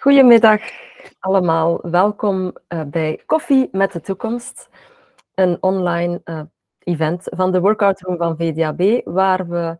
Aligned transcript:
Goedemiddag 0.00 0.60
allemaal. 1.18 1.90
Welkom 1.90 2.52
uh, 2.68 2.82
bij 2.82 3.22
Koffie 3.26 3.68
met 3.72 3.92
de 3.92 4.00
Toekomst, 4.00 4.68
een 5.34 5.62
online 5.62 6.20
uh, 6.24 6.40
event 6.78 7.22
van 7.24 7.52
de 7.52 7.60
Workout 7.60 8.00
Room 8.00 8.16
van 8.16 8.36
VDAB, 8.36 9.00
waar 9.04 9.48
we 9.48 9.76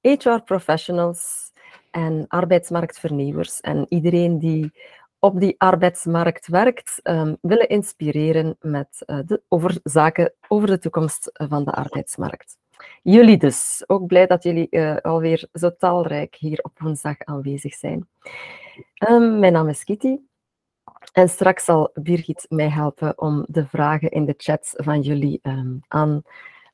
HR-professionals 0.00 1.52
en 1.90 2.24
arbeidsmarktvernieuwers 2.28 3.60
en 3.60 3.86
iedereen 3.88 4.38
die 4.38 4.72
op 5.18 5.40
die 5.40 5.54
arbeidsmarkt 5.58 6.46
werkt, 6.46 7.00
um, 7.02 7.36
willen 7.40 7.68
inspireren 7.68 8.56
met, 8.60 9.02
uh, 9.06 9.18
de, 9.26 9.42
over 9.48 9.78
zaken 9.82 10.32
over 10.48 10.68
de 10.68 10.78
toekomst 10.78 11.30
van 11.32 11.64
de 11.64 11.72
arbeidsmarkt. 11.72 12.56
Jullie 13.02 13.38
dus. 13.38 13.84
Ook 13.86 14.06
blij 14.06 14.26
dat 14.26 14.42
jullie 14.42 14.80
alweer 15.00 15.48
zo 15.52 15.76
talrijk 15.76 16.34
hier 16.34 16.58
op 16.62 16.78
woensdag 16.78 17.18
aanwezig 17.18 17.74
zijn. 17.74 18.08
Um, 19.08 19.38
mijn 19.38 19.52
naam 19.52 19.68
is 19.68 19.84
Kitty. 19.84 20.16
En 21.12 21.28
straks 21.28 21.64
zal 21.64 21.90
Birgit 21.94 22.46
mij 22.48 22.68
helpen 22.68 23.18
om 23.18 23.44
de 23.48 23.66
vragen 23.66 24.10
in 24.10 24.24
de 24.24 24.34
chat 24.36 24.72
van 24.76 25.00
jullie 25.00 25.40
um, 25.42 25.80
aan 25.88 26.22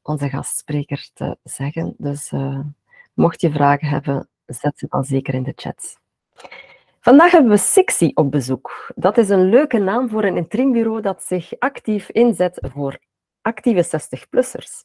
onze 0.03 0.29
gastspreker 0.29 1.09
te 1.15 1.37
zeggen. 1.43 1.95
Dus 1.99 2.33
uh, 2.33 2.61
mocht 3.15 3.41
je 3.41 3.51
vragen 3.51 3.89
hebben, 3.89 4.29
zet 4.47 4.79
ze 4.79 4.87
dan 4.89 5.05
zeker 5.05 5.35
in 5.35 5.43
de 5.43 5.53
chat. 5.57 5.99
Vandaag 7.01 7.31
hebben 7.31 7.51
we 7.51 7.57
Sixy 7.57 8.11
op 8.15 8.31
bezoek. 8.31 8.93
Dat 8.95 9.19
is 9.19 9.29
een 9.29 9.49
leuke 9.49 9.79
naam 9.79 10.09
voor 10.09 10.25
een 10.25 10.37
interimbureau 10.37 11.01
dat 11.01 11.23
zich 11.23 11.59
actief 11.59 12.11
inzet 12.11 12.59
voor 12.73 12.99
actieve 13.43 14.01
60-plussers. 14.01 14.85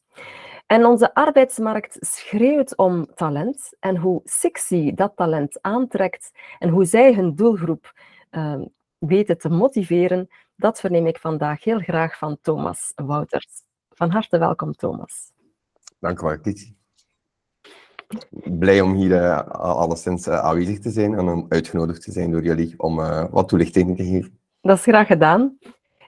En 0.72 0.86
onze 0.86 1.14
arbeidsmarkt 1.14 1.98
schreeuwt 2.00 2.78
om 2.78 3.14
talent 3.16 3.70
en 3.80 3.98
hoe 3.98 4.22
Sixy 4.24 4.94
dat 4.94 5.12
talent 5.16 5.62
aantrekt 5.62 6.32
en 6.60 6.70
hoe 6.70 6.86
zij 6.86 7.14
hun 7.14 7.36
doelgroep 7.36 7.94
uh, 8.32 8.62
weten 8.98 9.38
te 9.38 9.50
motiveren, 9.50 10.30
dat 10.56 10.80
verneem 10.80 11.08
ik 11.08 11.18
vandaag 11.18 11.64
heel 11.64 11.80
graag 11.80 12.18
van 12.18 12.38
Thomas 12.42 12.92
Wouters. 12.96 13.64
Van 13.90 14.10
harte 14.10 14.38
welkom, 14.38 14.74
Thomas. 14.74 15.32
Dank 16.00 16.22
u 16.22 16.26
wel, 16.26 16.40
Kitty. 16.40 16.74
Blij 18.44 18.82
om 18.82 18.94
hier 18.94 19.12
uh, 19.12 19.48
alleszins 19.50 20.28
uh, 20.28 20.40
aanwezig 20.40 20.80
te 20.80 20.90
zijn 20.90 21.14
en 21.14 21.28
om 21.28 21.46
uitgenodigd 21.50 22.02
te 22.02 22.12
zijn 22.12 22.32
door 22.32 22.44
jullie 22.44 22.74
om 22.78 23.00
uh, 23.00 23.26
wat 23.32 23.48
toelichting 23.48 23.98
te 23.98 24.04
geven. 24.04 24.40
Dat 24.62 24.78
is 24.78 24.84
graag 24.84 25.08
gedaan. 25.08 25.58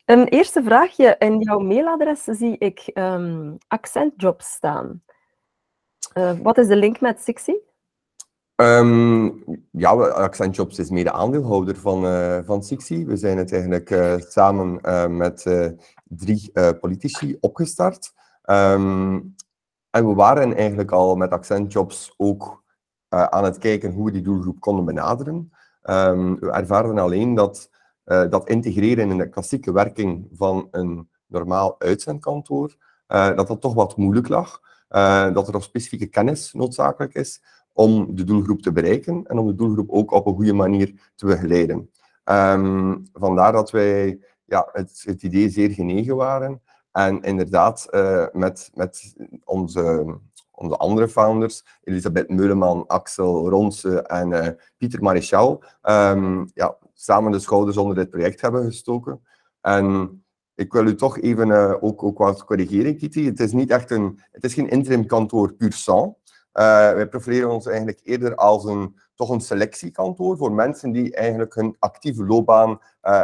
Een 0.05 0.27
eerste 0.27 0.63
vraagje. 0.63 1.15
In 1.19 1.39
jouw 1.39 1.59
mailadres 1.59 2.23
zie 2.23 2.57
ik 2.57 2.91
um, 2.93 3.57
accentjobs 3.67 4.51
staan. 4.51 5.03
Uh, 6.13 6.31
wat 6.41 6.57
is 6.57 6.67
de 6.67 6.75
link 6.75 7.01
met 7.01 7.21
Sixy? 7.21 7.53
Um, 8.55 9.43
ja, 9.71 9.91
Accentjobs 10.07 10.79
is 10.79 10.89
mede 10.89 11.11
aandeelhouder 11.11 11.75
van, 11.75 12.05
uh, 12.05 12.39
van 12.45 12.63
Sixy. 12.63 13.05
We 13.05 13.17
zijn 13.17 13.37
het 13.37 13.51
eigenlijk 13.51 13.89
uh, 13.89 14.15
samen 14.17 14.79
met 15.17 15.43
drie 16.03 16.51
politici 16.79 17.37
opgestart. 17.39 18.13
Um, 18.45 19.35
en 19.89 20.07
we 20.07 20.13
waren 20.13 20.55
eigenlijk 20.55 20.91
al 20.91 21.15
met 21.15 21.31
Accentjobs 21.31 22.13
ook 22.17 22.63
aan 23.09 23.43
het 23.43 23.57
kijken 23.57 23.91
hoe 23.91 24.05
we 24.05 24.11
die 24.11 24.21
doelgroep 24.21 24.59
konden 24.59 24.85
benaderen. 24.85 25.51
we 25.81 26.51
ervaren 26.51 26.97
alleen 26.97 27.33
dat 27.33 27.69
uh, 28.05 28.29
dat 28.29 28.49
integreren 28.49 29.11
in 29.11 29.17
de 29.17 29.29
klassieke 29.29 29.71
werking 29.71 30.27
van 30.31 30.67
een 30.71 31.09
normaal 31.27 31.75
uitzendkantoor, 31.79 32.75
uh, 33.07 33.35
dat 33.35 33.47
dat 33.47 33.61
toch 33.61 33.73
wat 33.73 33.97
moeilijk 33.97 34.27
lag. 34.27 34.61
Uh, 34.89 35.33
dat 35.33 35.47
er 35.47 35.53
nog 35.53 35.63
specifieke 35.63 36.05
kennis 36.05 36.53
noodzakelijk 36.53 37.13
is 37.13 37.41
om 37.73 38.15
de 38.15 38.23
doelgroep 38.23 38.61
te 38.61 38.71
bereiken 38.71 39.25
en 39.25 39.37
om 39.37 39.47
de 39.47 39.55
doelgroep 39.55 39.89
ook 39.89 40.11
op 40.11 40.25
een 40.25 40.35
goede 40.35 40.53
manier 40.53 41.11
te 41.15 41.25
begeleiden. 41.25 41.89
Um, 42.25 43.03
vandaar 43.13 43.51
dat 43.51 43.71
wij 43.71 44.19
ja, 44.45 44.69
het, 44.71 45.03
het, 45.05 45.23
idee 45.23 45.49
zeer 45.49 45.71
genegen 45.71 46.15
waren 46.15 46.61
en 46.91 47.21
inderdaad 47.21 47.87
met, 48.31 48.71
met 48.73 49.15
onze, 49.43 50.15
onze 50.55 50.77
andere 50.77 51.07
founders, 51.07 51.65
Elisabeth 51.83 52.29
Meuleman, 52.29 52.87
Axel 52.87 53.49
Ronse 53.49 54.01
en 54.01 54.57
Pieter 54.77 55.03
Marichal, 55.03 55.63
um, 55.81 56.49
ja, 56.53 56.77
samen 56.93 57.31
de 57.31 57.39
schouders 57.39 57.77
onder 57.77 57.95
dit 57.95 58.09
project 58.09 58.41
hebben 58.41 58.65
gestoken. 58.65 59.21
En 59.61 60.17
ik 60.55 60.73
wil 60.73 60.85
u 60.85 60.95
toch 60.95 61.19
even 61.19 61.47
uh, 61.47 61.73
ook, 61.79 62.03
ook 62.03 62.17
wat 62.17 62.45
corrigeren, 62.45 62.97
Kitty. 62.97 63.25
Het 63.25 63.39
is 63.39 63.51
niet 63.51 63.71
echt 63.71 63.91
een, 63.91 64.19
het 64.31 64.43
is 64.43 64.53
geen 64.53 64.69
interim 64.69 65.05
kantoor 65.05 65.53
puur 65.53 65.73
sang. 65.73 66.15
Uh, 66.53 66.93
wij 66.93 67.07
profileren 67.07 67.51
ons 67.51 67.65
eigenlijk 67.65 67.99
eerder 68.03 68.35
als 68.35 68.65
een, 68.65 68.95
toch 69.15 69.29
een 69.29 69.41
selectiekantoor 69.41 70.37
voor 70.37 70.51
mensen 70.51 70.91
die 70.91 71.15
eigenlijk 71.15 71.53
hun 71.53 71.75
actieve 71.79 72.25
loopbaan 72.25 72.79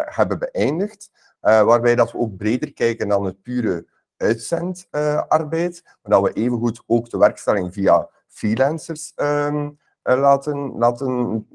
hebben 0.05 0.39
beëindigd. 0.39 1.11
waarbij 1.39 1.95
dat 1.95 2.11
we 2.11 2.17
ook 2.17 2.37
breder 2.37 2.73
kijken 2.73 3.07
dan 3.07 3.25
het 3.25 3.41
pure 3.41 3.85
uitzendarbeid, 4.19 5.81
maar 5.83 6.11
dat 6.11 6.21
we 6.21 6.33
evengoed 6.33 6.83
ook 6.85 7.09
de 7.09 7.17
werkstelling 7.17 7.73
via 7.73 8.09
freelancers 8.27 9.13
um, 9.15 9.79
laten, 10.03 10.77
laten 10.77 11.45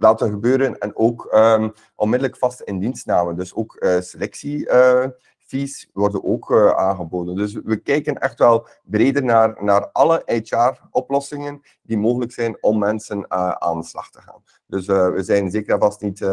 laten 0.00 0.30
gebeuren 0.30 0.78
en 0.78 0.96
ook 0.96 1.28
um, 1.34 1.72
onmiddellijk 1.94 2.38
vaste 2.38 2.64
indienstname. 2.64 3.34
Dus 3.34 3.54
ook 3.54 3.76
uh, 3.80 4.00
selectiefees 4.00 5.86
uh, 5.86 5.90
worden 5.92 6.24
ook 6.24 6.52
aangeboden. 6.76 7.36
Dus 7.36 7.52
we 7.52 7.76
kijken 7.76 8.18
echt 8.18 8.38
wel 8.38 8.66
breder 8.84 9.24
naar, 9.24 9.64
naar 9.64 9.90
alle 9.90 10.22
HR-oplossingen 10.24 11.60
die 11.82 11.98
mogelijk 11.98 12.32
zijn 12.32 12.62
om 12.62 12.78
mensen 12.78 13.30
aan 13.60 13.80
de 13.80 13.86
slag 13.86 14.10
te 14.10 14.20
gaan. 14.20 14.42
Dus 14.66 14.86
we 14.86 15.22
zijn 15.22 15.50
zeker 15.50 15.74
en 15.74 15.80
vast 15.80 16.00
niet, 16.00 16.26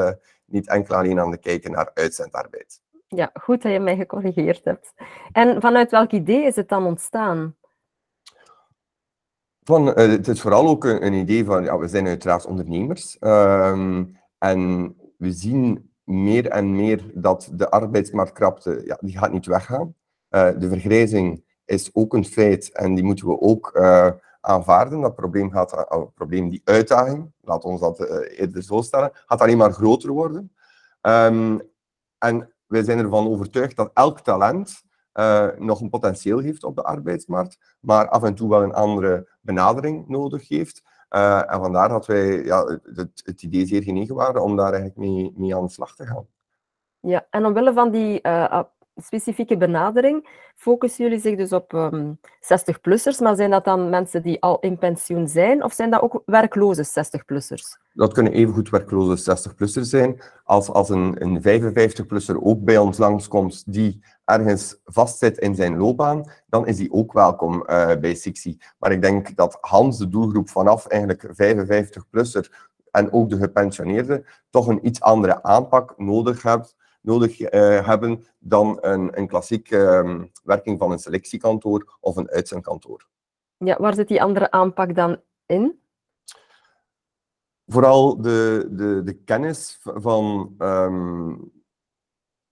niet 0.45 0.67
enkel 0.67 0.95
alleen 0.95 1.19
aan 1.19 1.31
het 1.31 1.39
kijken 1.39 1.71
naar 1.71 1.91
uitzendarbeid. 1.93 2.81
Ja, 3.07 3.29
goed 3.33 3.61
dat 3.61 3.71
je 3.71 3.79
mij 3.79 3.95
gecorrigeerd 3.95 4.65
hebt. 4.65 4.93
En 5.31 5.61
vanuit 5.61 5.91
welk 5.91 6.11
idee 6.11 6.45
is 6.45 6.55
het 6.55 6.69
dan 6.69 6.85
ontstaan? 6.85 7.55
Van, 9.63 9.87
uh, 9.87 9.93
het 9.93 10.27
is 10.27 10.41
vooral 10.41 10.67
ook 10.67 10.83
een, 10.83 11.13
idee 11.13 11.45
van, 11.45 11.63
ja, 11.63 11.77
we 11.77 11.87
zijn 11.87 12.07
uiteraard 12.07 12.45
ondernemers. 12.45 13.17
Um, 13.19 14.17
en 14.37 14.95
we 15.17 15.31
zien 15.31 15.93
meer 16.03 16.47
en 16.47 16.75
meer 16.75 17.11
dat 17.13 17.49
de 17.53 17.69
arbeidsmarktkrapte, 17.69 18.81
ja, 18.85 18.97
die 19.01 19.17
gaat 19.17 19.31
niet 19.31 19.45
weggaan. 19.45 19.95
Uh, 20.29 20.49
de 20.57 20.69
vergrijzing 20.69 21.43
is 21.65 21.89
ook 21.93 22.13
een 22.13 22.25
feit 22.25 22.71
en 22.71 22.95
die 22.95 23.03
moeten 23.03 23.27
we 23.27 23.41
ook 23.41 23.71
uh, 23.75 24.11
aanvaarden. 24.41 25.01
Dat 25.01 25.15
probleem 25.15 25.51
gaat, 25.51 25.73
uh, 25.73 26.01
probleem, 26.15 26.49
die 26.49 26.61
uitdaging, 26.63 27.31
laat 27.41 27.63
ons 27.63 27.79
dat 27.79 27.99
eerder 28.29 28.63
zo 28.63 28.81
stellen, 28.81 29.11
gaat 29.13 29.41
alleen 29.41 29.57
maar 29.57 29.71
groter 29.71 30.11
worden. 30.11 30.55
Um, 31.01 31.61
en 32.17 32.56
wij 32.67 32.83
zijn 32.83 32.99
ervan 32.99 33.27
overtuigd 33.27 33.75
dat 33.75 33.91
elk 33.93 34.19
talent 34.19 34.85
uh, 35.13 35.47
nog 35.57 35.81
een 35.81 35.89
potentieel 35.89 36.39
heeft 36.39 36.63
op 36.63 36.75
de 36.75 36.83
arbeidsmarkt, 36.83 37.75
maar 37.79 38.09
af 38.09 38.23
en 38.23 38.35
toe 38.35 38.49
wel 38.49 38.63
een 38.63 38.73
andere 38.73 39.29
benadering 39.41 40.07
nodig 40.07 40.47
heeft. 40.47 40.81
Uh, 41.09 41.53
en 41.53 41.59
vandaar 41.59 41.89
dat 41.89 42.05
wij 42.05 42.43
ja, 42.43 42.79
het, 42.83 43.21
het, 43.23 43.43
idee 43.43 43.65
zeer 43.65 43.83
genegen 43.83 44.15
waren 44.15 44.43
om 44.43 44.55
daar 44.55 44.73
eigenlijk 44.73 45.09
mee, 45.37 45.55
aan 45.55 45.65
de 45.65 45.71
slag 45.71 45.95
te 45.95 46.05
gaan. 46.05 46.27
Ja, 46.99 47.27
en 47.29 47.45
omwille 47.45 47.73
van 47.73 47.91
die 47.91 48.19
uh, 48.23 48.63
specifieke 49.01 49.57
benadering 49.57 50.27
focussen 50.55 51.03
jullie 51.03 51.19
zich 51.19 51.35
dus 51.35 51.53
op 51.53 51.73
um, 51.73 51.81
ehm, 51.81 52.13
60-plussers, 52.41 53.19
maar 53.19 53.35
zijn 53.35 53.51
dat 53.51 53.65
dan 53.65 53.89
mensen 53.89 54.21
die 54.21 54.41
al 54.41 54.59
in 54.59 54.77
pensioen 54.77 55.27
zijn 55.27 55.63
of 55.63 55.73
zijn 55.73 55.89
dat 55.89 56.01
ook 56.01 56.21
werkloze 56.25 56.85
60-plussers? 56.85 57.85
Dat 57.93 58.13
kunnen 58.13 58.33
evengoed 58.33 58.69
werkloze 58.69 59.37
60-plussers 59.37 59.89
zijn. 59.89 60.21
Als, 60.43 60.69
als 60.69 60.89
een, 60.89 61.15
een 61.19 61.39
55-plusser 61.39 62.41
ook 62.41 62.63
bij 62.63 62.77
ons 62.77 62.97
langskomt 62.97 63.73
die 63.73 64.03
ergens 64.25 64.81
vastzit 64.85 65.37
in 65.37 65.55
zijn 65.55 65.77
loopbaan, 65.77 66.31
dan 66.47 66.67
is 66.67 66.77
die 66.77 66.91
ook 66.91 67.13
welkom 67.13 67.53
uh, 67.55 67.95
bij 67.95 68.15
Sixi. 68.15 68.57
Maar 68.79 68.91
ik 68.91 69.01
denk 69.01 69.35
dat 69.35 69.57
Hans 69.61 69.97
de 69.97 70.09
doelgroep 70.09 70.49
vanaf 70.49 70.87
eigenlijk 70.87 71.23
55-plusser 71.23 72.49
en 72.91 73.11
ook 73.11 73.29
de 73.29 73.37
gepensioneerden 73.37 74.25
toch 74.49 74.67
een 74.67 74.85
iets 74.87 75.01
andere 75.01 75.43
aanpak 75.43 75.93
nodig 75.97 76.43
heeft 76.43 76.75
nodig 77.07 77.39
uh, 77.39 77.87
hebben 77.87 78.25
dan 78.39 78.77
een, 78.81 79.17
een 79.17 79.27
klassieke 79.27 80.03
uh, 80.05 80.23
werking 80.43 80.79
van 80.79 80.91
een 80.91 80.99
selectiekantoor 80.99 81.97
of 81.99 82.15
een 82.15 82.29
uitzendkantoor. 82.29 83.07
Ja, 83.57 83.77
waar 83.79 83.93
zit 83.93 84.07
die 84.07 84.21
andere 84.21 84.51
aanpak 84.51 84.95
dan 84.95 85.21
in? 85.45 85.79
Vooral 87.65 88.21
de, 88.21 88.67
de, 88.71 89.01
de 89.03 89.13
kennis 89.13 89.79
van 89.81 90.55
um, 90.59 91.51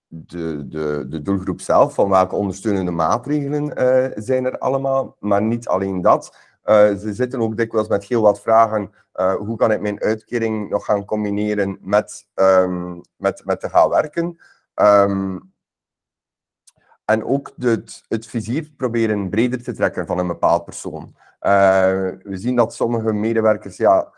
de, 0.06 0.68
de, 0.68 1.06
de 1.08 1.22
doelgroep 1.22 1.60
zelf, 1.60 1.94
van 1.94 2.08
welke 2.10 2.34
ondersteunende 2.34 2.90
maatregelen 2.90 3.64
uh, 3.64 4.10
zijn 4.14 4.44
er 4.44 4.58
allemaal, 4.58 5.16
maar 5.20 5.42
niet 5.42 5.68
alleen 5.68 6.00
dat. 6.00 6.45
Uh, 6.66 6.94
ze 6.94 7.14
zitten 7.14 7.40
ook 7.40 7.56
dikwijls 7.56 7.88
met 7.88 8.04
heel 8.04 8.22
wat 8.22 8.40
vragen. 8.40 8.90
Uh, 9.14 9.34
hoe 9.34 9.56
kan 9.56 9.72
ik 9.72 9.80
mijn 9.80 10.00
uitkering 10.00 10.70
nog 10.70 10.84
gaan 10.84 11.04
combineren 11.04 11.78
met, 11.80 12.26
um, 12.34 13.00
met, 13.16 13.42
met 13.44 13.60
te 13.60 13.68
gaan 13.68 13.88
werken? 13.88 14.38
Um, 14.74 15.52
en 17.04 17.24
ook 17.24 17.52
het, 17.58 18.02
het 18.08 18.26
vizier 18.26 18.70
proberen 18.76 19.30
breder 19.30 19.62
te 19.62 19.72
trekken 19.72 20.06
van 20.06 20.18
een 20.18 20.26
bepaald 20.26 20.64
persoon. 20.64 21.14
Uh, 21.40 21.50
we 22.22 22.36
zien 22.36 22.56
dat 22.56 22.74
sommige 22.74 23.12
medewerkers 23.12 23.76
ja, 23.76 24.12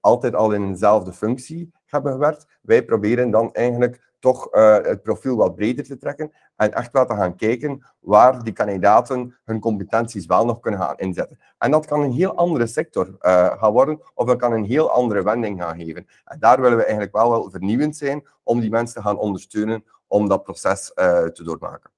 altijd 0.00 0.34
al 0.34 0.52
in 0.52 0.62
eenzelfde 0.62 1.12
functie 1.12 1.72
hebben 1.86 2.12
gewerkt. 2.12 2.46
Wij 2.62 2.84
proberen 2.84 3.30
dan 3.30 3.52
eigenlijk 3.52 4.09
toch 4.20 4.48
het 4.82 5.02
profiel 5.02 5.36
wat 5.36 5.54
breder 5.54 5.84
te 5.84 5.96
trekken 5.96 6.32
en 6.56 6.72
echt 6.72 6.92
wel 6.92 7.06
te 7.06 7.14
gaan 7.14 7.36
kijken 7.36 7.86
waar 8.00 8.42
die 8.42 8.52
kandidaten 8.52 9.36
hun 9.44 9.60
competenties 9.60 10.26
wel 10.26 10.44
nog 10.44 10.60
kunnen 10.60 10.80
gaan 10.80 10.96
inzetten. 10.96 11.38
En 11.58 11.70
dat 11.70 11.86
kan 11.86 12.00
een 12.00 12.12
heel 12.12 12.34
andere 12.34 12.66
sector 12.66 13.16
gaan 13.58 13.72
worden, 13.72 14.00
of 14.14 14.26
dat 14.26 14.38
kan 14.38 14.52
een 14.52 14.64
heel 14.64 14.90
andere 14.90 15.22
wending 15.22 15.62
gaan 15.62 15.80
geven. 15.80 16.06
En 16.24 16.38
daar 16.38 16.60
willen 16.60 16.76
we 16.76 16.82
eigenlijk 16.82 17.12
wel, 17.12 17.30
wel 17.30 17.50
vernieuwend 17.50 17.96
zijn 17.96 18.26
om 18.42 18.60
die 18.60 18.70
mensen 18.70 19.02
te 19.02 19.08
gaan 19.08 19.18
ondersteunen 19.18 19.84
om 20.06 20.28
dat 20.28 20.42
proces 20.42 20.92
te 20.94 21.40
doormaken. 21.44 21.90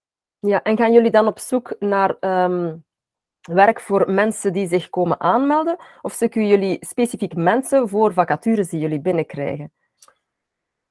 Ja, 0.46 0.62
en 0.62 0.76
gaan 0.76 0.92
jullie 0.92 1.10
dan 1.10 1.26
op 1.26 1.38
zoek 1.38 1.76
naar 1.78 2.16
ehm, 2.20 2.76
werk 3.40 3.80
voor 3.80 4.10
mensen 4.10 4.52
die 4.52 4.68
zich 4.68 4.90
komen 4.90 5.20
aanmelden? 5.20 5.76
Of 6.02 6.12
zoeken 6.12 6.46
jullie 6.46 6.76
specifiek 6.80 7.34
mensen 7.34 7.88
voor 7.88 8.12
vacatures 8.12 8.68
die 8.68 8.80
jullie 8.80 9.00
binnenkrijgen? 9.00 9.72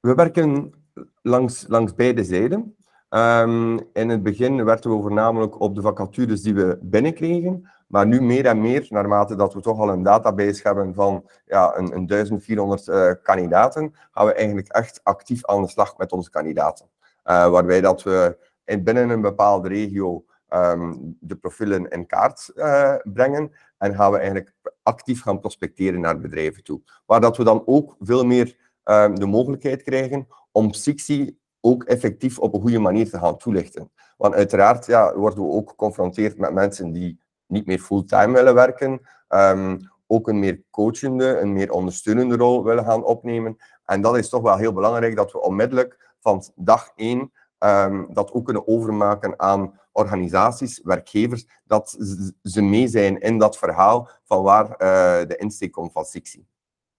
We 0.00 0.14
werken 0.14 0.72
langs, 1.22 1.64
langs 1.68 1.94
beide 1.94 2.24
zijden. 2.24 2.76
Um, 3.10 3.80
in 3.92 4.08
het 4.08 4.22
begin 4.22 4.64
werkten 4.64 4.96
we 4.96 5.02
voornamelijk 5.02 5.60
op 5.60 5.74
de 5.74 5.80
vacatures 5.80 6.42
die 6.42 6.54
we 6.54 6.78
binnenkregen. 6.82 7.70
Maar 7.86 8.06
nu 8.06 8.22
meer 8.22 8.46
en 8.46 8.60
meer, 8.60 8.86
naarmate 8.88 9.36
dat 9.36 9.54
we 9.54 9.60
toch 9.60 9.78
al 9.78 9.88
een 9.88 10.02
database 10.02 10.60
hebben 10.62 10.94
van 10.94 11.28
ja, 11.46 11.76
een, 11.76 11.96
een 11.96 12.06
1400 12.06 12.86
uh, 12.86 13.10
kandidaten, 13.22 13.94
gaan 14.10 14.26
we 14.26 14.32
eigenlijk 14.32 14.68
echt 14.68 15.00
actief 15.02 15.46
aan 15.46 15.62
de 15.62 15.68
slag 15.68 15.96
met 15.96 16.12
onze 16.12 16.30
kandidaten. 16.30 16.86
Uh, 17.24 17.48
waarbij 17.48 17.80
dat 17.80 18.02
we 18.02 18.38
in, 18.64 18.84
binnen 18.84 19.10
een 19.10 19.20
bepaalde 19.20 19.68
regio 19.68 20.24
um, 20.50 21.16
de 21.20 21.36
profielen 21.36 21.88
in 21.88 22.06
kaart 22.06 22.50
uh, 22.54 22.94
brengen 23.02 23.52
en 23.78 23.94
gaan 23.94 24.10
we 24.12 24.16
eigenlijk 24.16 24.52
actief 24.82 25.22
gaan 25.22 25.40
prospecteren 25.40 26.00
naar 26.00 26.20
bedrijven 26.20 26.64
toe. 26.64 26.80
Waar 27.06 27.20
dat 27.20 27.36
we 27.36 27.44
dan 27.44 27.62
ook 27.66 27.96
veel 28.00 28.24
meer 28.24 28.56
um, 28.84 29.18
de 29.18 29.26
mogelijkheid 29.26 29.82
krijgen 29.82 30.26
om 30.52 30.72
Sixi 30.72 31.38
ook 31.60 31.84
effectief 31.84 32.38
op 32.38 32.54
een 32.54 32.60
goede 32.60 32.78
manier 32.78 33.10
te 33.10 33.18
gaan 33.18 33.36
toelichten. 33.36 33.90
Want 34.16 34.34
uiteraard 34.34 34.86
ja, 34.86 35.14
worden 35.16 35.44
we 35.44 35.50
ook 35.50 35.68
geconfronteerd 35.68 36.38
met 36.38 36.52
mensen 36.52 36.92
die 36.92 37.20
niet 37.46 37.66
meer 37.66 37.78
fulltime 37.78 38.32
willen 38.32 38.54
werken, 38.54 39.00
um, 39.28 39.78
ook 40.06 40.28
een 40.28 40.38
meer 40.38 40.62
coachende, 40.70 41.38
een 41.38 41.52
meer 41.52 41.72
ondersteunende 41.72 42.36
rol 42.36 42.64
willen 42.64 42.84
gaan 42.84 43.04
opnemen. 43.04 43.56
En 43.84 44.00
dat 44.00 44.16
is 44.16 44.28
toch 44.28 44.42
wel 44.42 44.56
heel 44.56 44.72
belangrijk 44.72 45.16
dat 45.16 45.32
we 45.32 45.40
onmiddellijk 45.40 46.14
van 46.20 46.44
dag 46.54 46.92
één 46.96 47.32
um, 47.58 48.06
dat 48.12 48.32
ook 48.32 48.44
kunnen 48.44 48.68
overmaken 48.68 49.40
aan 49.40 49.80
organisaties, 49.92 50.80
werkgevers, 50.82 51.46
dat 51.64 51.96
ze 52.42 52.62
mee 52.62 52.88
zijn 52.88 53.20
in 53.20 53.38
dat 53.38 53.58
verhaal 53.58 54.08
van 54.24 54.42
waar 54.42 54.66
uh, 54.70 55.28
de 55.28 55.36
insteek 55.36 55.72
komt 55.72 55.92
van 55.92 56.04
Sixi. 56.04 56.46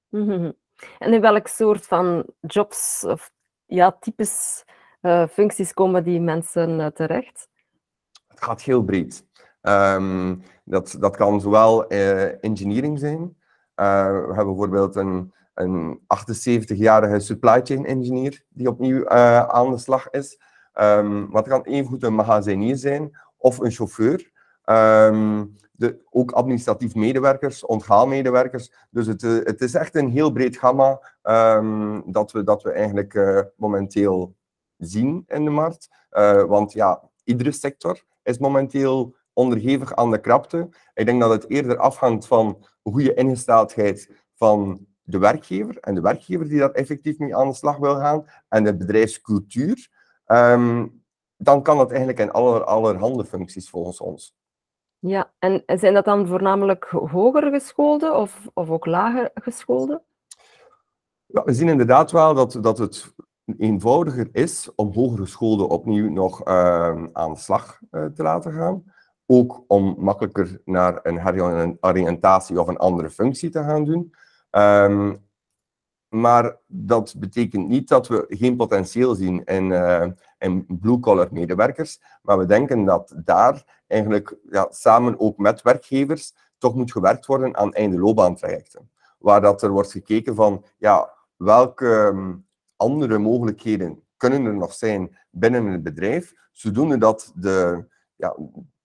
Mm 0.09 0.29
-hmm. 0.29 0.53
En 0.99 1.13
in 1.13 1.21
welk 1.21 1.47
soort 1.47 1.85
van 1.85 2.25
jobs 2.39 3.03
of 3.03 3.31
ja, 3.65 3.97
types 3.99 4.63
uh, 5.01 5.27
functies 5.27 5.73
komen 5.73 6.03
die 6.03 6.21
mensen 6.21 6.79
uh, 6.79 6.87
terecht? 6.87 7.47
Het 8.27 8.43
gaat 8.43 8.61
heel 8.61 8.83
breed. 8.83 9.25
Um, 9.61 10.43
dat, 10.63 10.95
dat 10.99 11.15
kan 11.15 11.41
zowel 11.41 11.87
engineering 11.87 12.99
zijn. 12.99 13.35
we 13.75 14.31
hebben 14.35 14.45
bijvoorbeeld 14.45 14.95
een, 14.95 15.33
een 15.53 15.99
78-jarige 15.99 17.19
supply 17.19 17.61
chain 17.63 17.85
engineer 17.85 18.43
die 18.49 18.67
opnieuw 18.67 19.09
aan 19.49 19.71
de 19.71 19.77
slag 19.77 20.09
is. 20.09 20.39
Um, 20.73 21.27
maar 21.29 21.41
het 21.41 21.51
kan 21.51 21.61
evengoed 21.61 22.03
een 22.03 22.15
magazinier 22.15 22.75
zijn 22.75 23.17
of 23.37 23.59
een 23.59 23.71
chauffeur. 23.71 24.31
Um, 24.65 25.55
de, 25.71 26.01
ook 26.09 26.31
administratief 26.31 26.95
medewerkers, 26.95 27.65
onthaalmedewerkers. 27.65 28.71
Dus 28.89 29.07
het, 29.07 29.23
eh, 29.23 29.31
het 29.43 29.61
is 29.61 29.73
echt 29.73 29.95
een 29.95 30.09
heel 30.09 30.31
breed 30.31 30.57
gamma 30.57 31.01
um, 31.23 32.03
dat, 32.11 32.31
we, 32.31 32.43
dat 32.43 32.63
we 32.63 32.71
eigenlijk 32.71 33.13
uh, 33.13 33.39
momenteel 33.55 34.35
zien 34.77 35.23
in 35.27 35.43
de 35.43 35.49
markt. 35.49 35.89
Uh, 36.11 36.43
want 36.43 36.73
ja, 36.73 37.09
iedere 37.23 37.51
sector 37.51 38.03
is 38.23 38.37
momenteel 38.37 39.15
onderhevig 39.33 39.95
aan 39.95 40.11
de 40.11 40.19
krapte. 40.19 40.69
Ik 40.93 41.05
denk 41.05 41.21
dat 41.21 41.31
het 41.31 41.49
eerder 41.49 41.77
afhangt 41.77 42.27
van 42.27 42.65
goede 42.83 43.13
ingesteldheid 43.13 44.09
van 44.35 44.85
de 45.03 45.17
werkgever 45.17 45.77
en 45.77 45.95
de 45.95 46.01
werkgever 46.01 46.47
die 46.47 46.59
daar 46.59 46.71
effectief 46.71 47.17
mee 47.17 47.35
aan 47.35 47.47
de 47.47 47.53
slag 47.53 47.77
wil 47.77 47.95
gaan 47.95 48.25
en 48.49 48.63
de 48.63 48.77
bedrijfscultuur. 48.77 49.89
Um, 50.25 51.01
dan 51.37 51.61
kan 51.61 51.77
dat 51.77 51.89
eigenlijk 51.89 52.19
in 52.19 52.31
aller, 52.31 52.63
allerhande 52.63 53.25
functies 53.25 53.69
volgens 53.69 53.99
ons. 53.99 54.35
Ja, 55.05 55.31
en 55.39 55.63
zijn 55.65 55.93
dat 55.93 56.05
dan 56.05 56.27
voornamelijk 56.27 56.85
hoger 56.85 57.51
geschoolde 57.51 58.13
of, 58.13 58.49
of 58.53 58.69
ook 58.69 58.85
lager 58.85 59.31
geschoolde? 59.33 60.01
Ja, 61.25 61.43
we 61.43 61.53
zien 61.53 61.69
inderdaad 61.69 62.11
wel 62.11 62.33
dat, 62.33 62.57
dat 62.61 62.77
het 62.77 63.13
eenvoudiger 63.57 64.29
is 64.31 64.69
om 64.75 64.93
hoger 64.93 65.17
geschoolden 65.17 65.69
opnieuw 65.69 66.09
nog 66.09 66.47
uh, 66.47 67.03
aan 67.13 67.33
de 67.33 67.39
slag 67.39 67.79
uh, 67.91 68.05
te 68.05 68.23
laten 68.23 68.51
gaan. 68.51 68.83
Ook 69.25 69.63
om 69.67 69.95
makkelijker 69.97 70.61
naar 70.65 70.99
een 71.03 71.19
heroriëntatie 71.19 72.59
of 72.59 72.67
een 72.67 72.77
andere 72.77 73.09
functie 73.09 73.49
te 73.49 73.63
gaan 73.63 73.85
doen. 73.85 74.13
Um, 74.51 75.25
maar 76.13 76.57
dat 76.67 77.15
betekent 77.17 77.67
niet 77.67 77.87
dat 77.87 78.07
we 78.07 78.25
geen 78.29 78.55
potentieel 78.55 79.15
zien 79.15 79.43
in, 79.43 79.69
uh, 79.69 80.07
blue-collar 80.67 81.27
medewerkers. 81.31 82.01
Maar 82.21 82.37
we 82.37 82.45
denken 82.45 82.85
dat 82.85 83.13
daar 83.15 83.81
eigenlijk 83.87 84.35
ja, 84.49 84.67
samen 84.69 85.19
ook 85.19 85.37
met 85.37 85.61
werkgevers 85.61 86.33
toch 86.57 86.75
moet 86.75 86.91
gewerkt 86.91 87.25
worden 87.25 87.57
aan 87.57 87.73
einde 87.73 87.99
loopbaantrajecten. 87.99 88.89
Waar 89.17 89.41
dat 89.41 89.63
er 89.63 89.69
wordt 89.69 89.91
gekeken 89.91 90.35
van 90.35 90.65
ja, 90.77 91.13
welke 91.35 91.85
um, 91.85 92.45
andere 92.75 93.17
mogelijkheden 93.17 94.03
kunnen 94.17 94.45
er 94.45 94.55
nog 94.55 94.73
zijn 94.73 95.17
binnen 95.29 95.65
het 95.65 95.83
bedrijf, 95.83 96.33
zodoende 96.51 96.97
dat 96.97 97.31
de, 97.35 97.85
ja, 98.15 98.35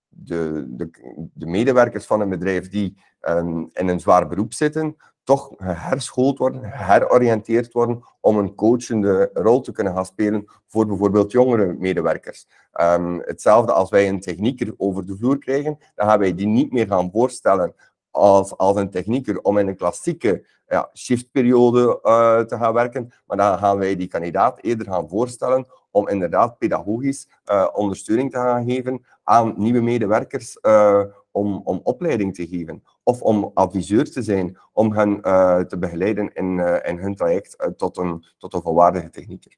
de, 0.09 0.67
de, 0.69 0.91
de 1.35 1.47
medewerkers 1.47 2.07
van 2.07 2.21
een 2.21 2.29
bedrijf 2.29 2.69
die 2.69 3.03
um, 3.21 3.69
in 3.73 3.89
een 3.89 4.01
zwaar 4.01 4.29
beroep 4.29 4.53
zitten, 4.53 4.97
toch 5.29 5.53
herschoold 5.63 6.39
worden, 6.39 6.61
heroriënteerd 6.65 7.73
worden 7.73 8.03
om 8.21 8.39
een 8.39 8.55
coachende 8.55 9.31
rol 9.35 9.61
te 9.61 9.73
kunnen 9.73 9.95
gaan 9.95 10.07
spelen 10.07 10.45
voor 10.67 10.87
bijvoorbeeld 10.87 11.33
jongere 11.33 11.75
medewerkers. 11.79 12.47
Um, 12.81 13.21
hetzelfde 13.25 13.73
als 13.73 13.91
wij 13.91 14.09
een 14.09 14.21
technieker 14.21 14.75
over 14.77 15.07
de 15.07 15.17
vloer 15.17 15.39
krijgen, 15.39 15.79
dan 15.95 16.09
gaan 16.09 16.19
wij 16.19 16.35
die 16.35 16.47
niet 16.47 16.73
meer 16.73 16.87
gaan 16.87 17.11
voorstellen 17.11 17.75
als, 18.11 18.57
als 18.57 18.77
een 18.77 18.91
technieker 18.91 19.41
om 19.41 19.59
in 19.59 19.69
een 19.69 19.77
klassieke 19.77 20.47
ja, 20.67 20.91
shiftperiode 20.95 22.01
uh, 22.03 22.41
te 22.41 22.57
gaan 22.57 22.73
werken, 22.73 23.13
maar 23.27 23.37
dan 23.37 23.59
gaan 23.59 23.79
wij 23.79 23.97
die 23.97 24.09
kandidaat 24.09 24.59
eerder 24.61 24.87
gaan 24.87 25.09
voorstellen 25.09 25.67
om 25.91 26.09
inderdaad 26.09 26.59
pedagogisch 26.59 27.29
uh, 27.51 27.69
ondersteuning 27.73 28.31
te 28.31 28.37
gaan 28.37 28.65
geven 28.65 29.05
aan 29.25 29.55
nieuwe 29.57 29.81
medewerkers 29.81 30.59
uh, 30.63 31.03
om, 31.31 31.61
om 31.65 31.81
opleiding 31.83 32.35
te 32.35 32.47
geven 32.47 32.83
of 33.09 33.23
om 33.23 33.51
adviseur 33.55 34.11
te 34.11 34.23
zijn, 34.23 34.59
om 34.73 34.93
hen 34.93 35.19
uh, 35.23 35.61
te 35.61 35.79
begeleiden 35.79 36.33
in, 36.35 36.59
uh, 36.59 36.77
in 36.83 36.99
hun 36.99 37.15
traject 37.15 37.57
uh, 37.59 37.67
tot, 37.67 37.97
een, 37.97 38.25
tot 38.39 38.55
een 38.55 38.63
volwaardige 38.63 39.11
technieker. 39.11 39.57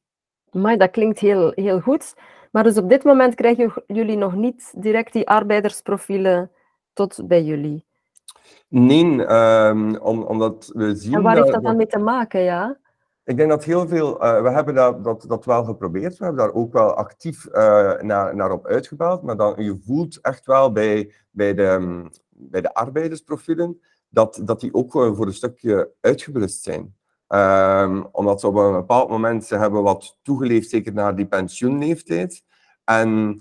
Maar 0.50 0.78
dat 0.78 0.90
klinkt 0.90 1.19
heel, 1.19 1.52
heel 1.54 1.80
goed. 1.80 2.14
Maar 2.50 2.62
dus 2.62 2.78
op 2.78 2.88
dit 2.88 3.04
moment 3.04 3.35
krijgen 3.35 3.73
jullie 3.87 4.16
nog 4.16 4.35
niet 4.35 4.73
direct 4.76 5.12
die 5.12 5.28
arbeidersprofielen 5.28 6.50
tot 6.92 7.21
bij 7.28 7.42
jullie? 7.42 7.85
Nee, 8.69 9.33
um, 9.33 9.97
om, 9.97 10.23
omdat 10.23 10.71
we 10.75 10.95
zien... 10.95 11.14
En 11.14 11.23
waar 11.23 11.37
heeft 11.37 11.52
dat 11.52 11.62
dan 11.62 11.76
mee 11.76 11.87
te 11.87 11.99
maken, 11.99 12.40
ja? 12.40 12.78
Ik 13.25 13.37
denk 13.37 13.49
dat 13.49 13.64
heel 13.64 13.88
veel, 13.88 14.25
uh, 14.25 14.42
we 14.42 14.50
hebben 14.50 14.75
dat, 14.75 15.04
dat, 15.04 15.25
dat 15.28 15.45
wel 15.45 15.64
geprobeerd, 15.64 16.19
we 16.19 16.25
hebben 16.25 16.45
daar 16.45 16.54
ook 16.54 16.73
wel 16.73 16.95
actief 16.95 17.47
uh, 17.47 17.52
naar, 18.00 18.37
naar 18.37 18.52
op 18.52 18.66
uitgebouwd, 18.66 19.23
maar 19.23 19.37
dan, 19.37 19.54
je 19.57 19.80
voelt 19.85 20.21
echt 20.21 20.47
wel 20.47 20.73
bij, 20.73 21.12
bij, 21.30 21.54
de, 21.54 22.02
bij 22.40 22.61
de 22.61 22.75
arbeidersprofielen 22.75 23.80
dat, 24.09 24.40
dat 24.44 24.61
die 24.61 24.75
ook 24.75 24.92
voor 24.92 25.26
een 25.26 25.32
stukje 25.32 25.92
uitgeblust 26.00 26.62
zijn. 26.62 26.94
Um, 27.28 28.09
omdat 28.12 28.40
ze 28.40 28.47
op 28.47 28.54
een 28.54 28.73
bepaald 28.73 29.09
moment 29.09 29.44
ze 29.44 29.56
hebben 29.56 29.82
wat 29.82 30.18
toegeleefd, 30.23 30.70
zeker 30.70 30.92
naar 30.92 31.16
die 31.16 31.26
pensioenleeftijd. 31.26 32.44
En, 32.85 33.40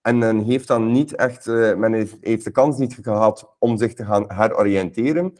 en 0.00 0.18
men 0.18 0.40
heeft 0.40 0.68
dan 0.68 0.92
niet 0.92 1.14
echt, 1.14 1.46
uh, 1.46 1.74
men 1.74 1.92
heeft, 1.92 2.16
heeft 2.20 2.44
de 2.44 2.50
kans 2.50 2.78
niet 2.78 2.98
gehad 3.02 3.54
om 3.58 3.76
zich 3.76 3.94
te 3.94 4.04
gaan 4.04 4.24
heroriënteren. 4.32 5.32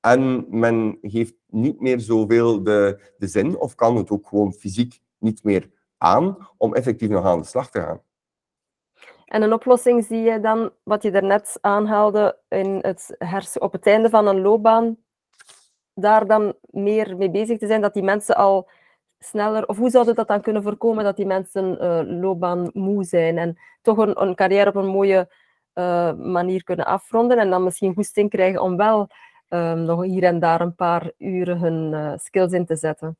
En 0.00 0.46
men 0.48 0.98
heeft 1.00 1.34
niet 1.46 1.80
meer 1.80 2.00
zoveel 2.00 2.62
de, 2.62 3.12
de 3.18 3.26
zin, 3.26 3.58
of 3.58 3.74
kan 3.74 3.96
het 3.96 4.10
ook 4.10 4.28
gewoon 4.28 4.52
fysiek 4.52 5.00
niet 5.18 5.42
meer 5.42 5.70
aan, 5.98 6.48
om 6.56 6.74
effectief 6.74 7.08
nog 7.08 7.24
aan 7.24 7.40
de 7.40 7.46
slag 7.46 7.70
te 7.70 7.80
gaan. 7.80 8.00
En 9.34 9.42
een 9.42 9.52
oplossing 9.52 10.04
zie 10.04 10.20
je 10.20 10.40
dan, 10.40 10.70
wat 10.82 11.02
je 11.02 11.10
daarnet 11.10 11.58
aanhaalde, 11.60 12.38
in 12.48 12.78
het 12.82 13.14
hersen, 13.18 13.62
op 13.62 13.72
het 13.72 13.86
einde 13.86 14.10
van 14.10 14.26
een 14.26 14.40
loopbaan, 14.40 14.96
daar 15.94 16.26
dan 16.26 16.54
meer 16.66 17.16
mee 17.16 17.30
bezig 17.30 17.58
te 17.58 17.66
zijn, 17.66 17.80
dat 17.80 17.94
die 17.94 18.02
mensen 18.02 18.36
al 18.36 18.68
sneller, 19.18 19.66
of 19.66 19.76
hoe 19.76 19.90
zouden 19.90 20.14
dat 20.14 20.28
dan 20.28 20.40
kunnen 20.40 20.62
voorkomen 20.62 21.04
dat 21.04 21.16
die 21.16 21.26
mensen 21.26 21.78
uh, 21.80 22.20
loopbaan 22.20 22.70
moe 22.72 23.04
zijn 23.04 23.38
en 23.38 23.58
toch 23.82 23.98
een, 23.98 24.22
een 24.22 24.34
carrière 24.34 24.68
op 24.68 24.74
een 24.74 24.86
mooie 24.86 25.30
uh, 25.74 26.12
manier 26.12 26.64
kunnen 26.64 26.86
afronden 26.86 27.38
en 27.38 27.50
dan 27.50 27.64
misschien 27.64 27.94
goesting 27.94 28.30
krijgen 28.30 28.62
om 28.62 28.76
wel 28.76 29.08
um, 29.48 29.84
nog 29.84 30.02
hier 30.04 30.22
en 30.22 30.38
daar 30.38 30.60
een 30.60 30.74
paar 30.74 31.12
uren 31.18 31.58
hun 31.58 31.92
uh, 31.92 32.12
skills 32.16 32.52
in 32.52 32.66
te 32.66 32.76
zetten? 32.76 33.16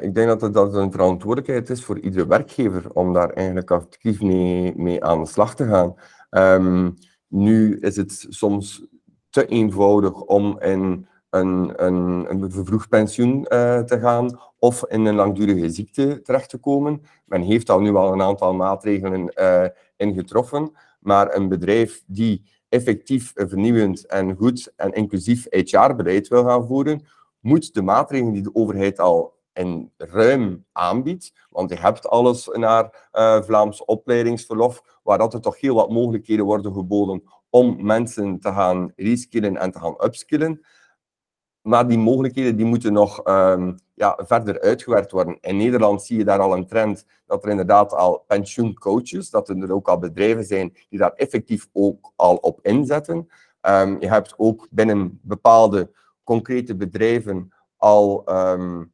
Ik 0.00 0.14
denk 0.14 0.28
dat 0.28 0.40
het, 0.40 0.52
dat 0.52 0.74
een 0.74 0.92
verantwoordelijkheid 0.92 1.70
is 1.70 1.84
voor 1.84 1.98
iedere 1.98 2.26
werkgever 2.26 2.92
om 2.92 3.12
daar 3.12 3.30
eigenlijk 3.30 3.70
actief 3.70 4.20
mee, 4.20 5.04
aan 5.04 5.20
de 5.20 5.28
slag 5.28 5.54
te 5.54 5.66
gaan. 5.66 5.94
Um, 6.30 6.94
nu 7.28 7.78
is 7.78 7.96
het 7.96 8.26
soms 8.28 8.86
te 9.30 9.46
eenvoudig 9.46 10.20
om 10.20 10.60
in 10.60 11.06
een, 11.30 11.84
een, 11.84 12.30
een 12.30 12.52
vervroegd 12.52 12.88
pensioen 12.88 13.46
uh, 13.48 13.78
te 13.78 13.98
gaan 13.98 14.38
of 14.58 14.84
in 14.86 15.04
een 15.04 15.14
langdurige 15.14 15.70
ziekte 15.70 16.20
terecht 16.22 16.48
te 16.48 16.58
komen. 16.58 17.02
Men 17.24 17.42
heeft 17.42 17.70
al 17.70 17.80
nu 17.80 17.94
al 17.94 18.12
een 18.12 18.22
aantal 18.22 18.54
maatregelen 18.54 19.32
uh, 19.40 19.64
ingetroffen, 19.96 20.72
maar 21.00 21.34
een 21.34 21.48
bedrijf 21.48 22.02
die 22.06 22.52
effectief 22.68 23.32
vernieuwend 23.34 24.06
en 24.06 24.36
goed 24.36 24.72
en 24.76 24.92
inclusief 24.92 25.46
HR-beleid 25.50 26.28
wil 26.28 26.44
gaan 26.44 26.66
voeren, 26.66 27.06
moet 27.40 27.74
de 27.74 27.82
maatregelen 27.82 28.32
die 28.32 28.42
de 28.42 28.54
overheid 28.54 29.00
al 29.00 29.33
in 29.54 29.92
ruim 29.96 30.64
aanbiedt, 30.72 31.32
want 31.50 31.70
je 31.70 31.76
hebt 31.76 32.08
alles 32.08 32.48
naar 32.52 33.08
uh, 33.12 33.42
Vlaams 33.42 33.84
opleidingsverlof, 33.84 35.00
waar 35.02 35.18
dat 35.18 35.34
er 35.34 35.40
toch 35.40 35.60
heel 35.60 35.74
wat 35.74 35.90
mogelijkheden 35.90 36.44
worden 36.44 36.72
geboden 36.72 37.22
om 37.50 37.84
mensen 37.84 38.40
te 38.40 38.48
gaan 38.48 38.92
reskillen 38.96 39.56
en 39.56 39.70
te 39.70 39.78
gaan 39.78 40.04
upskillen. 40.04 40.64
Maar 41.60 41.88
die 41.88 41.98
mogelijkheden 41.98 42.56
die 42.56 42.66
moeten 42.66 42.92
nog 42.92 43.26
um, 43.28 43.78
ja, 43.94 44.18
verder 44.26 44.60
uitgewerkt 44.60 45.10
worden. 45.10 45.38
In 45.40 45.56
Nederland 45.56 46.02
zie 46.02 46.18
je 46.18 46.24
daar 46.24 46.40
al 46.40 46.56
een 46.56 46.66
trend 46.66 47.06
dat 47.26 47.44
er 47.44 47.50
inderdaad 47.50 47.92
al 47.92 48.24
pensioencoaches, 48.26 49.30
dat 49.30 49.48
er 49.48 49.72
ook 49.72 49.88
al 49.88 49.98
bedrijven 49.98 50.44
zijn 50.44 50.76
die 50.88 50.98
daar 50.98 51.12
effectief 51.12 51.68
ook 51.72 52.12
al 52.16 52.36
op 52.36 52.58
inzetten. 52.62 53.28
Um, 53.62 54.00
je 54.00 54.08
hebt 54.08 54.34
ook 54.36 54.68
binnen 54.70 55.20
bepaalde 55.22 55.90
concrete 56.24 56.76
bedrijven 56.76 57.52
al 57.76 58.24
um, 58.26 58.92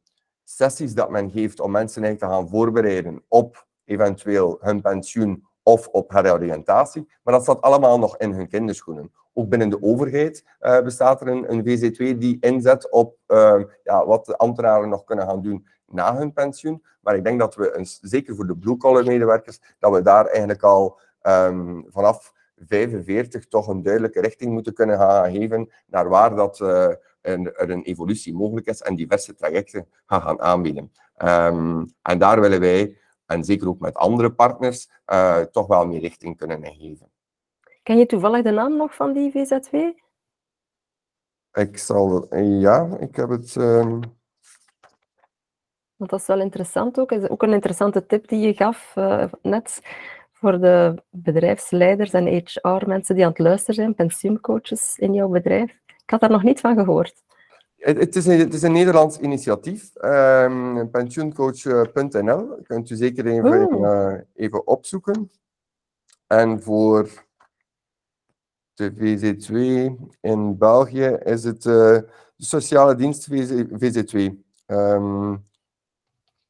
sessies 0.55 0.93
dat 0.93 1.09
men 1.09 1.31
geeft 1.31 1.59
om 1.59 1.71
mensen 1.71 2.03
eigenlijk 2.03 2.33
te 2.33 2.39
gaan 2.39 2.49
voorbereiden 2.49 3.23
op 3.27 3.65
eventueel 3.85 4.57
hun 4.61 4.81
pensioen 4.81 5.45
of 5.63 5.87
op 5.87 6.11
heroriëntatie. 6.11 7.07
Maar 7.23 7.33
dat 7.33 7.43
staat 7.43 7.61
allemaal 7.61 7.99
nog 7.99 8.17
in 8.17 8.31
hun 8.31 8.47
kinderschoenen. 8.47 9.11
Ook 9.33 9.49
binnen 9.49 9.69
de 9.69 9.81
overheid 9.81 10.45
uh, 10.61 10.81
bestaat 10.81 11.21
er 11.21 11.27
een, 11.27 11.51
een, 11.51 11.61
VC2 11.61 12.17
die 12.17 12.37
inzet 12.39 12.91
op 12.91 13.17
uh, 13.27 13.63
ja, 13.83 14.05
wat 14.05 14.25
de 14.25 14.37
ambtenaren 14.37 14.89
nog 14.89 15.03
kunnen 15.03 15.25
gaan 15.25 15.41
doen 15.41 15.67
na 15.87 16.15
hun 16.17 16.33
pensioen. 16.33 16.83
Maar 17.01 17.15
ik 17.15 17.23
denk 17.23 17.39
dat 17.39 17.55
we, 17.55 17.77
een, 17.77 17.85
zeker 18.01 18.35
voor 18.35 18.47
de 18.47 18.57
blue-collar 18.57 19.03
medewerkers, 19.03 19.59
dat 19.79 19.91
we 19.91 20.01
daar 20.01 20.25
eigenlijk 20.25 20.63
al 20.63 20.99
um, 21.23 21.85
vanaf 21.89 22.33
45 22.55 23.47
toch 23.47 23.67
een 23.67 23.83
duidelijke 23.83 24.21
richting 24.21 24.51
moeten 24.51 24.73
kunnen 24.73 24.97
gaan 24.97 25.31
geven 25.31 25.71
naar 25.87 26.09
waar 26.09 26.35
dat, 26.35 26.59
uh, 26.59 26.87
een, 27.21 27.53
er 27.53 27.69
een 27.69 27.83
evolutie 27.83 28.33
mogelijk 28.33 28.67
is 28.67 28.81
en 28.81 28.95
diverse 28.95 29.35
trajecten 29.35 29.87
gaan, 30.05 30.21
gaan 30.21 30.41
aanbieden. 30.41 30.91
Um, 31.17 31.93
en 32.01 32.17
daar 32.17 32.41
willen 32.41 32.59
wij 32.59 32.97
en 33.25 33.43
zeker 33.43 33.67
ook 33.67 33.79
met 33.79 33.95
andere 33.95 34.31
partners, 34.31 34.89
uh, 35.07 35.39
toch 35.39 35.67
wel 35.67 35.87
meer 35.87 35.99
richting 35.99 36.37
kunnen 36.37 36.65
geven. 36.65 37.11
Ken 37.83 37.97
je 37.97 38.05
toevallig 38.05 38.43
de 38.43 38.51
naam 38.51 38.77
nog 38.77 38.95
van 38.95 39.13
die 39.13 39.31
VZW? 39.31 39.75
Ik 41.53 41.77
zal, 41.77 42.35
ja, 42.37 42.97
ik 42.99 43.15
heb 43.15 43.29
het. 43.29 43.55
Um... 43.55 43.99
Want 45.95 46.09
dat 46.09 46.19
is 46.19 46.27
wel 46.27 46.39
interessant 46.39 46.99
ook. 46.99 47.11
is 47.11 47.29
ook 47.29 47.43
een 47.43 47.53
interessante 47.53 48.05
tip 48.05 48.27
die 48.27 48.39
je 48.39 48.53
gaf 48.53 48.93
uh, 48.97 49.25
net 49.41 49.81
voor 50.31 50.59
de 50.59 51.03
bedrijfsleiders 51.09 52.11
en 52.11 52.25
HR-mensen 52.27 53.15
die 53.15 53.23
aan 53.23 53.29
het 53.29 53.39
luisteren 53.39 53.75
zijn, 53.75 53.95
pensioencoaches 53.95 54.97
in 54.97 55.13
jouw 55.13 55.27
bedrijf. 55.27 55.80
Ik 56.11 56.19
had 56.19 56.29
daar 56.29 56.37
nog 56.37 56.47
niet 56.47 56.59
van 56.59 56.75
gehoord. 56.75 57.23
Het 57.75 58.15
is, 58.15 58.25
een, 58.25 58.39
het 58.39 58.53
is 58.53 58.61
een 58.61 58.71
Nederlands 58.71 59.17
initiatief, 59.17 59.95
um, 60.03 60.89
pensioencoach.nl. 60.89 62.57
Kunt 62.63 62.89
u 62.89 62.95
zeker 62.95 63.25
even, 63.25 63.79
uh, 63.79 64.13
even 64.35 64.67
opzoeken. 64.67 65.31
En 66.27 66.63
voor 66.63 67.09
de 68.73 68.93
VZ2 68.93 69.55
in 70.21 70.57
België 70.57 71.17
is 71.23 71.43
het 71.43 71.65
uh, 71.65 71.73
de 72.35 72.45
sociale 72.45 72.95
dienst 72.95 73.29
VZ2, 73.29 74.13
um, 74.13 74.43
ehm, 74.65 75.35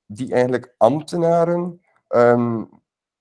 die 0.06 0.34
eigenlijk 0.34 0.74
ambtenaren 0.78 1.82
um, 2.10 2.70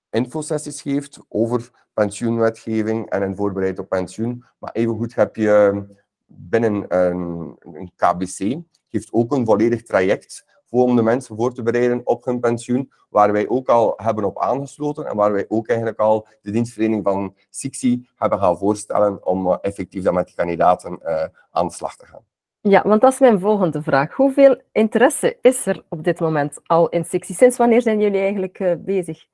infosessies 0.09 0.81
geeft 0.81 1.19
over 1.27 1.71
pensioenwetgeving 1.93 3.09
en 3.09 3.21
een 3.21 3.35
voorbereid 3.35 3.79
op 3.79 3.89
pensioen. 3.89 4.45
Maar 4.59 4.71
evengoed 4.71 5.15
heb 5.15 5.35
je 5.35 5.85
binnen 6.35 6.85
een, 6.87 7.91
KBC 7.95 8.59
geeft 8.87 9.11
ook 9.11 9.31
een 9.31 9.45
volledig 9.45 9.83
traject 9.83 10.45
om 10.69 10.95
de 10.95 11.01
mensen 11.01 11.35
voor 11.35 11.53
te 11.53 11.63
bereiden 11.63 12.01
op 12.03 12.25
hun 12.25 12.39
pensioen, 12.39 12.91
waar 13.09 13.31
wij 13.31 13.47
ook 13.49 13.69
al 13.69 13.93
hebben 13.97 14.23
op 14.23 14.39
aangesloten 14.39 15.05
en 15.05 15.15
waar 15.15 15.31
wij 15.31 15.45
ook 15.47 15.67
eigenlijk 15.67 15.99
al 15.99 16.27
de 16.41 16.51
dienstverlening 16.51 17.03
van 17.03 17.35
SIXI 17.49 18.07
hebben 18.15 18.39
gaan 18.39 18.57
voorstellen 18.57 19.25
om 19.25 19.47
uh, 19.47 19.55
effectief 19.61 20.11
met 20.11 20.25
die 20.25 20.35
kandidaten 20.35 20.99
uh, 21.05 21.23
aan 21.51 21.67
de 21.67 21.73
slag 21.73 21.95
te 21.95 22.05
gaan. 22.05 22.23
Ja, 22.61 22.83
want 22.85 23.01
dat 23.01 23.11
is 23.11 23.19
mijn 23.19 23.39
volgende 23.39 23.81
vraag. 23.81 24.13
Hoeveel 24.13 24.61
interesse 24.71 25.37
is 25.41 25.65
er 25.65 25.83
op 25.89 26.03
dit 26.03 26.19
moment 26.19 26.59
al 26.63 26.89
in 26.89 27.05
SIXI? 27.05 27.33
Sinds 27.33 27.57
wanneer 27.57 27.81
zijn 27.81 27.99
jullie 27.99 28.19
eigenlijk 28.19 28.59
uh, 28.59 28.73
bezig? 28.77 29.25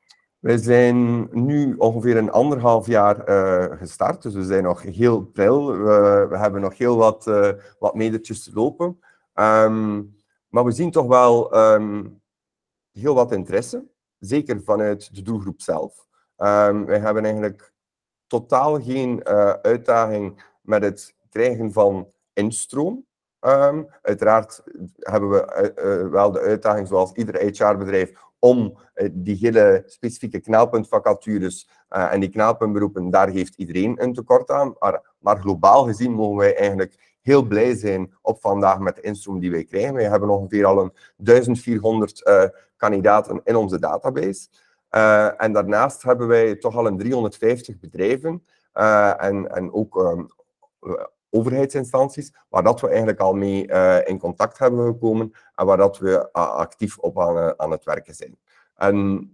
Wij 0.48 0.58
zijn 0.58 1.28
nu 1.32 1.76
ongeveer 1.76 2.18
een 2.18 2.32
anderhalf 2.32 2.88
jaar 2.88 3.30
uh, 3.30 3.78
gestart, 3.78 4.22
dus 4.22 4.34
we 4.34 4.44
zijn 4.44 4.64
nog 4.64 4.82
heel 4.82 5.22
pril. 5.22 5.78
We, 5.78 6.26
we 6.30 6.38
hebben 6.38 6.62
nog 6.62 6.78
heel 6.78 6.98
wat, 6.98 7.28
uh, 7.28 7.50
wat 7.80 7.96
metertjes 7.96 8.44
te 8.44 8.52
lopen. 8.54 9.00
Um, 9.34 10.16
maar 10.48 10.66
we 10.66 10.72
zien 10.72 10.92
toch 10.92 11.08
wel 11.08 11.58
um, 11.58 12.22
heel 12.92 13.16
wat 13.16 13.32
interesse, 13.32 13.86
zeker 14.20 14.62
vanuit 14.64 15.16
de 15.16 15.22
doelgroep 15.22 15.62
zelf. 15.62 16.08
Um, 16.38 16.86
wij 16.86 17.00
hebben 17.00 17.24
eigenlijk 17.24 17.74
totaal 18.28 18.82
geen 18.82 19.22
uh, 19.30 19.50
uitdaging 19.50 20.44
met 20.62 20.84
het 20.84 21.16
krijgen 21.30 21.74
van 21.74 22.12
instroom. 22.34 23.06
Uiteraard 24.02 24.64
hebben 24.98 25.30
we 25.30 26.08
wel 26.12 26.32
de 26.32 26.40
uitdaging, 26.40 26.88
zoals 26.88 27.12
ieder 27.14 27.36
HR-bedrijf, 27.36 28.12
om 28.48 28.78
uh, 28.96 29.10
die 29.14 29.36
hele 29.36 29.84
specifieke 29.86 30.40
knelpuntvacatures 30.40 31.70
uh, 31.90 32.14
en 32.14 32.20
die 32.20 32.30
knelpuntberoepen, 32.30 33.10
daar 33.10 33.30
heeft 33.30 33.56
iedereen 33.56 34.04
een 34.04 34.14
tekort 34.14 34.50
aan. 34.50 34.76
Maar, 34.80 35.02
maar, 35.20 35.38
globaal 35.38 35.84
gezien 35.84 36.12
mogen 36.12 36.38
wij 36.38 36.56
eigenlijk 36.56 37.18
heel 37.22 37.44
blij 37.44 37.76
zijn 37.76 38.14
op 38.22 38.42
vandaag 38.42 38.80
met 38.80 38.96
de 38.96 39.02
instroom 39.02 39.40
die 39.40 39.52
wij 39.52 39.64
krijgen. 39.64 39.94
Wij 39.94 40.10
hebben 40.10 40.30
ongeveer 40.30 40.66
al 40.66 40.82
een 40.82 40.94
1400 41.18 42.28
uh, 42.28 42.44
kandidaten 42.78 43.42
in 43.44 43.56
onze 43.56 43.80
database. 43.80 44.48
en 45.38 45.54
daarnaast 45.54 46.04
hebben 46.04 46.28
wij 46.28 46.56
toch 46.56 46.76
al 46.76 46.88
een 46.88 46.98
350 46.98 47.80
bedrijven 47.80 48.44
en, 48.74 49.52
en 49.52 49.74
ook 49.74 49.96
um, 49.96 50.28
overheidsinstanties, 51.30 52.34
waar 52.50 52.64
dat 52.64 52.82
we 52.82 52.88
eigenlijk 52.88 53.20
al 53.20 53.34
mee 53.34 53.68
uh, 53.68 53.98
in 54.06 54.20
contact 54.20 54.60
hebben 54.60 54.86
gekomen 54.86 55.32
en 55.56 55.66
waar 55.66 55.78
dat 55.78 55.98
we 55.98 56.10
uh, 56.10 56.28
actief 56.32 56.98
op 56.98 57.20
aan, 57.20 57.38
uh, 57.38 57.50
aan 57.58 57.72
het 57.72 57.84
werken 57.84 58.16
zijn. 58.16 58.38
En 58.76 59.32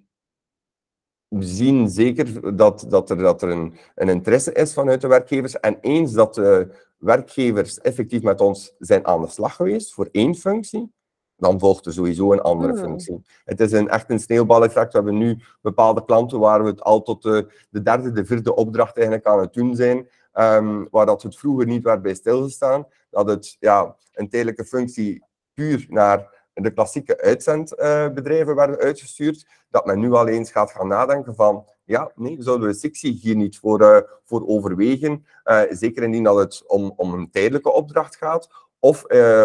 we 1.28 1.44
zien 1.44 1.90
zeker 1.90 2.56
dat, 2.56 2.86
dat 2.88 3.10
er, 3.10 3.18
dat 3.18 3.42
er 3.42 3.50
een, 3.50 3.74
een 3.96 4.10
interesse 4.10 4.54
is 4.54 4.74
vanuit 4.74 5.02
de 5.02 5.08
werkgevers. 5.08 5.60
En 5.60 5.78
eens 5.82 6.12
dat 6.12 6.36
de 6.36 6.76
werkgevers 6.98 7.80
effectief 7.80 8.22
met 8.22 8.42
ons 8.42 8.74
zijn 8.80 9.08
aan 9.08 9.22
de 9.22 9.28
slag 9.28 9.56
geweest 9.56 9.94
voor 9.94 10.10
één 10.12 10.36
functie, 10.36 10.92
dan 11.36 11.60
volgt 11.60 11.86
er 11.86 11.94
sowieso 11.94 12.32
een 12.32 12.42
andere 12.42 12.72
hmm. 12.72 12.82
functie. 12.82 13.22
Het 13.46 13.60
is 13.60 13.72
een, 13.72 13.90
echt 13.90 14.10
een 14.10 14.20
sneeuwbaleffect. 14.20 14.92
We 14.92 14.98
hebben 14.98 15.18
nu 15.18 15.40
bepaalde 15.62 16.06
klanten 16.06 16.40
waar 16.40 16.64
we 16.64 16.70
het 16.70 16.82
al 16.82 17.02
tot 17.02 17.22
de, 17.22 17.66
de 17.70 17.82
derde, 17.82 18.12
de 18.12 18.26
vierde 18.26 18.56
opdracht 18.56 18.96
eigenlijk 18.96 19.28
aan 19.28 19.40
het 19.40 19.54
doen 19.54 19.76
zijn. 19.76 20.08
Um, 20.40 20.88
waar 20.92 21.06
dat 21.06 21.22
het 21.22 21.38
vroeger 21.38 21.66
niet 21.66 21.84
werd 21.84 22.02
bij 22.02 22.14
stilgestaan. 22.14 22.88
Dat 23.10 23.28
het 23.28 23.56
ja, 23.60 23.96
een 24.14 24.30
tijdelijke 24.30 24.66
functie 24.66 25.26
puur 25.54 25.86
naar 25.90 26.46
de 26.54 26.74
klassieke 26.74 27.22
uitzendbedrijven 27.22 28.50
uh, 28.50 28.56
werden 28.56 28.78
uitgestuurd. 28.78 29.48
Dat 29.70 29.86
men 29.86 30.00
nu 30.00 30.12
al 30.12 30.28
eens 30.28 30.52
gaat 30.52 30.72
gaan 30.72 30.88
nadenken 30.88 31.36
van 31.36 31.66
ja, 31.84 32.12
nee, 32.16 32.38
zouden 32.40 32.68
we 32.68 32.74
sectie 32.74 33.12
hier 33.12 33.36
niet 33.36 33.58
voor, 33.58 33.82
uh, 33.82 33.98
voor 34.24 34.48
overwegen? 34.48 35.26
Uh, 35.46 35.62
zeker 35.70 36.04
indien 36.04 36.24
dat 36.24 36.38
het 36.38 36.64
om, 36.68 36.94
om 36.96 37.14
een 37.14 37.32
tijdelijke 37.32 37.72
opdracht 37.72 38.16
gaat. 38.16 38.50
Of 38.80 39.02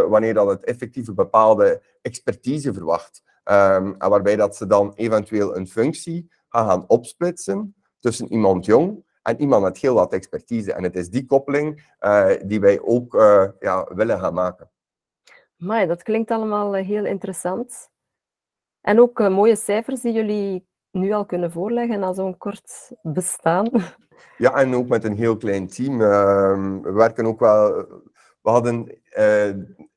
wanneer 0.09 0.35
dat 0.35 0.49
het 0.49 0.64
effectieve 0.64 1.12
bepaalde 1.12 1.83
expertise 2.02 2.75
verwacht. 2.75 3.23
Um, 3.45 3.95
en 3.99 4.11
waarbij 4.11 4.37
dat 4.37 4.57
ze 4.57 4.66
dan 4.66 4.92
eventueel 4.95 5.57
een 5.57 5.68
functie 5.68 6.30
gaan, 6.49 6.66
gaan 6.66 6.85
opsplitsen 6.88 7.75
tussen 8.00 8.33
iemand 8.33 8.64
jong 8.64 9.04
en 9.28 9.40
iemand 9.40 9.62
met 9.62 9.78
heel 9.78 9.94
wat 9.94 10.12
expertise. 10.12 10.73
En 10.73 10.82
het 10.82 10.97
is 10.97 11.11
die 11.11 11.26
koppeling 11.26 11.94
uh, 12.00 12.30
die 12.44 12.61
wij 12.61 12.80
ook 12.80 13.14
uh, 13.14 13.49
ja, 13.61 13.88
willen 13.94 14.20
gaan 14.20 14.35
maken. 14.35 14.70
Maar 15.56 15.87
dat 15.87 16.02
klinkt 16.02 16.30
allemaal 16.30 16.76
eh, 16.76 16.87
heel 16.87 17.04
interessant. 17.04 17.90
En 18.80 19.00
ook 19.00 19.20
uh, 19.20 19.28
mooie 19.28 19.56
cijfers 19.56 20.00
die 20.00 20.12
jullie 20.12 20.66
nu 20.90 21.12
al 21.12 21.26
kunnen 21.26 21.52
voorleggen 21.52 22.00
na 22.00 22.12
zo'n 22.12 22.37
kort 22.37 22.92
bestaan. 23.02 23.70
Ja, 24.37 24.54
en 24.54 24.75
ook 24.75 24.88
met 24.88 25.04
een 25.04 25.16
heel 25.16 25.37
klein 25.37 25.66
team. 25.66 26.00
Uh, 26.00 26.80
we 26.82 26.92
werken 26.92 27.26
ook 27.26 27.40
wel 27.40 27.87
we 28.42 28.50
hadden 28.50 29.00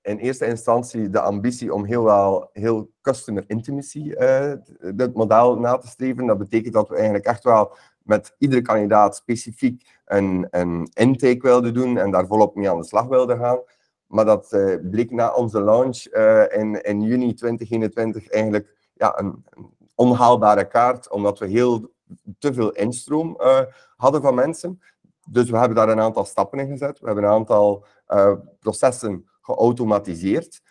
in 0.01 0.17
eerste 0.17 0.45
instantie 0.45 1.09
de 1.09 1.19
ambitie 1.19 1.73
om 1.73 1.85
heel 1.85 2.03
wel 2.03 2.49
heel 2.53 2.91
customer 3.01 3.43
intimacy 3.47 3.99
uh, 3.99 4.53
dit 4.95 5.13
model 5.13 5.59
na 5.59 5.77
te 5.77 5.87
streven. 5.87 6.25
Dat 6.25 6.37
betekent 6.37 6.73
dat 6.73 6.89
we 6.89 6.95
eigenlijk 6.95 7.25
echt 7.25 7.43
wel 7.43 7.75
met 8.03 8.35
iedere 8.37 8.61
kandidaat 8.61 9.15
specifiek 9.15 9.99
een, 10.05 10.47
een 10.49 10.89
intake 10.93 11.41
wilden 11.41 11.73
doen 11.73 11.97
en 11.97 12.11
daar 12.11 12.27
volop 12.27 12.55
mee 12.55 12.69
aan 12.69 12.79
de 12.79 12.85
slag 12.85 13.07
wilden 13.07 13.37
gaan. 13.37 13.59
Maar 14.07 14.25
dat 14.25 14.51
uh, 14.53 14.75
bleek 14.91 15.11
na 15.11 15.33
onze 15.33 15.61
launch 15.61 16.03
in, 16.53 16.81
in 16.81 17.01
juni 17.01 17.33
2021 17.33 18.29
eigenlijk 18.29 18.75
ja, 18.93 19.19
een, 19.19 19.45
onhaalbare 19.95 20.67
kaart, 20.67 21.09
omdat 21.09 21.39
we 21.39 21.47
heel 21.47 21.91
te 22.39 22.53
veel 22.53 22.71
instroom 22.71 23.37
hadden 23.95 24.21
van 24.21 24.35
mensen. 24.35 24.81
Dus 25.29 25.49
we 25.49 25.57
hebben 25.57 25.75
daar 25.75 25.89
een 25.89 25.99
aantal 25.99 26.25
stappen 26.25 26.59
in 26.59 26.67
gezet. 26.67 26.99
We 26.99 27.05
hebben 27.05 27.23
een 27.23 27.29
aantal 27.29 27.85
processen 28.59 29.29
geautomatiseerd. 29.41 30.61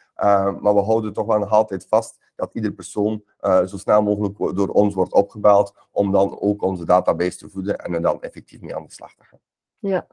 Maar 0.60 0.74
we 0.74 0.80
houden 0.80 1.12
toch 1.12 1.26
wel 1.26 1.38
nog 1.38 1.50
altijd 1.50 1.86
vast 1.88 2.18
dat 2.40 2.54
iedere 2.54 2.74
persoon 2.74 3.22
uh, 3.40 3.64
zo 3.66 3.76
snel 3.76 4.02
mogelijk 4.02 4.56
door 4.56 4.68
ons 4.68 4.94
wordt 4.94 5.12
opgebeld 5.12 5.74
om 5.90 6.12
dan 6.12 6.40
ook 6.40 6.62
onze 6.62 6.84
database 6.84 7.38
te 7.38 7.48
voeden 7.48 7.78
en 7.78 7.94
er 7.94 8.02
dan 8.02 8.22
effectief 8.22 8.60
mee 8.60 8.76
aan 8.76 8.84
de 8.84 8.92
slag 8.92 9.14
te 9.14 9.24
gaan. 9.24 9.40
Ja. 9.78 10.06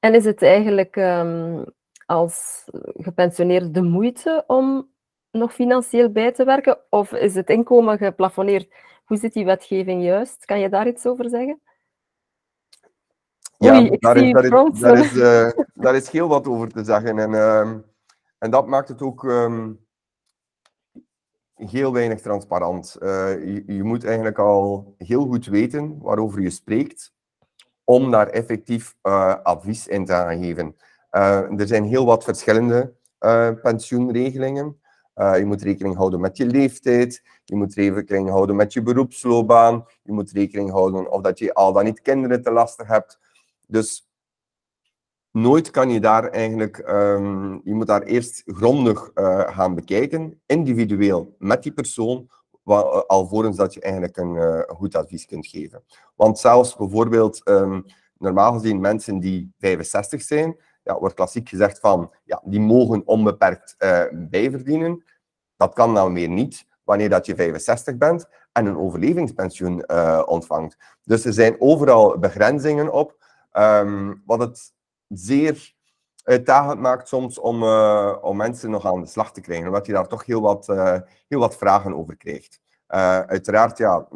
En 0.00 0.14
is 0.14 0.24
het 0.24 0.42
eigenlijk 0.42 0.96
um, 0.96 1.64
als 2.06 2.64
gepensioneerde 2.96 3.70
de 3.70 3.82
moeite 3.82 4.44
om 4.46 4.88
nog 5.30 5.54
financieel 5.54 6.10
bij 6.10 6.32
te 6.32 6.44
werken? 6.44 6.78
Of 6.90 7.12
is 7.12 7.34
het 7.34 7.48
inkomen 7.48 7.98
geplafonneerd? 7.98 8.74
Hoe 9.04 9.16
zit 9.16 9.32
die 9.32 9.44
wetgeving 9.44 10.02
juist? 10.02 10.44
Kan 10.44 10.60
je 10.60 10.68
daar 10.68 10.86
iets 10.86 11.06
over 11.06 11.28
zeggen? 11.28 11.60
Ja, 13.56 13.78
Oei, 13.78 13.96
daar, 13.98 14.16
is, 14.16 14.32
daar, 14.32 14.44
is, 14.44 14.80
daar, 14.80 14.98
is, 14.98 15.12
uh, 15.12 15.64
daar 15.74 15.94
is 15.94 16.10
heel 16.10 16.28
wat 16.28 16.46
over 16.46 16.68
te 16.68 16.84
zeggen. 16.84 17.18
En, 17.18 17.30
uh, 17.30 17.70
en 18.38 18.50
dat 18.50 18.66
maakt 18.66 18.88
het 18.88 19.02
ook 19.02 19.22
um, 19.22 19.83
heel 21.54 21.92
weinig 21.92 22.20
transparant. 22.20 22.96
Uh, 23.00 23.08
je, 23.66 23.82
moet 23.82 24.04
eigenlijk 24.04 24.38
al 24.38 24.94
heel 24.98 25.26
goed 25.26 25.46
weten 25.46 25.98
waarover 26.00 26.40
je 26.40 26.50
spreekt, 26.50 27.12
om 27.84 28.10
daar 28.10 28.28
effectief 28.28 28.94
advies 29.42 29.86
in 29.86 30.04
te 30.04 30.12
gaan 30.12 30.42
geven. 30.42 30.76
er 31.58 31.66
zijn 31.66 31.84
heel 31.84 32.04
wat 32.04 32.24
verschillende 32.24 32.94
pensioenregelingen. 33.62 34.80
Je 35.14 35.44
moet 35.44 35.62
rekening 35.62 35.96
houden 35.96 36.20
met 36.20 36.36
je 36.36 36.46
leeftijd, 36.46 37.22
je 37.44 37.56
moet 37.56 37.74
rekening 37.74 38.28
houden 38.28 38.56
met 38.56 38.72
je 38.72 38.82
beroepsloopbaan, 38.82 39.86
je 40.02 40.12
moet 40.12 40.30
rekening 40.30 40.70
houden 40.70 41.10
of 41.10 41.20
dat 41.22 41.38
je 41.38 41.54
al 41.54 41.72
dan 41.72 41.84
niet 41.84 42.00
kinderen 42.00 42.42
te 42.42 42.50
lastig 42.50 42.86
hebt. 42.86 43.18
Dus 43.66 44.08
nooit 45.34 45.70
kan 45.70 45.90
je 45.90 46.00
daar 46.00 46.28
eigenlijk, 46.28 46.78
um, 46.88 47.60
je 47.64 47.74
moet 47.74 47.86
daar 47.86 48.02
eerst 48.02 48.42
grondig 48.46 49.10
uh, 49.14 49.40
gaan 49.40 49.74
bekijken, 49.74 50.40
individueel 50.46 51.34
met 51.38 51.62
die 51.62 51.72
persoon, 51.72 52.28
alvorens 53.06 53.56
dat 53.56 53.74
je 53.74 53.80
eigenlijk 53.80 54.16
een 54.16 54.34
uh, 54.34 54.60
goed 54.66 54.96
advies 54.96 55.26
kunt 55.26 55.46
geven. 55.46 55.84
Want 56.14 56.38
zelfs 56.38 56.76
bijvoorbeeld, 56.76 57.40
um, 57.48 57.84
normaal 58.18 58.52
gezien 58.52 58.80
mensen 58.80 59.18
die 59.18 59.52
65 59.58 60.22
zijn, 60.22 60.56
wordt 60.82 61.14
klassiek 61.14 61.48
gezegd 61.48 61.80
van, 61.80 62.10
ja, 62.24 62.42
die 62.44 62.60
mogen 62.60 63.02
onbeperkt 63.06 63.76
bijverdienen. 64.12 65.04
Dat 65.56 65.72
kan 65.72 65.92
nou 65.92 66.10
meer 66.10 66.28
niet, 66.28 66.66
wanneer 66.84 67.08
dat 67.08 67.26
je 67.26 67.34
65 67.34 67.96
bent 67.96 68.28
en 68.52 68.66
een 68.66 68.78
overlevingspensioen 68.78 69.88
ontvangt. 70.26 70.76
Dus 71.04 71.24
er 71.24 71.32
zijn 71.32 71.60
overal 71.60 72.18
begrenzingen 72.18 72.92
op, 72.92 73.22
Um, 73.58 74.22
wat 74.26 74.38
het 74.38 74.73
zeer 75.08 75.74
uitdagend 76.24 76.80
maakt 76.80 77.08
soms 77.08 77.38
om, 77.38 77.62
uh, 77.62 78.16
om 78.20 78.36
mensen 78.36 78.70
nog 78.70 78.86
aan 78.86 79.00
de 79.00 79.06
slag 79.06 79.32
te 79.32 79.40
krijgen, 79.40 79.66
omdat 79.66 79.86
je 79.86 79.92
daar 79.92 80.08
toch 80.08 80.26
heel 80.26 80.40
wat, 80.40 80.68
uh, 80.68 80.98
heel 81.28 81.38
wat 81.38 81.56
vragen 81.56 81.94
over 81.94 82.16
krijgt. 82.16 82.60
Uh, 82.88 83.20
uiteraard, 83.20 83.78
ja, 83.78 84.08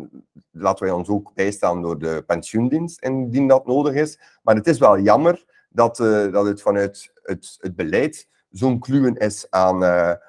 laten 0.50 0.84
wij 0.84 0.94
ons 0.94 1.08
ook 1.08 1.34
bijstaan 1.34 1.82
door 1.82 1.98
de 1.98 2.22
pensioendienst 2.26 3.02
indien 3.02 3.48
dat 3.48 3.66
nodig 3.66 3.94
is. 3.94 4.20
Maar 4.42 4.54
het 4.54 4.66
is 4.66 4.78
wel 4.78 4.98
jammer 4.98 5.44
dat, 5.68 5.96
dat 6.32 6.46
het 6.46 6.62
vanuit 6.62 7.12
het, 7.22 7.56
het 7.60 7.76
beleid 7.76 8.28
zo'n 8.50 8.78
kluwen 8.78 9.14
is 9.14 9.50
aan, 9.50 9.84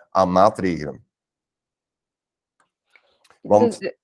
aan 0.10 0.32
maatregelen. 0.32 1.06
Want, 3.42 3.96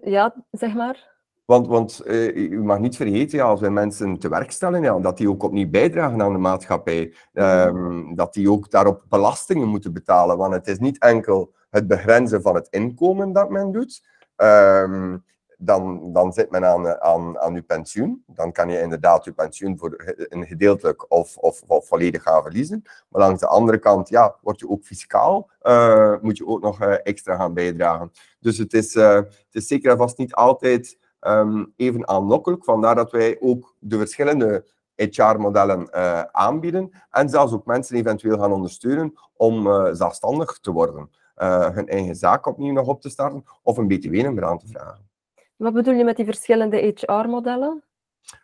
ja, 0.00 0.44
zeg 0.50 0.74
maar. 0.74 1.11
Want, 1.52 1.66
want 1.66 2.02
uh, 2.04 2.50
u 2.50 2.62
mag 2.62 2.78
niet 2.78 2.96
vergeten, 2.96 3.38
ja, 3.38 3.44
als 3.44 3.60
wij 3.60 3.70
mensen 3.70 4.18
te 4.18 4.28
werk 4.28 4.50
stellen, 4.50 4.82
ja, 4.82 4.98
dat 4.98 5.16
die 5.16 5.28
ook 5.28 5.42
opnieuw 5.42 5.70
bijdragen 5.70 6.22
aan 6.22 6.32
de 6.32 6.38
maatschappij. 6.38 7.14
Um, 7.32 8.14
dat 8.14 8.34
die 8.34 8.50
ook 8.50 8.70
daarop 8.70 9.04
belastingen 9.08 9.68
moeten 9.68 9.92
betalen. 9.92 10.36
Want 10.36 10.54
het 10.54 10.66
is 10.66 10.78
niet 10.78 10.98
enkel 10.98 11.54
het 11.70 11.86
begrenzen 11.86 12.42
van 12.42 12.54
het 12.54 12.68
inkomen 12.70 13.32
dat 13.32 13.50
men 13.50 13.72
doet. 13.72 14.06
Um, 14.36 15.24
dan, 15.58 16.12
dan 16.12 16.32
zit 16.32 16.50
men 16.50 16.64
aan, 16.64 17.00
aan, 17.00 17.38
aan 17.38 17.54
uw 17.54 17.64
pensioen. 17.64 18.24
Dan 18.26 18.52
kan 18.52 18.68
je 18.68 18.80
inderdaad 18.80 19.24
uw 19.24 19.34
pensioen 19.34 19.78
voor 19.78 20.14
een 20.16 20.46
gedeeltelijk 20.46 21.12
of, 21.12 21.36
of, 21.36 21.62
of 21.66 21.86
volledig 21.86 22.22
gaan 22.22 22.42
verliezen. 22.42 22.82
Maar 23.08 23.20
langs 23.20 23.40
de 23.40 23.46
andere 23.46 23.78
kant, 23.78 24.08
ja, 24.08 24.36
word 24.40 24.58
je 24.58 24.68
ook 24.68 24.84
fiscaal, 24.84 25.50
uh, 25.62 26.14
moet 26.20 26.36
je 26.36 26.46
ook 26.46 26.62
nog 26.62 26.82
uh, 26.82 26.94
extra 27.02 27.36
gaan 27.36 27.54
bijdragen. 27.54 28.10
Dus 28.40 28.58
het 28.58 28.72
is, 28.72 28.94
het 28.94 29.50
is 29.50 29.66
zeker 29.66 29.90
en 29.90 29.96
vast 29.96 30.18
niet 30.18 30.34
altijd 30.34 31.00
um, 31.26 31.72
even 31.76 32.08
aanlokkelijk. 32.08 32.64
Vandaar 32.64 32.94
dat 32.94 33.10
wij 33.10 33.36
ook 33.40 33.74
de 33.78 33.98
verschillende 33.98 34.64
HR-modellen 34.94 35.88
uh, 35.94 36.18
eh, 36.18 36.24
aanbieden 36.32 36.90
en 37.10 37.28
zelfs 37.28 37.52
ook 37.52 37.66
mensen 37.66 37.96
eventueel 37.96 38.38
gaan 38.38 38.52
ondersteunen 38.52 39.14
om 39.36 39.66
uh, 39.66 39.88
zelfstandig 39.92 40.58
te 40.58 40.72
worden. 40.72 41.10
Uh, 41.36 41.68
hun 41.68 41.88
eigen 41.88 42.16
zaak 42.16 42.46
opnieuw 42.46 42.72
nog 42.72 42.86
op 42.86 43.00
te 43.00 43.08
starten 43.08 43.44
of 43.62 43.76
een 43.76 43.88
btw-nummer 43.88 44.44
aan 44.44 44.58
te 44.58 44.66
vragen. 44.66 45.10
Wat 45.56 45.72
bedoel 45.72 45.94
je 45.94 46.04
met 46.04 46.16
die 46.16 46.24
verschillende 46.24 46.94
HR-modellen? 46.94 47.82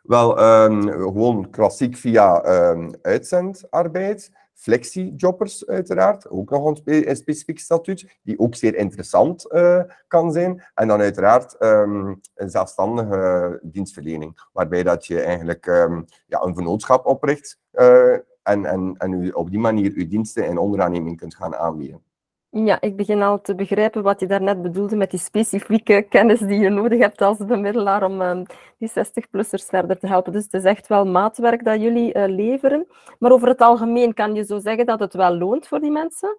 Wel, 0.02 0.42
um, 0.64 0.82
gewoon 0.82 1.50
klassiek 1.50 1.96
via 1.96 2.44
um, 2.70 2.90
uitzendarbeid, 3.02 4.32
flexiejobbers 4.58 5.66
uiteraard, 5.66 6.30
ook 6.30 6.50
nog 6.50 6.64
een, 6.64 6.76
spe 6.76 7.08
een, 7.08 7.16
specifiek 7.16 7.58
statuut, 7.58 8.18
die 8.22 8.38
ook 8.38 8.54
zeer 8.54 8.74
interessant 8.74 9.46
uh, 9.52 9.82
kan 10.08 10.32
zijn. 10.32 10.62
En 10.74 10.88
dan 10.88 11.00
uiteraard 11.00 11.56
um, 11.62 12.20
een 12.34 12.50
zelfstandige 12.50 13.58
dienstverlening, 13.62 14.48
waarbij 14.52 14.82
dat 14.82 15.06
je 15.06 15.20
eigenlijk 15.20 15.66
um, 15.66 16.04
ja, 16.26 16.42
een 16.42 16.54
vennootschap 16.54 17.06
opricht 17.06 17.58
uh, 17.72 18.12
en, 18.42 18.64
en, 18.64 18.94
en 18.98 19.12
u 19.12 19.30
op 19.30 19.50
die 19.50 19.58
manier 19.58 19.92
uw 19.94 20.08
diensten 20.08 20.46
in 20.46 20.58
onderaanneming 20.58 21.16
kunt 21.16 21.34
gaan 21.34 21.56
aanbieden. 21.56 22.02
Ja, 22.50 22.80
ik 22.80 22.96
begin 22.96 23.22
al 23.22 23.40
te 23.40 23.54
begrijpen 23.54 24.02
wat 24.02 24.20
je 24.20 24.26
daarnet 24.26 24.62
bedoelde 24.62 24.96
met 24.96 25.10
die 25.10 25.20
specifieke 25.20 26.06
kennis 26.08 26.38
die 26.38 26.60
je 26.60 26.68
nodig 26.68 26.98
hebt 26.98 27.22
als 27.22 27.38
bemiddelaar 27.38 28.02
om 28.02 28.20
um, 28.20 28.46
die 28.78 28.90
60-plussers 28.90 29.64
verder 29.66 29.98
te 29.98 30.06
helpen. 30.06 30.32
Dus 30.32 30.44
het 30.44 30.54
is 30.54 30.64
echt 30.64 30.86
wel 30.86 31.06
maatwerk 31.06 31.64
dat 31.64 31.80
jullie 31.80 32.14
uh, 32.14 32.24
leveren. 32.26 32.86
Maar 33.18 33.30
over 33.30 33.48
het 33.48 33.60
algemeen 33.60 34.14
kan 34.14 34.34
je 34.34 34.44
zo 34.44 34.58
zeggen 34.58 34.86
dat 34.86 35.00
het 35.00 35.14
wel 35.14 35.36
loont 35.36 35.66
voor 35.66 35.80
die 35.80 35.90
mensen? 35.90 36.38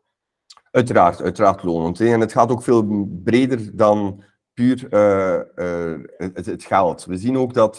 Uiteraard, 0.71 1.21
uiteraard 1.21 1.63
lonend. 1.63 1.99
En 1.99 2.19
het 2.19 2.31
gaat 2.31 2.51
ook 2.51 2.63
veel 2.63 3.07
breder 3.23 3.75
dan 3.77 4.23
puur 4.53 4.87
uh, 4.89 5.39
uh, 5.55 5.99
het, 6.17 6.45
het, 6.45 6.63
geld. 6.63 7.05
We 7.05 7.17
zien 7.17 7.37
ook 7.37 7.53
dat, 7.53 7.75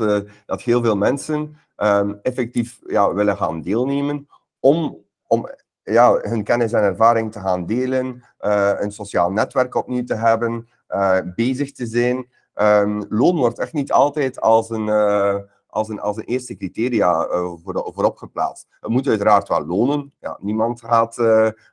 dat 0.47 0.63
heel 0.63 0.83
veel 0.83 0.97
mensen 0.97 1.57
um, 1.77 2.19
effectief 2.23 2.79
ja, 2.87 3.15
willen 3.15 3.37
gaan 3.37 3.61
deelnemen 3.61 4.27
om, 4.61 5.05
om 5.27 5.49
ja, 5.85 6.19
hun 6.21 6.45
kennis 6.45 6.73
en 6.73 6.83
ervaring 6.83 7.33
te 7.33 7.41
gaan 7.41 7.67
delen, 7.67 8.23
uh, 8.41 8.73
een 8.79 8.93
sociaal 8.93 9.33
netwerk 9.33 9.75
opnieuw 9.75 10.05
te 10.05 10.15
hebben, 10.15 10.69
uh, 10.89 11.19
bezig 11.35 11.73
te 11.73 11.87
zijn. 11.87 12.29
Um, 12.55 13.05
loon 13.09 13.37
wordt 13.37 13.59
echt 13.59 13.73
niet 13.73 13.93
altijd 13.93 14.41
als 14.41 14.71
een, 14.71 14.87
uh, 14.87 15.37
als 15.67 15.89
een, 15.89 16.01
als 16.01 16.17
een 16.17 16.25
eerste 16.25 16.57
criteria 16.57 17.27
voor, 17.63 17.91
voorop 17.95 18.17
geplaatst. 18.17 18.67
Het 18.81 18.91
moet 18.91 19.09
uiteraard 19.09 19.49
wel 19.49 19.67
lonen. 19.67 20.13
Ja, 20.21 20.39
niemand 20.41 20.81
gaat, 20.81 21.15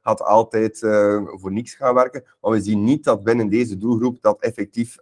gaat 0.02 0.22
altijd 0.22 0.80
voor 1.24 1.52
niks 1.52 1.74
gaan 1.74 1.93
werken. 1.93 2.24
Maar 2.41 2.52
we 2.52 2.62
zien 2.62 2.84
niet 2.84 3.04
dat 3.04 3.24
binnen 3.24 3.50
deze 3.50 3.78
doelgroep 3.78 4.22
dat 4.22 4.39
effectief 4.39 4.98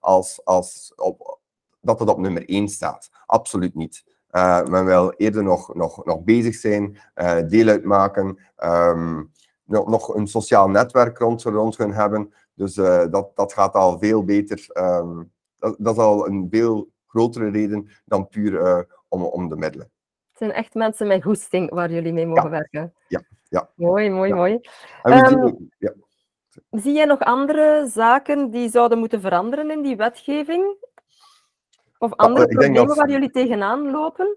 als, 0.00 0.44
als 0.44 0.92
op, 0.96 1.38
dat 1.80 2.00
op 2.00 2.18
nummer 2.18 2.48
1 2.48 2.68
staat. 2.68 3.10
Absoluut 3.26 3.74
niet. 3.74 4.04
Uh, 4.32 4.64
men 4.64 4.84
wil 4.84 5.12
eerder 5.16 5.42
nog, 5.42 5.74
nog, 5.74 6.04
nog 6.04 6.22
bezig 6.22 6.54
zijn, 6.54 6.98
uh, 7.14 7.38
deel 7.48 7.68
uitmaken, 7.68 8.38
um, 8.64 9.30
nog, 9.64 9.88
nog 9.88 10.14
een 10.14 10.26
sociaal 10.26 10.68
netwerk 10.68 11.18
rond, 11.18 11.42
rond 11.42 11.76
hun 11.76 11.92
hebben. 11.92 12.34
Dus 12.54 12.76
uh, 12.76 13.04
dat, 13.10 13.30
dat 13.34 13.52
gaat 13.52 13.74
al 13.74 13.98
veel 13.98 14.24
beter. 14.24 14.66
Um, 14.72 15.32
dat, 15.58 15.76
dat, 15.78 15.94
is 15.94 16.00
al 16.00 16.28
een 16.28 16.48
veel 16.50 16.90
grotere 17.06 17.50
reden 17.50 17.88
dan 18.04 18.28
puur 18.28 18.86
om, 19.08 19.22
om 19.22 19.48
de 19.48 19.56
middelen. 19.56 19.90
Het 20.30 20.38
zijn 20.38 20.52
echt 20.52 20.74
mensen 20.74 21.06
met 21.06 21.22
goesting 21.22 21.70
waar 21.70 21.90
jullie 21.90 22.12
mee 22.12 22.26
mogen 22.26 22.44
ja. 22.44 22.50
werken. 22.50 22.94
Ja, 23.08 23.22
ja. 23.48 23.70
Mooi, 23.74 24.10
mooi, 24.10 24.28
ja. 24.28 24.34
mooi. 24.34 24.60
Um, 25.02 25.70
ja. 25.78 25.92
Zie 26.70 26.92
jij 26.92 27.04
nog 27.04 27.20
andere 27.20 27.86
zaken 27.88 28.50
die 28.50 28.68
zouden 28.68 28.98
moeten 28.98 29.20
veranderen 29.20 29.70
in 29.70 29.82
die 29.82 29.96
wetgeving? 29.96 30.76
Of 32.02 32.16
andere 32.16 32.46
problemen 32.46 32.86
dat... 32.86 32.96
waar 32.96 33.10
jullie 33.10 33.30
tegenaan 33.30 33.90
lopen? 33.90 34.36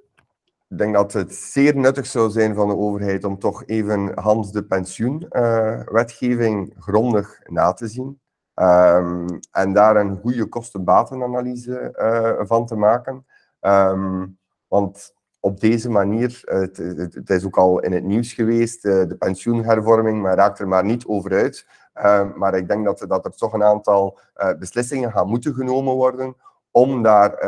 ik 0.69 0.77
denk 0.77 0.93
dat 0.93 1.13
het 1.13 1.35
zeer 1.35 1.75
nuttig 1.75 2.05
zou 2.05 2.29
zijn 2.29 2.55
van 2.55 2.67
de 2.67 2.75
overheid 2.75 3.23
om 3.23 3.39
toch 3.39 3.65
even 3.65 4.11
Hans 4.15 4.51
de 4.51 4.63
pensioenwetgeving 4.63 6.73
grondig 6.77 7.39
na 7.45 7.73
te 7.73 7.87
zien. 7.87 8.19
Ehm, 8.53 9.27
en 9.51 9.73
daar 9.73 9.95
een 9.95 10.19
goede 10.21 10.45
kosten-batenanalyse 10.45 11.95
uh, 11.99 12.31
van 12.47 12.65
te 12.65 12.75
maken. 12.75 13.25
Ehm, 13.59 14.25
want 14.67 15.13
op 15.39 15.59
deze 15.59 15.89
manier, 15.89 16.41
het, 16.43 16.77
het, 16.77 17.29
is 17.29 17.45
ook 17.45 17.57
al 17.57 17.79
in 17.79 17.91
het 17.91 18.03
nieuws 18.03 18.33
geweest, 18.33 18.85
uh, 18.85 19.07
de 19.07 19.15
pensioenhervorming, 19.17 20.21
maar 20.21 20.35
raakt 20.35 20.59
er 20.59 20.67
maar 20.67 20.85
niet 20.85 21.05
over 21.05 21.33
uit. 21.33 21.67
Ehm, 21.93 22.31
maar 22.35 22.55
ik 22.55 22.67
denk 22.67 22.85
dat, 22.85 23.05
dat 23.07 23.25
er 23.25 23.35
toch 23.35 23.53
een 23.53 23.63
aantal 23.63 24.19
beslissingen 24.59 25.11
gaan 25.11 25.27
moeten 25.27 25.53
genomen 25.53 25.93
worden 25.93 26.35
om, 26.75 27.03
daar, 27.03 27.39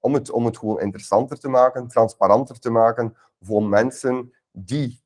om, 0.00 0.14
het, 0.14 0.30
om 0.30 0.44
het 0.44 0.58
gewoon 0.58 0.80
interessanter 0.80 1.38
te 1.38 1.48
maken, 1.48 1.88
transparanter 1.88 2.58
te 2.58 2.70
maken 2.70 3.16
voor 3.40 3.62
mensen 3.62 4.32
die 4.52 5.02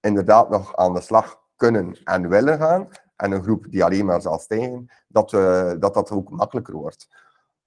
inderdaad 0.00 0.50
nog 0.50 0.76
aan 0.76 0.94
de 0.94 1.00
slag 1.00 1.40
kunnen 1.56 1.98
en 2.04 2.28
willen 2.28 2.58
gaan 2.58 2.88
en 3.16 3.32
een 3.32 3.42
groep 3.42 3.66
die 3.70 3.84
alleen 3.84 4.04
maar 4.04 4.20
zal 4.20 4.38
stijgen, 4.38 4.90
dat, 5.08 5.32
uh, 5.32 5.72
dat 5.78 5.94
dat 5.94 6.10
ook 6.10 6.30
makkelijker 6.30 6.74
wordt. 6.74 7.08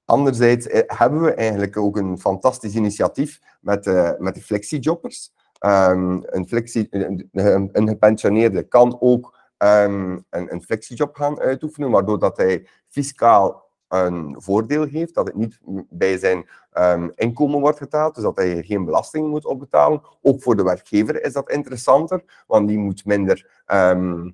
Anderzijds 0.05 0.67
eh, 0.67 0.81
hebben 0.85 1.21
we 1.21 1.33
eigenlijk 1.33 1.77
ook 1.77 1.97
een 1.97 2.19
fantastisch 2.19 2.75
initiatief 2.75 3.39
met, 3.61 3.85
uh, 3.85 4.11
met 4.17 4.35
de 4.35 4.41
flexiejobbers. 4.41 5.33
Um, 5.65 6.23
een, 6.25 6.47
flexie, 6.47 6.87
een, 6.89 7.29
een, 7.71 7.87
gepensioneerde 7.87 8.63
kan 8.63 8.97
ook 8.99 9.37
um, 9.57 10.25
een, 10.29 10.53
een 10.53 10.61
flexiejob 10.61 11.15
gaan 11.15 11.39
uitoefenen, 11.39 11.91
waardoor 11.91 12.19
dat 12.19 12.37
hij 12.37 12.67
fiscaal 12.87 13.68
een 13.89 14.35
voordeel 14.37 14.83
heeft, 14.83 15.13
dat 15.13 15.27
het 15.27 15.35
niet 15.35 15.59
bij 15.89 16.17
zijn 16.17 16.49
um, 16.73 17.11
inkomen 17.15 17.59
wordt 17.59 17.79
betaald, 17.79 18.15
dus 18.15 18.23
dat 18.23 18.35
hij 18.35 18.63
geen 18.63 18.85
belasting 18.85 19.27
moet 19.27 19.45
opbetalen. 19.45 20.01
Ook 20.21 20.41
voor 20.41 20.55
de 20.55 20.63
werkgever 20.63 21.23
is 21.23 21.33
dat 21.33 21.49
interessanter, 21.49 22.43
want 22.47 22.67
die 22.67 22.77
moet 22.77 23.05
minder 23.05 23.63
um, 23.71 24.31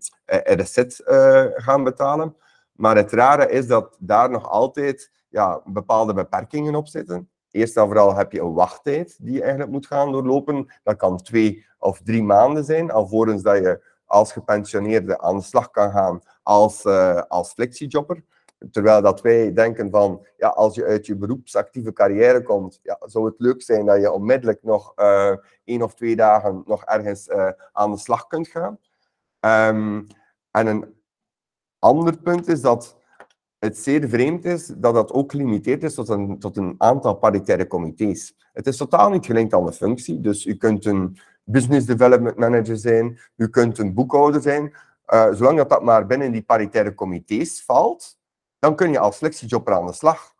gaan 1.56 1.84
betalen. 1.84 2.36
Maar 2.72 2.96
het 2.96 3.12
rare 3.12 3.50
is 3.50 3.68
dat 3.68 3.98
daar 4.00 4.30
nog 4.30 4.50
altijd 4.50 5.12
ja, 5.30 5.62
bepaalde 5.66 6.14
beperkingen 6.14 6.76
op 6.76 6.88
zitten. 6.88 7.30
Eerst 7.52 7.78
en 7.78 7.86
vooral 7.86 8.16
heb 8.16 8.32
je 8.32 8.42
een 8.42 8.54
wachttijd 8.54 9.18
die 9.22 9.34
je 9.34 9.42
eigenlijk 9.42 9.72
moet 9.72 9.88
gaan 9.88 10.12
doorlopen. 10.12 10.74
Dat 10.84 10.96
kan 10.96 11.18
twee 11.18 11.66
of 11.80 12.02
drie 12.04 12.24
maanden 12.24 12.64
zijn, 12.64 12.92
alvorens 12.92 13.42
dat 13.42 13.58
je 13.58 13.84
als 14.06 14.32
gepensioneerde 14.32 15.20
aan 15.20 15.36
de 15.36 15.44
slag 15.44 15.72
kan 15.72 15.92
gaan 15.92 16.22
als, 16.44 16.86
uh, 16.86 17.22
als 17.28 17.54
flexijobber. 17.54 18.24
Terwijl 18.72 19.02
dat 19.02 19.22
wij 19.22 19.54
denken 19.54 19.90
van, 19.90 20.26
ja, 20.38 20.48
als 20.48 20.76
je 20.76 20.86
uit 20.86 21.06
je 21.06 21.16
beroepsactieve 21.16 21.94
carrière 21.94 22.44
komt, 22.44 22.80
ja, 22.84 22.98
zou 23.06 23.26
het 23.26 23.36
leuk 23.38 23.62
zijn 23.62 23.86
dat 23.86 24.02
je 24.02 24.12
onmiddellijk 24.12 24.64
nog 24.64 24.94
uh, 24.96 25.36
één 25.64 25.82
of 25.82 25.94
twee 25.94 26.16
dagen 26.16 26.64
nog 26.66 26.84
ergens 26.84 27.28
uh, 27.28 27.50
aan 27.72 27.92
de 27.92 27.98
slag 27.98 28.28
kunt 28.28 28.48
gaan. 28.48 28.78
Um, 29.40 30.08
en 30.52 30.68
een 30.68 30.96
ander 31.80 32.18
punt 32.18 32.48
is 32.48 32.62
dat 32.62 32.98
het 33.60 33.78
zeer 33.78 34.10
vreemd 34.10 34.46
is 34.46 34.66
dat 34.68 34.94
dat 34.94 35.12
ook 35.12 35.32
gelimiteerd 35.32 35.84
is 35.84 35.94
tot 35.94 36.10
een, 36.10 36.40
tot 36.40 36.58
een 36.58 36.76
aantal 36.78 37.16
paritaire 37.16 37.68
comité's. 37.68 38.36
Het 38.54 38.68
is 38.68 38.78
totaal 38.78 39.10
niet 39.10 39.26
gelinkt 39.26 39.54
aan 39.54 39.66
de 39.66 39.74
functie, 39.74 40.22
dus 40.22 40.46
u 40.46 40.56
kunt 40.56 40.86
een 40.86 41.18
business 41.44 41.86
development 41.86 42.38
manager 42.38 42.78
zijn, 42.78 43.20
u 43.36 43.50
kunt 43.50 43.78
een 43.78 43.94
boekhouder 43.94 44.42
zijn, 44.42 44.74
uh, 45.14 45.34
zolang 45.34 45.58
dat, 45.58 45.70
dat 45.70 45.84
maar 45.84 46.06
binnen 46.06 46.32
die 46.32 46.44
paritaire 46.44 46.94
comité's 46.94 47.64
valt, 47.64 48.18
dan 48.60 48.76
kun 48.76 48.92
je 48.92 49.00
als 49.00 49.18
flexijobber 49.18 49.74
aan 49.74 49.86
de 49.86 49.94
slag. 49.94 50.34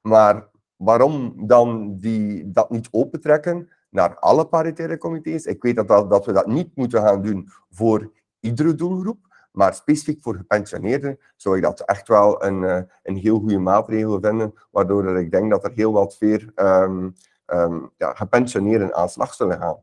Maar 0.00 0.48
waarom 0.76 1.46
dan 1.46 1.96
die, 1.98 2.50
dat 2.50 2.70
niet 2.70 2.88
opentrekken 2.90 3.68
naar 3.90 4.18
alle 4.18 4.46
paritaire 4.46 4.98
comité's? 4.98 5.44
Ik 5.44 5.62
weet 5.62 5.76
dat, 5.76 5.88
dat, 5.88 6.10
dat 6.10 6.26
we 6.26 6.32
dat 6.32 6.46
niet 6.46 6.76
moeten 6.76 7.02
gaan 7.02 7.22
doen 7.22 7.48
voor 7.70 8.12
iedere 8.40 8.74
doelgroep, 8.74 9.18
maar 9.52 9.74
specifiek 9.74 10.22
voor 10.22 10.34
gepensioneerden 10.34 11.18
zou 11.36 11.56
ik 11.56 11.62
dat 11.62 11.80
echt 11.80 12.08
wel 12.08 12.44
een, 12.44 12.64
eh, 12.64 12.82
een 13.02 13.16
heel 13.16 13.38
goede 13.38 13.58
maatregel 13.58 14.20
vinden, 14.20 14.54
waardoor 14.70 15.18
ik 15.18 15.30
denk 15.30 15.50
dat 15.50 15.64
er 15.64 15.72
heel 15.74 15.92
wat 15.92 16.16
meer 16.20 16.52
um, 16.54 17.14
um, 17.46 17.90
ja, 17.96 18.14
gepensioneerden 18.14 18.94
aan 18.94 19.04
de 19.04 19.12
slag 19.12 19.34
zullen 19.34 19.58
gaan. 19.58 19.80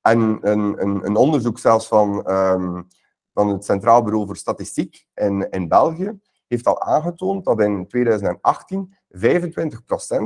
En 0.00 0.38
een, 0.40 0.82
een, 0.82 1.06
een 1.06 1.16
onderzoek 1.16 1.58
zelfs 1.58 1.88
van, 1.88 2.30
um, 2.30 2.88
van 3.32 3.48
het 3.48 3.64
Centraal 3.64 4.02
Bureau 4.02 4.26
voor 4.26 4.36
Statistiek 4.36 5.06
in, 5.14 5.50
in 5.50 5.68
België 5.68 6.20
heeft 6.54 6.66
al 6.66 6.82
aangetoond 6.82 7.44
dat 7.44 7.60
in 7.60 7.86
2018 7.86 8.94
25% 9.14 9.18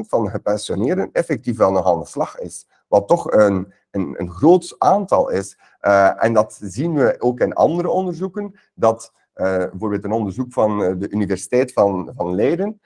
van 0.09 0.25
de 0.25 0.31
gepensioneerden 0.31 1.11
effectief 1.13 1.57
wel 1.57 1.73
nog 1.73 1.87
aan 1.87 2.01
de 2.01 2.07
slag 2.07 2.39
is. 2.39 2.67
Wat 2.89 3.09
toch 3.09 3.33
een, 3.33 3.73
een, 3.91 4.15
een 4.19 4.31
groot 4.31 4.75
aantal 4.79 5.29
is. 5.29 5.59
Uh, 5.81 6.25
en 6.25 6.33
dat 6.33 6.59
zien 6.63 6.95
we 6.95 7.17
ook 7.19 7.41
in 7.41 7.53
andere 7.53 7.89
onderzoeken. 7.91 8.55
Dat 8.75 9.13
uh, 9.35 9.47
bijvoorbeeld 9.47 10.05
een 10.05 10.13
onderzoek 10.13 10.53
van 10.53 10.83
eh, 10.83 10.93
de 10.99 11.09
Universiteit 11.09 11.73
van, 11.73 12.13
van 12.17 12.35
Leiden 12.35 12.81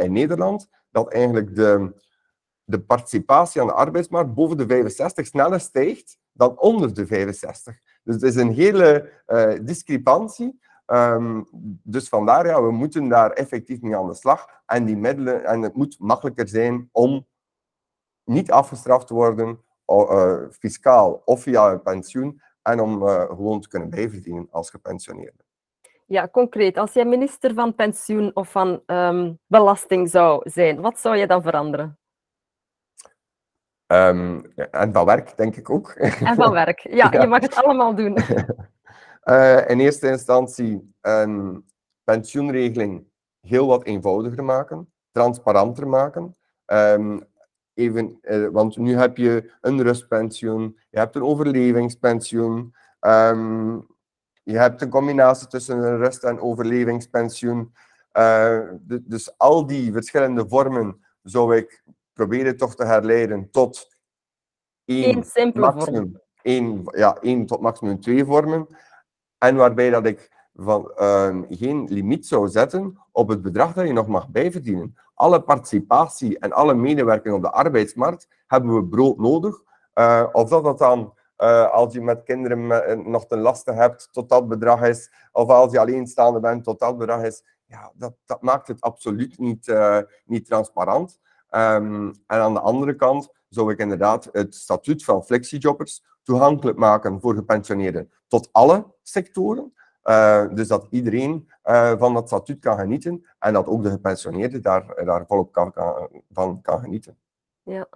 in 0.00 0.12
Nederland, 0.12 0.68
dat 0.90 1.12
eigenlijk 1.12 1.54
de, 1.54 1.94
de 2.64 2.80
participatie 2.80 3.60
aan 3.60 3.66
de 3.66 3.72
arbeidsmarkt 3.72 4.34
boven 4.34 4.56
de 4.56 4.66
65 4.66 5.26
sneller 5.26 5.60
stijgt 5.60 6.18
dan 6.32 6.58
onder 6.58 6.94
de 6.94 7.06
65. 7.06 7.78
Dus 8.04 8.14
het 8.14 8.22
is 8.22 8.36
een 8.36 8.52
hele 8.52 9.10
discrepantie. 9.62 10.60
Um, 10.86 11.48
dus 11.82 12.08
vandaar, 12.08 12.46
ja, 12.46 12.62
we 12.62 12.70
moeten 12.70 13.08
daar 13.08 13.30
effectief 13.30 13.80
mee 13.80 13.96
aan 13.96 14.06
de 14.06 14.14
slag. 14.14 14.62
En 14.66 14.84
die 14.84 14.96
middelen, 14.96 15.44
en 15.44 15.62
het 15.62 15.74
moet 15.74 15.96
makkelijker 15.98 16.48
zijn 16.48 16.88
om 16.92 17.26
niet 18.24 18.50
afgestraft 18.50 19.06
te 19.06 19.14
worden, 19.14 19.60
uh, 19.86 20.36
fiscaal 20.50 21.22
of 21.24 21.42
via 21.42 21.70
een 21.70 21.82
pensioen, 21.82 22.40
en 22.62 22.80
om 22.80 23.02
uh, 23.02 23.24
gewoon 23.24 23.60
te 23.60 23.68
kunnen 23.68 23.90
bijverdienen 23.90 24.48
als 24.50 24.70
gepensioneerde. 24.70 25.44
Ja, 26.06 26.28
concreet. 26.28 26.76
Als 26.76 26.92
jij 26.92 27.04
minister 27.04 27.54
van 27.54 27.74
pensioen 27.74 28.30
of 28.34 28.50
van 28.50 28.82
um, 28.86 29.38
belasting 29.46 30.08
zou 30.08 30.50
zijn, 30.50 30.80
wat 30.80 30.98
zou 30.98 31.16
je 31.16 31.26
dan 31.26 31.42
veranderen? 31.42 31.98
Um, 33.86 34.52
en 34.70 34.92
van 34.92 35.04
werk, 35.04 35.36
denk 35.36 35.56
ik 35.56 35.70
ook. 35.70 35.90
En 35.90 36.34
van 36.34 36.52
werk, 36.52 36.80
ja, 36.80 37.08
ja. 37.12 37.20
je 37.20 37.26
mag 37.26 37.40
het 37.40 37.54
allemaal 37.54 37.94
doen. 37.94 38.18
Uh, 39.28 39.68
in 39.68 39.80
eerste 39.80 40.08
instantie 40.08 40.94
een 41.00 41.64
pensioenregeling 42.04 43.06
heel 43.40 43.66
wat 43.66 43.84
eenvoudiger 43.84 44.44
maken, 44.44 44.92
transparanter 45.10 45.88
maken. 45.88 46.36
Um, 46.66 47.22
even, 47.74 48.18
uh, 48.22 48.48
want 48.48 48.76
nu 48.76 48.96
heb 48.96 49.16
je 49.16 49.52
een 49.60 49.82
rustpensioen, 49.82 50.78
je 50.90 50.98
hebt 50.98 51.16
een 51.16 51.22
overlevingspensioen, 51.22 52.74
um, 53.00 53.86
je 54.42 54.58
hebt 54.58 54.82
een 54.82 54.90
combinatie 54.90 55.46
tussen 55.46 55.78
een 55.78 55.96
rust- 55.96 56.24
en 56.24 56.40
overlevingspensioen. 56.40 57.74
Uh, 58.12 58.60
dus 59.02 59.38
al 59.38 59.66
die 59.66 59.92
verschillende 59.92 60.48
vormen 60.48 61.04
zou 61.22 61.56
ik 61.56 61.82
proberen 62.12 62.56
toch 62.56 62.74
te 62.74 62.84
herleiden 62.84 63.50
tot 63.50 63.96
één, 64.84 65.24
Eén 65.34 65.52
maximum, 65.54 65.94
vorm. 65.94 66.20
één, 66.42 66.82
ja, 66.84 67.16
één 67.20 67.46
tot 67.46 67.60
maximum 67.60 68.00
twee 68.00 68.24
vormen. 68.24 68.66
En 69.38 69.56
waarbij 69.56 69.90
dat 69.90 70.06
ik 70.06 70.48
van, 70.54 70.92
uh, 70.96 71.36
geen 71.48 71.86
limiet 71.88 72.26
zou 72.26 72.48
zetten 72.48 72.98
op 73.12 73.28
het 73.28 73.42
bedrag 73.42 73.72
dat 73.72 73.86
je 73.86 73.92
nog 73.92 74.06
mag 74.06 74.28
bijverdienen. 74.28 74.96
Alle 75.14 75.42
participatie 75.42 76.38
en 76.38 76.52
alle 76.52 76.74
medewerking 76.74 77.34
op 77.34 77.42
de 77.42 77.50
arbeidsmarkt 77.50 78.28
hebben 78.46 78.74
we 78.74 78.84
brood 78.84 79.18
nodig. 79.18 79.62
Uh, 79.94 80.26
of 80.32 80.48
dat 80.48 80.64
dat 80.64 80.78
dan 80.78 81.14
uh, 81.38 81.70
als 81.70 81.92
je 81.92 82.00
met 82.00 82.22
kinderen 82.22 82.66
met, 82.66 83.06
nog 83.06 83.26
ten 83.26 83.38
laste 83.38 83.72
hebt, 83.72 84.08
tot 84.12 84.28
dat 84.28 84.48
bedrag 84.48 84.82
is. 84.82 85.10
Of 85.32 85.48
als 85.48 85.72
je 85.72 85.80
alleenstaande 85.80 86.40
bent, 86.40 86.64
tot 86.64 86.78
dat 86.78 86.98
bedrag 86.98 87.22
is. 87.22 87.44
Ja, 87.66 87.92
dat, 87.94 88.14
dat 88.26 88.42
maakt 88.42 88.68
het 88.68 88.80
absoluut 88.80 89.38
niet, 89.38 89.74
niet 90.24 90.46
transparant. 90.46 91.18
Um, 91.50 92.06
en 92.26 92.40
aan 92.40 92.54
de 92.54 92.60
andere 92.60 92.94
kant 92.94 93.32
zou 93.48 93.72
ik 93.72 93.78
inderdaad 93.78 94.28
het 94.32 94.54
statuut 94.54 95.04
van 95.04 95.24
flexiejobbers 95.24 96.02
toegankelijk 96.26 96.78
maken 96.78 97.20
voor 97.20 97.34
gepensioneerden 97.34 98.12
tot 98.28 98.48
alle 98.52 98.94
sectoren. 99.02 99.74
Uh, 100.04 100.54
dus 100.54 100.68
dat 100.68 100.86
iedereen 100.90 101.50
uh, 101.64 101.98
van 101.98 102.14
dat 102.14 102.26
statuut 102.26 102.60
kan 102.60 102.78
genieten 102.78 103.26
en 103.38 103.52
dat 103.52 103.66
ook 103.66 103.82
de 103.82 103.90
gepensioneerden 103.90 104.62
daar, 104.62 105.04
daar 105.04 105.26
volop 105.26 105.52
kan, 105.52 105.72
kan, 105.72 106.08
van 106.32 106.60
kan 106.62 106.80
genieten. 106.80 107.18
Ja, 107.62 107.88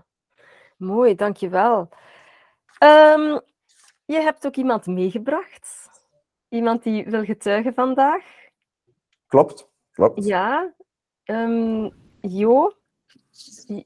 mooi, 0.76 1.14
dankjewel. 1.14 1.88
Um, 2.82 3.40
je 4.04 4.20
hebt 4.20 4.46
ook 4.46 4.56
iemand 4.56 4.86
meegebracht. 4.86 5.90
Iemand 6.48 6.82
die 6.82 7.04
wil 7.04 7.24
getuigen 7.24 7.74
vandaag. 7.74 8.24
Klopt, 9.26 9.70
klopt. 9.92 10.24
Ja, 10.24 10.74
um, 11.24 11.92
Jo, 12.20 12.74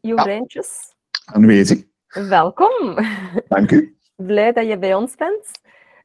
Jo 0.01 0.15
Ja. 0.15 0.23
Rijntjes. 0.23 0.95
aanwezig. 1.25 1.85
Welkom. 2.07 2.97
Dank 3.49 3.71
u. 3.71 3.99
Blij 4.17 4.53
dat 4.53 4.67
je 4.67 4.79
bij 4.79 4.95
ons 4.95 5.15
bent. 5.15 5.51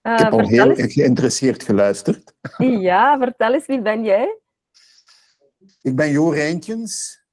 Uh, 0.04 0.14
Ik 0.14 0.20
heb 0.20 0.32
al 0.32 0.48
heel 0.48 0.72
eens, 0.72 0.94
geïnteresseerd 0.94 1.64
geluisterd. 1.64 2.34
ja, 2.58 3.18
vertel 3.18 3.54
eens, 3.54 3.66
wie 3.66 3.82
ben 3.82 4.04
jij? 4.04 4.40
Ik 5.82 5.96
ben 5.96 6.10
Jo 6.12 6.30
Rijntjens. 6.30 7.24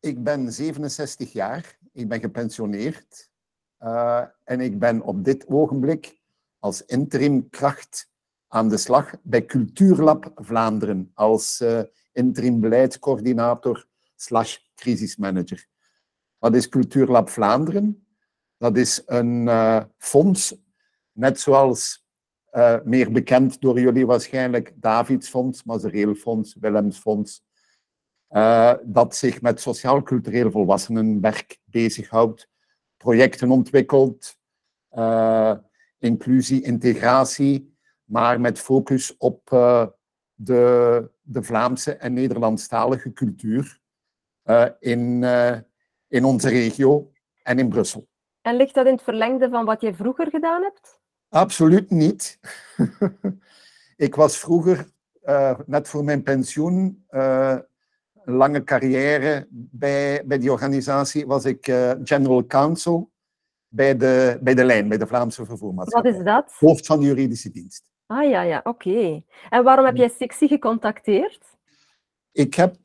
Ik 0.00 0.22
ben 0.24 0.52
67 0.52 1.32
jaar. 1.32 1.78
Ik 1.92 2.08
ben 2.08 2.20
gepensioneerd. 2.20 3.30
Uh, 3.80 4.22
en 4.44 4.60
ik 4.60 4.78
ben 4.78 5.02
op 5.02 5.24
dit 5.24 5.46
ogenblik 5.48 6.20
als 6.58 6.84
interim 6.84 7.50
kracht 7.50 8.10
aan 8.48 8.68
de 8.68 8.76
slag 8.76 9.12
bij 9.22 9.44
Cultuurlab 9.46 10.30
Vlaanderen 10.34 11.10
als 11.14 11.60
uh, 11.60 11.80
interim 12.12 12.60
beleidscoördinator 12.60 13.86
slash 14.16 14.56
crisismanager. 14.74 15.66
Wat 16.38 16.54
is 16.54 16.68
Cultuurlab 16.68 17.28
Vlaanderen? 17.28 18.05
Dat 18.58 18.76
is 18.76 19.02
een 19.06 19.46
uh, 19.46 19.82
fonds, 19.98 20.54
net 21.12 21.40
zoals 21.40 22.04
uh, 22.52 22.76
meer 22.84 23.12
bekend 23.12 23.60
door 23.60 23.80
jullie 23.80 24.06
waarschijnlijk 24.06 24.72
Davidsfonds, 24.74 25.64
Mazereelfonds, 25.64 26.56
Willemsfonds, 26.60 27.44
uh, 28.30 28.74
dat 28.84 29.16
zich 29.16 29.40
met 29.42 29.60
sociaal-cultureel 29.60 30.50
volwassenenwerk 30.50 31.58
bezighoudt, 31.64 32.48
projecten 32.96 33.50
ontwikkelt, 33.50 34.36
inclusie, 35.98 36.62
integratie, 36.62 37.76
maar 38.04 38.40
met 38.40 38.58
focus 38.58 39.16
op 39.16 39.40
de, 40.34 41.10
de 41.22 41.42
Vlaamse 41.42 41.96
en 41.96 42.12
Nederlandstalige 42.12 43.12
cultuur 43.12 43.80
in, 44.78 45.24
in 46.08 46.24
onze 46.24 46.48
regio 46.48 47.12
en 47.42 47.58
in 47.58 47.68
Brussel. 47.68 48.08
En 48.46 48.56
ligt 48.56 48.74
dat 48.74 48.86
in 48.86 48.92
het 48.92 49.02
verlengde 49.02 49.48
van 49.48 49.64
wat 49.64 49.80
je 49.80 49.94
vroeger 49.94 50.30
gedaan 50.30 50.62
hebt? 50.62 51.00
Absoluut 51.28 51.90
niet. 51.90 52.38
ik 54.06 54.14
was 54.14 54.38
vroeger, 54.38 54.90
uh, 55.24 55.58
net 55.66 55.88
voor 55.88 56.04
mijn 56.04 56.22
pensioen, 56.22 57.04
uh, 57.10 57.56
een 58.24 58.34
lange 58.34 58.64
carrière 58.64 59.46
bij, 59.50 60.22
bij 60.26 60.38
die 60.38 60.52
organisatie, 60.52 61.26
was 61.26 61.44
ik 61.44 61.68
uh, 61.68 61.92
general 62.04 62.46
counsel 62.46 63.10
bij 63.68 63.96
de, 63.96 64.38
bij 64.40 64.54
de 64.54 64.64
lijn, 64.64 64.88
bij 64.88 64.98
de 64.98 65.06
Vlaamse 65.06 65.44
vervoermaatschappij. 65.44 66.10
Wat 66.10 66.20
is 66.20 66.26
dat? 66.26 66.52
Hoofd 66.58 66.86
van 66.86 67.00
de 67.00 67.06
juridische 67.06 67.50
dienst. 67.50 67.88
Ah 68.06 68.30
ja, 68.30 68.42
ja, 68.42 68.58
oké. 68.64 68.88
Okay. 68.88 69.24
En 69.48 69.64
waarom 69.64 69.84
heb 69.84 69.96
jij 69.96 70.08
Sixi 70.08 70.48
gecontacteerd? 70.48 71.40
Ik 72.32 72.54
heb 72.54 72.76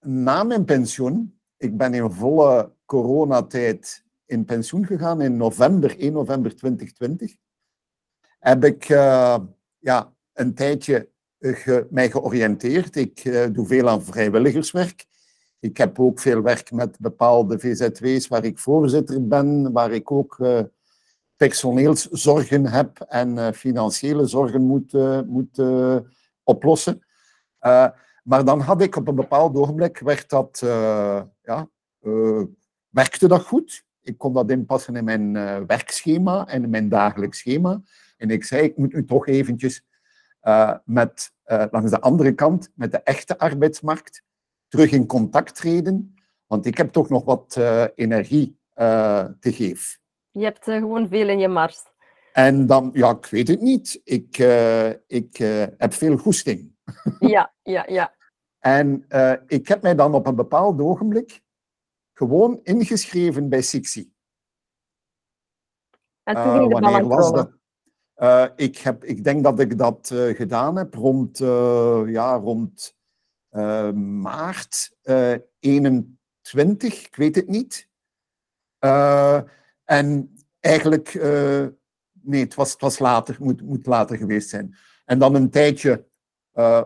na 0.00 0.42
mijn 0.44 0.64
pensioen, 0.64 1.40
ik 1.56 1.76
ben 1.76 1.94
in 1.94 2.10
volle 2.10 2.72
coronatijd 2.84 4.04
in 4.26 4.44
pensioen 4.44 4.86
gegaan 4.86 5.20
in 5.20 5.36
november, 5.36 5.98
1 5.98 6.12
november 6.12 6.56
2020. 6.56 7.36
Heb 8.38 8.64
ik 8.64 8.88
uh, 8.88 9.38
ja, 9.78 10.12
een 10.32 10.54
tijdje 10.54 11.08
ge, 11.38 11.86
mij 11.90 12.10
georiënteerd. 12.10 12.96
Ik 12.96 13.24
uh, 13.24 13.46
doe 13.52 13.66
veel 13.66 13.88
aan 13.88 14.02
vrijwilligerswerk. 14.02 15.06
Ik 15.60 15.76
heb 15.76 16.00
ook 16.00 16.20
veel 16.20 16.42
werk 16.42 16.72
met 16.72 16.98
bepaalde 16.98 17.58
VZW's 17.58 18.28
waar 18.28 18.44
ik 18.44 18.58
voorzitter 18.58 19.26
ben, 19.26 19.72
waar 19.72 19.92
ik 19.92 20.10
ook 20.10 20.38
uh, 20.38 20.60
personeelszorgen 21.36 22.66
heb 22.66 23.00
en 23.00 23.54
financiële 23.54 24.26
zorgen 24.26 24.62
moet, 24.62 24.92
moet 25.26 25.62
oplossen. 26.42 27.04
maar 28.22 28.44
dan 28.44 28.60
had 28.60 28.82
ik 28.82 28.96
op 28.96 29.08
een 29.08 29.14
bepaald 29.14 29.56
ogenblik, 29.56 29.98
werd 29.98 30.28
dat, 30.28 30.58
ja, 31.42 31.68
werkte 32.90 33.28
dat 33.28 33.42
goed 33.42 33.85
ik 34.06 34.18
kon 34.18 34.32
dat 34.32 34.50
inpassen 34.50 34.96
in 34.96 35.04
mijn 35.04 35.34
uh, 35.34 35.58
werkschema 35.66 36.46
en 36.46 36.62
in 36.62 36.70
mijn 36.70 36.88
dagelijks 36.88 37.38
schema. 37.38 37.80
En 38.16 38.30
ik 38.30 38.44
zei, 38.44 38.62
ik 38.62 38.76
moet 38.76 38.92
nu 38.92 39.04
toch 39.04 39.26
eventjes 39.26 39.84
uh, 40.42 40.74
met, 40.84 41.32
uh, 41.46 41.64
langs 41.70 41.90
de 41.90 42.00
andere 42.00 42.32
kant, 42.32 42.70
met 42.74 42.90
de 42.90 42.98
echte 42.98 43.38
arbeidsmarkt, 43.38 44.22
terug 44.68 44.90
in 44.90 45.06
contact 45.06 45.54
treden. 45.54 46.14
Want 46.46 46.66
ik 46.66 46.76
heb 46.76 46.92
toch 46.92 47.08
nog 47.08 47.24
wat 47.24 47.60
energie 47.94 48.58
te 48.74 49.52
geven. 49.52 49.98
Je 50.30 50.44
hebt 50.44 50.64
gewoon 50.64 51.08
veel 51.08 51.28
in 51.28 51.38
je 51.38 51.48
mars. 51.48 51.82
En 52.32 52.66
dan, 52.66 52.90
ja, 52.92 53.10
ik 53.10 53.26
weet 53.26 53.48
het 53.48 53.60
niet. 53.60 54.00
Ik, 54.04 54.38
ik 55.06 55.36
heb 55.76 55.92
veel 55.92 56.16
goesting. 56.16 56.74
Ja, 57.18 57.54
ja, 57.62 57.84
ja. 57.88 58.14
En 58.58 59.04
ik 59.46 59.68
heb 59.68 59.82
mij 59.82 59.94
dan 59.94 60.14
op 60.14 60.26
een 60.26 60.34
bepaald 60.34 60.80
ogenblik 60.80 61.40
gewoon 62.16 62.60
ingeschreven 62.62 63.48
bij 63.48 63.62
Sixi. 63.62 64.12
En 66.22 66.34
toen 66.34 66.52
ging 66.52 66.68
de 66.68 66.74
uh, 66.74 66.80
wanneer 66.80 67.06
was 67.06 67.32
dat? 67.32 67.50
Uh, 68.16 68.46
ik, 68.56 68.76
heb, 68.76 69.04
ik 69.04 69.24
denk 69.24 69.44
dat 69.44 69.60
ik 69.60 69.78
dat 69.78 70.10
uh, 70.12 70.36
gedaan 70.36 70.76
heb 70.76 70.94
rond, 70.94 71.38
ja, 72.08 72.34
rond 72.34 72.96
maart 73.94 74.96
21, 75.58 77.06
ik 77.06 77.16
weet 77.16 77.34
het 77.36 77.48
niet. 77.48 77.88
en 79.84 80.36
eigenlijk, 80.60 81.14
nee, 82.12 82.40
het 82.40 82.54
was, 82.54 82.72
het 82.72 82.80
was 82.80 82.98
later, 82.98 83.36
moet, 83.40 83.62
moet 83.62 83.86
later 83.86 84.16
geweest 84.16 84.48
zijn. 84.48 84.76
En 85.04 85.18
dan 85.18 85.34
een 85.34 85.50
tijdje 85.50 86.06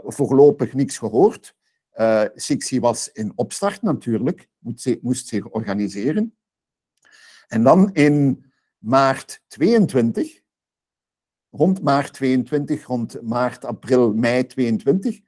voorlopig 0.05 0.75
niks 0.75 0.99
gehoord. 0.99 1.57
Uh, 2.01 2.25
Sixi 2.35 2.81
was 2.81 3.13
in 3.13 3.33
opstart 3.35 3.83
natuurlijk, 3.83 4.49
moest, 4.59 4.97
moest 5.01 5.29
zich 5.29 5.49
organiseren. 5.49 6.37
En 7.47 7.63
dan 7.63 7.93
in 7.93 8.45
maart 8.79 9.43
22, 9.47 10.41
rond 11.51 11.83
maart 11.83 12.13
22, 12.13 12.85
rond 12.85 13.23
maart, 13.23 13.65
april, 13.65 14.15
mei 14.15 14.47
22, 14.47 15.21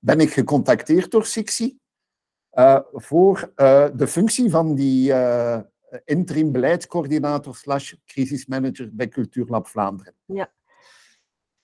ben 0.00 0.20
ik 0.20 0.32
gecontacteerd 0.32 1.10
door 1.10 1.24
Sixi 1.24 1.78
uh, 2.52 2.80
voor 2.92 3.52
uh, 3.56 3.88
de 3.94 4.06
functie 4.06 4.50
van 4.50 4.74
die 4.74 5.10
uh, 5.10 5.60
interim 6.04 6.52
beleidscoördinator 6.52 7.56
slash 7.56 7.94
crisismanager 8.04 8.90
bij 8.92 9.08
Cultuurlab 9.08 9.66
Vlaanderen. 9.68 10.14
Ja. 10.24 10.52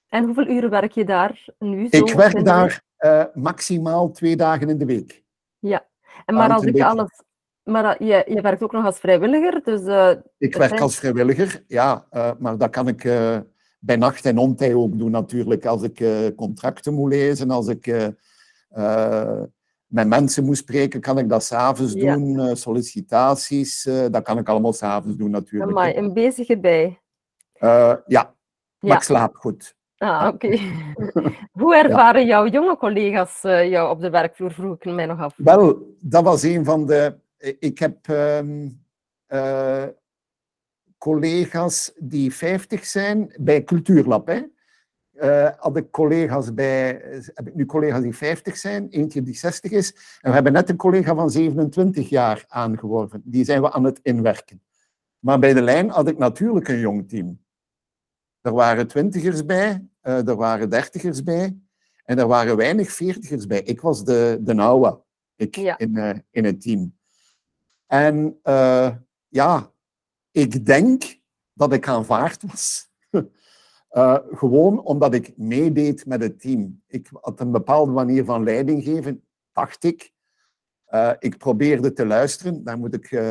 En 0.09 0.25
hoeveel 0.25 0.47
uren 0.47 0.71
werk 0.71 0.93
je 0.93 1.05
daar 1.05 1.45
nu? 1.59 1.89
Zo 1.91 1.97
ik 1.97 2.15
werk 2.15 2.45
daar 2.45 2.83
uh, 3.05 3.25
maximaal 3.35 4.11
twee 4.11 4.37
dagen 4.37 4.69
in 4.69 4.79
de 4.79 4.85
week. 4.85 5.23
Ja, 5.59 5.87
en 6.25 6.35
maar 6.35 6.53
als 6.53 6.65
ik 6.65 6.81
alles... 6.81 7.23
Maar 7.63 8.05
je, 8.05 8.25
je 8.29 8.41
werkt 8.41 8.63
ook 8.63 8.73
nog 8.73 8.85
als 8.85 8.99
vrijwilliger, 8.99 9.61
dus... 9.65 9.81
Uh, 9.81 10.11
ik 10.39 10.57
werk 10.57 10.81
als 10.81 10.97
vrijwilliger, 10.97 11.65
ja. 11.67 12.07
Uh, 12.13 12.31
maar 12.39 12.59
dat 12.59 12.71
kan 12.71 12.89
ik 12.89 13.03
bij 13.81 13.97
nacht 13.97 14.25
en 14.25 14.39
ontij 14.39 14.75
ook 14.75 14.99
doen 14.99 15.11
natuurlijk. 15.11 15.67
Als 15.67 15.83
ik 15.83 16.05
contracten 16.37 16.95
moet 16.95 17.11
lezen, 17.11 17.51
als 17.51 17.69
ik 17.69 18.13
met 19.87 20.07
mensen 20.07 20.45
moet 20.45 20.57
spreken, 20.57 21.01
kan 21.01 21.19
ik 21.19 21.29
dat 21.29 21.45
s'avonds 21.45 21.93
ja. 21.93 22.15
doen. 22.15 22.57
sollicitaties, 22.57 23.89
dat 24.11 24.23
kan 24.23 24.39
ik 24.39 24.49
allemaal 24.49 24.73
s'avonds 24.73 25.17
doen 25.17 25.31
natuurlijk. 25.31 25.73
Maar 25.73 25.97
een 25.97 26.13
bezig 26.13 26.49
erbij. 26.49 27.01
ja, 28.07 28.35
ja, 28.79 28.95
ik 28.95 29.03
slaap 29.03 29.37
goed. 29.37 29.75
Ah, 30.03 30.27
oké. 30.35 30.47
Okay. 30.47 30.61
Hoe 31.53 31.77
ervaren 31.77 32.21
ja. 32.21 32.27
jouw 32.27 32.47
jonge 32.47 32.77
collega's 32.77 33.45
uh, 33.45 33.71
jou 33.71 33.91
op 33.91 34.01
de 34.01 34.11
werkvloer, 34.11 34.53
vroeg 34.53 34.75
ik 34.75 34.93
mij 34.93 35.07
nog 35.07 35.21
af. 35.21 35.35
Wel, 35.37 35.97
dat 36.01 36.25
was 36.25 36.43
een 36.43 36.65
van 36.65 36.87
de... 36.87 37.15
Ik 37.59 37.79
heb 37.79 38.09
um, 38.09 38.81
uh, 39.29 39.85
collega's 40.99 41.93
die 41.99 42.35
50 42.35 42.85
zijn 42.85 43.35
bij 43.41 43.65
Cultuurlab. 43.65 44.27
Hè. 44.27 44.43
Uh, 45.15 45.51
had 45.57 45.77
ik 45.77 45.91
collega's 45.91 46.55
bij... 46.55 46.87
Heb 47.35 47.49
ik 47.49 47.55
nu 47.55 47.67
collega's 47.67 48.03
die 48.03 48.17
50 48.17 48.57
zijn, 48.57 48.89
eentje 48.89 49.23
die 49.23 49.35
60 49.37 49.71
is. 49.71 50.19
En 50.21 50.29
we 50.29 50.35
hebben 50.35 50.53
net 50.53 50.69
een 50.69 50.77
collega 50.77 51.15
van 51.15 51.31
27 51.31 52.09
jaar 52.09 52.45
aangeworven. 52.49 53.23
Die 53.25 53.45
zijn 53.45 53.63
we 53.63 53.73
aan 53.73 53.85
het 53.85 54.01
inwerken. 54.03 54.63
Maar 55.19 55.39
bij 55.39 55.55
de 55.55 55.63
lijn 55.63 55.91
had 55.91 56.09
ik 56.09 56.19
natuurlijk 56.19 56.69
een 56.69 56.79
jong 56.79 57.09
team. 57.09 57.42
Er 58.43 58.53
waren 58.53 58.87
twintigers 58.87 59.45
bij, 59.45 59.87
uh, 60.03 60.29
er 60.29 60.37
waren 60.37 60.71
dertigers 60.71 61.23
bij 61.23 61.57
en 62.05 62.19
er 62.19 62.27
waren 62.27 62.57
weinig 62.57 62.93
veertigers 62.93 63.47
bij. 63.47 63.63
Ik 63.63 63.81
was 63.81 64.05
de, 64.05 64.39
de 64.41 64.55
nauwe 64.55 65.03
ik, 65.37 65.57
ja. 65.57 65.79
in, 65.79 65.97
uh, 65.97 66.11
in 66.31 66.45
het 66.45 66.61
team. 66.61 66.97
En 67.87 68.41
uh, 68.45 68.95
ja, 69.29 69.73
ik 70.31 70.67
denk 70.67 71.21
dat 71.53 71.73
ik 71.73 71.89
aanvaard 71.89 72.43
was. 72.43 72.91
gewoon 74.33 74.83
omdat 74.85 75.15
ik 75.15 75.37
meedeed 75.37 76.07
met 76.07 76.23
het 76.23 76.41
team. 76.41 76.83
Ik 76.87 77.09
had 77.21 77.41
een 77.41 77.51
bepaalde 77.51 77.93
manier 77.93 78.25
van 78.25 78.45
leiding 78.45 78.85
geven, 78.85 79.25
dacht 79.53 79.85
ik. 79.85 80.13
ik 81.19 81.39
probeerde 81.39 81.93
te 81.93 82.07
luisteren, 82.07 82.65
daar 82.65 82.79
moet 82.79 82.95
ik 82.95 83.23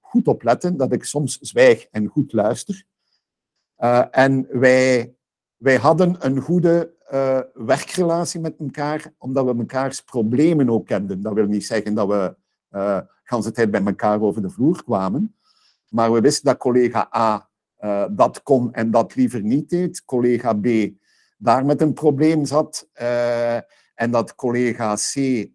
goed 0.00 0.28
op 0.28 0.42
letten, 0.42 0.76
dat 0.76 0.92
ik 0.92 1.04
soms 1.04 1.38
zwijg 1.38 1.86
en 1.90 2.06
goed 2.06 2.32
luister. 2.32 2.86
Uh, 3.78 4.04
en 4.10 4.46
wij, 4.50 5.14
wij 5.56 5.76
hadden 5.76 6.16
een 6.18 6.40
goede 6.40 6.94
uh, 7.12 7.40
werkrelatie 7.54 8.40
met 8.40 8.54
elkaar, 8.58 9.12
omdat 9.18 9.44
we 9.44 9.54
mekaars 9.54 10.00
problemen 10.00 10.70
ook 10.70 10.86
kenden. 10.86 11.22
Dat 11.22 11.32
wil 11.32 11.46
niet 11.46 11.66
zeggen 11.66 11.94
dat 11.94 12.08
we 12.08 12.36
uh, 12.70 13.00
de 13.42 13.50
tijd 13.50 13.70
bij 13.70 13.84
elkaar 13.84 14.20
over 14.20 14.42
de 14.42 14.50
vloer 14.50 14.84
kwamen. 14.84 15.36
Maar 15.88 16.12
we 16.12 16.20
wisten 16.20 16.44
dat 16.44 16.56
collega 16.56 17.08
A 17.16 17.48
dat 18.10 18.42
kon 18.42 18.72
en 18.72 18.90
dat 18.90 19.14
liever 19.14 19.42
niet 19.42 19.70
deed. 19.70 20.04
Collega 20.04 20.52
B 20.52 20.66
daar 21.38 21.64
met 21.64 21.80
een 21.80 21.92
probleem 21.92 22.44
zat. 22.44 22.88
en 23.94 24.10
dat 24.10 24.34
collega 24.34 24.94
C 24.94 25.46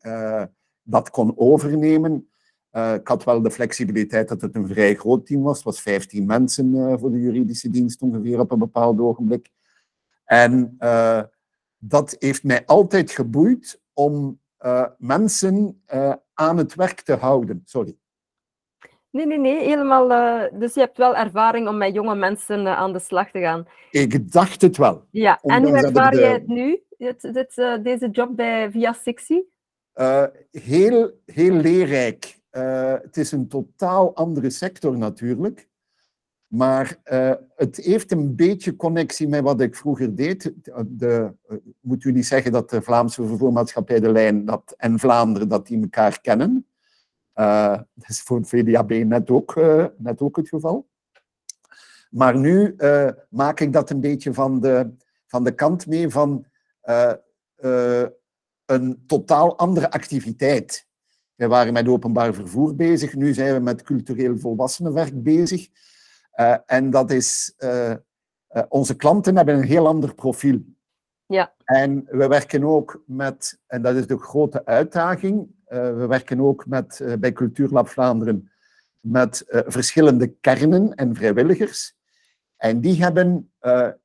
dat 0.84 1.10
kon 1.10 1.34
overnemen. 1.36 2.29
Uh, 2.72 2.94
ik 2.94 3.08
had 3.08 3.24
wel 3.24 3.42
de 3.42 3.52
flexibiliteit 3.52 4.28
dat 4.28 4.42
het 4.42 4.56
een 4.56 4.68
vrij 4.68 4.96
groot 4.96 5.26
team 5.26 5.42
was. 5.42 5.56
Het 5.56 5.66
was 5.66 5.82
15 5.82 6.26
mensen 6.26 6.76
uh, 6.76 6.98
voor 6.98 7.12
de 7.12 7.22
juridische 7.22 7.70
dienst 7.70 8.02
ongeveer 8.02 8.40
op 8.40 8.52
een 8.52 8.60
bepaald 8.60 9.00
ogenblik. 9.00 9.50
En 10.26 10.76
uh, 10.80 11.22
dat 11.78 12.16
heeft 12.20 12.44
mij 12.44 12.66
altijd 12.66 13.12
geboeid 13.12 13.82
om 13.94 14.40
mensen 14.98 15.82
aan 16.34 16.58
het 16.58 16.76
werk 16.76 17.02
te 17.02 17.14
houden. 17.14 17.62
Sorry. 17.66 17.98
Nee, 19.10 19.26
nee, 19.26 19.40
nee, 19.40 19.64
helemaal. 19.64 20.08
Dus 20.60 20.74
je 20.74 20.80
hebt 20.80 20.98
wel 20.98 21.16
ervaring 21.16 21.68
om 21.68 21.78
met 21.78 21.94
jonge 21.94 22.16
mensen 22.16 22.68
aan 22.68 22.94
de 22.94 23.00
slag 23.00 23.32
te 23.32 23.40
gaan. 23.40 23.68
Ik 23.92 24.32
dacht 24.32 24.62
het 24.62 24.78
wel. 24.78 25.06
Ja, 25.12 25.40
en 25.42 25.64
hoe 25.64 25.78
ervaar 25.78 26.12
de... 26.12 26.18
jij 26.18 26.32
het 26.32 26.48
nu, 26.48 26.84
dit, 26.98 27.34
dit, 27.34 27.56
deze 27.84 28.10
job 28.12 28.36
bij 28.36 28.72
Via 28.72 28.94
Sixi? 28.94 29.44
heel, 30.52 31.12
heel 31.26 31.54
leerrijk. 31.54 32.39
Het 32.50 33.18
is 33.18 33.32
een 33.32 33.48
totaal 33.48 34.16
andere 34.16 34.50
sector 34.50 34.98
natuurlijk. 34.98 35.68
Maar 36.48 36.98
het 37.56 37.78
heeft 37.78 38.12
een 38.12 38.36
beetje 38.36 38.76
connectie 38.76 39.28
met 39.28 39.42
wat 39.42 39.62
ik 39.62 39.76
vroeger 39.76 40.16
deed. 40.16 40.54
De, 40.88 41.34
moet 41.80 42.04
u 42.04 42.12
niet 42.12 42.26
zeggen 42.26 42.52
dat 42.52 42.70
de 42.70 42.82
Vlaamse 42.82 43.26
vervoermaatschappij 43.28 44.00
De 44.00 44.12
Lijn 44.12 44.46
dat, 44.46 44.74
en 44.78 45.00
Vlaanderen 45.00 45.50
dat 45.50 45.68
die 45.68 45.82
elkaar 45.82 46.22
kennen. 46.22 46.68
Uh, 47.40 47.78
dat 47.94 48.10
is 48.10 48.22
voor 48.22 48.46
VDAB 48.46 48.90
net 48.90 49.30
ook, 49.30 49.56
uh, 49.56 49.86
net 49.98 50.22
ook 50.22 50.36
het 50.36 50.50
geval. 50.50 50.88
Maar 52.10 52.38
nu 52.38 52.74
uh, 52.78 53.10
maak 53.30 53.60
ik 53.60 53.74
dat 53.74 53.90
een 53.90 54.00
beetje 54.00 54.34
van 54.34 54.60
de, 54.60 54.94
van 55.26 55.44
de 55.44 55.52
kant 55.52 55.88
mee 55.88 56.10
van 56.10 56.46
een 58.66 59.04
totaal 59.08 59.58
andere 59.58 59.92
activiteit. 59.92 60.88
We 61.40 61.48
waren 61.48 61.74
met 61.74 61.88
openbaar 61.88 62.34
vervoer 62.34 62.76
bezig, 62.76 63.16
nu 63.16 63.34
zijn 63.34 63.54
we 63.54 63.60
met 63.60 63.82
cultureel 63.82 64.38
volwassenenwerk 64.38 65.24
bezig. 65.24 65.68
en 66.66 66.90
dat 66.90 67.12
is, 67.12 67.56
onze 68.70 68.96
klanten 68.96 69.36
hebben 69.36 69.56
een 69.56 69.64
heel 69.64 69.88
ander 69.88 70.16
profiel. 70.16 70.62
Ja. 71.26 71.54
En 71.64 72.06
we 72.10 72.28
werken 72.28 72.64
ook 72.64 73.04
met, 73.06 73.60
en 73.68 73.82
dat 73.82 73.96
is 73.96 74.08
de 74.08 74.18
grote 74.18 74.66
uitdaging, 74.66 75.48
we 75.68 76.06
werken 76.08 76.40
ook 76.40 76.66
met, 76.66 77.04
bij 77.20 77.32
Cultuurlab 77.32 77.88
Vlaanderen 77.88 78.52
met 79.00 79.44
verschillende 79.48 80.28
kernen 80.28 80.96
en 80.96 81.16
vrijwilligers. 81.16 81.96
En 82.58 82.82
die 82.82 83.02
hebben 83.04 83.52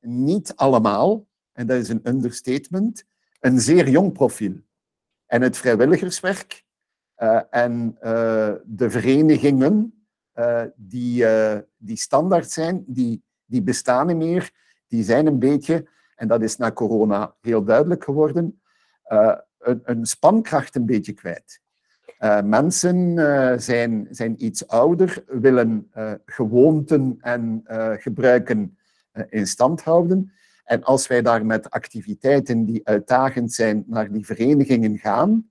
niet 0.01 0.55
allemaal, 0.55 1.25
en 1.51 1.67
dat 1.67 1.77
is 1.77 1.89
een 1.89 2.01
understatement, 2.03 3.05
een 3.39 3.59
zeer 3.59 3.89
jong 3.89 4.13
profiel. 4.13 4.53
En 5.25 5.41
het 5.41 5.57
vrijwilligerswerk 5.57 6.63
en 7.49 7.97
de 8.65 8.89
verenigingen 8.89 10.05
die, 10.75 11.25
die 11.77 11.97
standaard 11.97 12.51
zijn, 12.51 12.83
die, 12.87 13.23
die 13.45 13.61
bestaan 13.61 14.07
niet 14.07 14.15
meer, 14.15 14.51
die 14.87 15.03
zijn 15.03 15.27
een 15.27 15.39
beetje 15.39 15.85
en 16.15 16.27
dat 16.27 16.41
is 16.41 16.57
na 16.57 16.71
corona 16.71 17.35
heel 17.41 17.63
duidelijk 17.63 18.03
geworden, 18.03 18.61
uh, 19.11 19.35
een, 19.59 19.81
een, 19.83 20.05
spankracht 20.05 20.75
een 20.75 20.85
beetje 20.85 21.13
kwijt. 21.13 21.61
Uh, 22.19 22.41
mensen 22.41 22.97
uh, 22.97 23.53
zijn, 23.57 24.07
zijn 24.09 24.45
iets 24.45 24.67
ouder, 24.67 25.23
willen 25.27 25.91
gewoonten 26.25 27.17
en 27.19 27.63
gebruiken 27.99 28.77
in 29.29 29.47
stand 29.47 29.81
houden. 29.81 30.31
En 30.63 30.83
als 30.83 31.07
wij 31.07 31.21
daar 31.21 31.45
met 31.45 31.69
activiteiten 31.69 32.65
die 32.65 32.87
uitdagend 32.87 33.53
zijn 33.53 33.83
naar 33.87 34.11
die 34.11 34.25
verenigingen 34.25 34.97
gaan, 34.97 35.49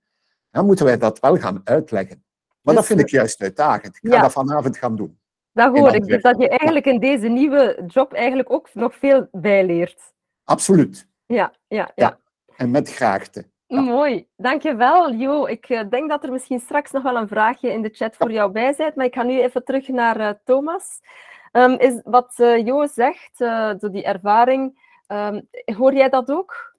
dan 0.55 0.65
moeten 0.65 0.85
wij 0.85 0.97
dat 0.97 1.19
wel 1.19 1.37
gaan 1.37 1.61
uitleggen. 1.63 2.23
Maar 2.61 2.75
dat 2.75 2.85
vind 2.85 2.99
ik 2.99 3.09
juist 3.09 3.41
uitdagend. 3.41 3.99
Ik 4.01 4.13
ga 4.13 4.21
dat 4.21 4.31
vanavond 4.31 4.77
gaan 4.77 4.95
doen. 4.95 5.19
Dat 5.51 5.77
hoor 5.77 5.95
ik. 5.95 6.05
Dus 6.05 6.21
dat 6.21 6.41
je 6.41 6.49
eigenlijk 6.49 6.85
in 6.85 6.99
deze 6.99 7.27
nieuwe 7.27 7.83
job 7.87 8.13
eigenlijk 8.13 8.51
ook 8.51 8.69
nog 8.73 8.95
veel 8.95 9.27
bijleert. 9.31 10.13
Absoluut. 10.43 11.07
Ja, 11.25 11.53
ja, 11.67 11.91
ja. 11.95 12.19
En 12.55 12.71
met 12.71 12.93
graagte. 12.93 13.45
Ja. 13.67 13.81
Mooi, 13.81 14.27
dankjewel 14.35 15.13
Jo. 15.13 15.45
Ik 15.45 15.69
uh, 15.69 15.81
denk 15.89 16.09
dat 16.09 16.23
er 16.23 16.31
misschien 16.31 16.59
straks 16.59 16.91
nog 16.91 17.03
wel 17.03 17.17
een 17.17 17.27
vraagje 17.27 17.71
in 17.71 17.81
de 17.81 17.89
chat 17.93 18.15
voor 18.15 18.31
jou 18.31 18.51
bij 18.51 18.73
zit, 18.73 18.95
maar 18.95 19.05
ik 19.05 19.13
ga 19.13 19.23
nu 19.23 19.41
even 19.41 19.63
terug 19.63 19.87
naar 19.87 20.19
uh, 20.19 20.29
Thomas. 20.43 20.99
Um, 21.51 21.71
is 21.71 22.01
wat 22.03 22.33
uh, 22.37 22.65
Jo 22.65 22.85
zegt, 22.85 23.37
zo 23.79 23.89
die 23.91 24.03
ervaring, 24.03 24.79
um, 25.07 25.49
hoor 25.65 25.93
jij 25.93 26.09
dat 26.09 26.31
ook 26.31 26.75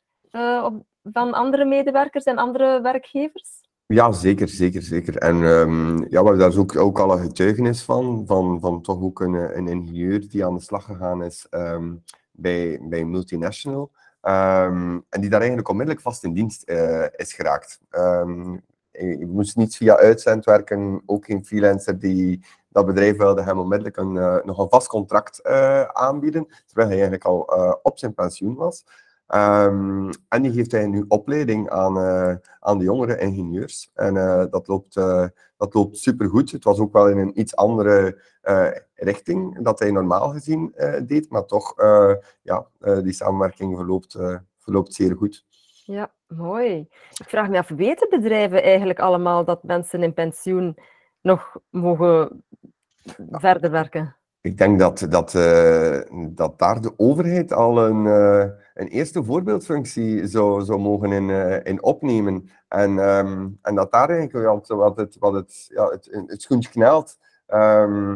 van 1.12 1.32
andere 1.32 1.64
medewerkers 1.64 2.24
en 2.24 2.38
andere 2.38 2.80
werkgevers? 2.80 3.64
Ja, 3.86 4.12
zeker, 4.12 4.48
zeker, 4.48 4.82
zeker. 4.82 5.16
En 5.16 5.36
um, 5.36 5.98
ja, 5.98 6.06
we 6.08 6.28
hebben 6.28 6.38
daar 6.38 6.58
ook, 6.58 6.76
ook 6.76 6.98
al 6.98 7.12
een 7.12 7.24
getuigenis 7.26 7.82
van, 7.82 8.24
van, 8.26 8.60
van 8.60 8.82
toch 8.82 9.02
ook 9.02 9.20
een, 9.20 9.34
een 9.34 9.68
ingenieur 9.68 10.28
die 10.28 10.44
aan 10.44 10.54
de 10.54 10.60
slag 10.60 10.84
gegaan 10.84 11.22
is 11.22 11.46
bij, 12.32 12.80
bij 12.82 13.04
multinational. 13.04 13.90
Um, 14.22 15.04
en 15.08 15.20
die 15.20 15.30
daar 15.30 15.38
eigenlijk 15.38 15.68
onmiddellijk 15.68 16.04
vast 16.04 16.24
in 16.24 16.32
dienst 16.32 16.68
uh, 16.68 17.04
is 17.16 17.32
geraakt. 17.32 17.80
Um, 17.90 18.62
je 18.90 19.26
moest 19.26 19.56
niet 19.56 19.76
via 19.76 19.96
uitzend 19.96 20.44
werken, 20.44 21.02
ook 21.06 21.24
geen 21.24 21.44
freelancer 21.44 21.98
die 21.98 22.44
dat 22.68 22.86
bedrijf 22.86 23.16
wilde 23.16 23.42
hem 23.42 23.58
onmiddellijk 23.58 23.96
een, 23.96 24.14
uh, 24.14 24.36
nog 24.44 24.58
een 24.58 24.68
vast 24.68 24.88
contract 24.88 25.40
uh, 25.44 25.82
aanbieden, 25.82 26.46
terwijl 26.66 26.88
hij 26.88 26.96
eigenlijk 26.96 27.24
al 27.24 27.40
op 27.82 27.98
zijn 27.98 28.14
pensioen 28.14 28.54
was. 28.54 28.84
Um, 29.34 30.10
en 30.28 30.42
die 30.42 30.52
geeft 30.52 30.72
hij 30.72 30.86
nu 30.86 31.04
opleiding 31.08 31.70
aan, 31.70 31.98
aan 32.60 32.78
de 32.78 32.84
jongere 32.84 33.18
ingenieurs. 33.18 33.90
En 33.94 34.14
dat 34.50 34.66
loopt 34.68 34.94
dat 35.56 35.74
loopt 35.74 35.98
supergoed. 35.98 36.50
Het 36.50 36.64
was 36.64 36.78
ook 36.78 36.92
wel 36.92 37.08
in 37.08 37.18
een 37.18 37.40
iets 37.40 37.56
andere 37.56 38.22
uh, 38.42 38.68
richting 38.94 39.62
dat 39.62 39.78
hij 39.78 39.90
normaal 39.90 40.28
gezien 40.28 40.72
uh, 40.76 40.94
deed, 41.06 41.30
maar 41.30 41.44
toch, 41.44 41.80
uh, 41.80 42.14
ja, 42.42 42.66
die 42.78 43.12
samenwerking 43.12 43.76
verloopt, 43.76 44.18
verloopt 44.58 44.94
zeer 44.94 45.16
goed. 45.16 45.44
Ja, 45.84 46.10
mooi. 46.26 46.88
Ik 47.10 47.28
vraag 47.28 47.48
me 47.48 47.58
af, 47.58 47.68
weten 47.68 48.08
bedrijven 48.10 48.62
eigenlijk 48.62 48.98
allemaal 48.98 49.44
dat 49.44 49.62
mensen 49.62 50.02
in 50.02 50.14
pensioen 50.14 50.76
nog 51.20 51.56
mogen 51.70 52.44
ja. 53.02 53.40
verder 53.40 53.70
werken? 53.70 54.16
Ik 54.40 54.58
denk 54.58 54.78
dat, 54.78 55.06
dat, 55.08 55.34
uh, 55.34 56.00
dat 56.28 56.58
daar 56.58 56.80
de 56.80 56.92
overheid 56.96 57.52
al 57.52 57.86
een, 57.86 58.04
uh, 58.04 58.44
een 58.76 58.88
eerste 58.88 59.24
voorbeeldfunctie 59.24 60.26
zou, 60.26 60.64
zou 60.64 60.80
mogen 60.80 61.12
in, 61.12 61.28
uh, 61.28 61.64
in 61.64 61.82
opnemen. 61.82 62.50
En, 62.68 62.98
um, 62.98 63.58
en 63.62 63.74
dat 63.74 63.92
daar 63.92 64.10
eigenlijk 64.10 64.66
wat 64.68 64.96
het, 64.96 65.16
wat 65.18 65.32
het, 65.32 65.66
ja, 65.68 65.88
het, 65.88 66.24
het 66.26 66.42
schoentje 66.42 66.70
knelt. 66.70 67.18
Um, 67.46 68.12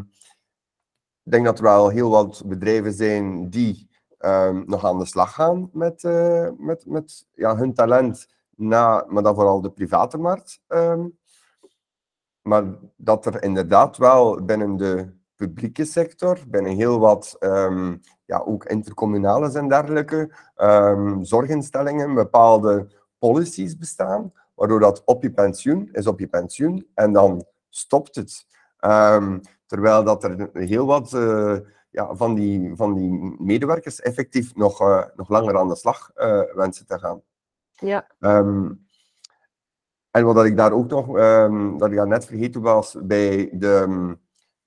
ik 1.23 1.33
denk 1.33 1.45
dat 1.45 1.59
er 1.59 1.65
wel 1.65 1.89
heel 1.89 2.11
wat 2.11 2.43
bedrijven 2.47 2.93
zijn 2.93 3.51
die 3.51 3.89
um, 4.19 4.63
nog 4.67 4.85
aan 4.85 4.99
de 4.99 5.05
slag 5.05 5.35
gaan 5.35 5.71
met, 5.73 6.03
met, 6.59 6.87
met 6.87 7.27
ja, 7.35 7.57
hun 7.57 7.75
talent, 7.75 8.29
na, 8.57 9.05
maar 9.09 9.23
dan 9.23 9.35
vooral 9.35 9.61
de 9.61 9.71
private 9.71 10.19
markt. 10.19 10.61
maar 12.43 12.65
dat 12.97 13.27
er 13.27 13.43
inderdaad 13.43 13.97
wel 13.97 14.45
binnen 14.45 14.77
de 14.77 15.20
publieke 15.41 15.85
sector, 15.85 16.39
binnen 16.49 16.77
heel 16.77 16.99
wat 16.99 17.37
um, 17.41 18.01
ja, 18.25 18.39
ook 18.39 18.65
intercommunales 18.65 19.55
en 19.55 19.69
dergelijke 19.69 20.35
um, 20.57 21.25
zorginstellingen 21.25 22.15
bepaalde 22.15 22.89
policies 23.19 23.77
bestaan, 23.77 24.33
waardoor 24.55 24.81
dat 24.81 25.03
op 25.05 25.23
je 25.23 25.31
pensioen 25.31 25.89
is 25.93 26.07
op 26.07 26.19
je 26.19 26.27
pensioen 26.27 26.87
en 26.95 27.13
dan 27.13 27.45
stopt 27.69 28.15
het. 28.15 28.47
Um, 28.81 29.41
terwijl 29.67 30.05
dat 30.05 30.25
er 30.25 30.51
heel 30.53 30.87
wat 30.87 31.13
uh, 31.13 31.59
ja, 31.91 32.15
van, 32.15 32.35
die, 32.35 32.73
van 32.75 32.95
die 32.95 33.37
medewerkers 33.39 34.01
effectief 34.01 34.55
nog, 34.55 34.81
uh, 34.81 35.05
nog 35.17 35.29
langer 35.29 35.59
aan 35.59 35.69
de 35.69 35.77
slag 35.77 36.11
uh, 36.17 36.43
wensen 36.55 36.87
te 36.87 36.99
gaan. 36.99 37.23
Ja. 37.73 38.07
en 40.11 40.25
wat 40.25 40.45
ik 40.45 40.57
daar 40.57 40.73
ook 40.73 40.91
nog, 40.91 41.07
dat 41.79 41.91
ik 41.91 41.97
daar 41.97 42.07
net 42.07 42.25
vergeten 42.25 42.61
was, 42.61 42.97
bij 43.03 43.51
de 43.53 44.19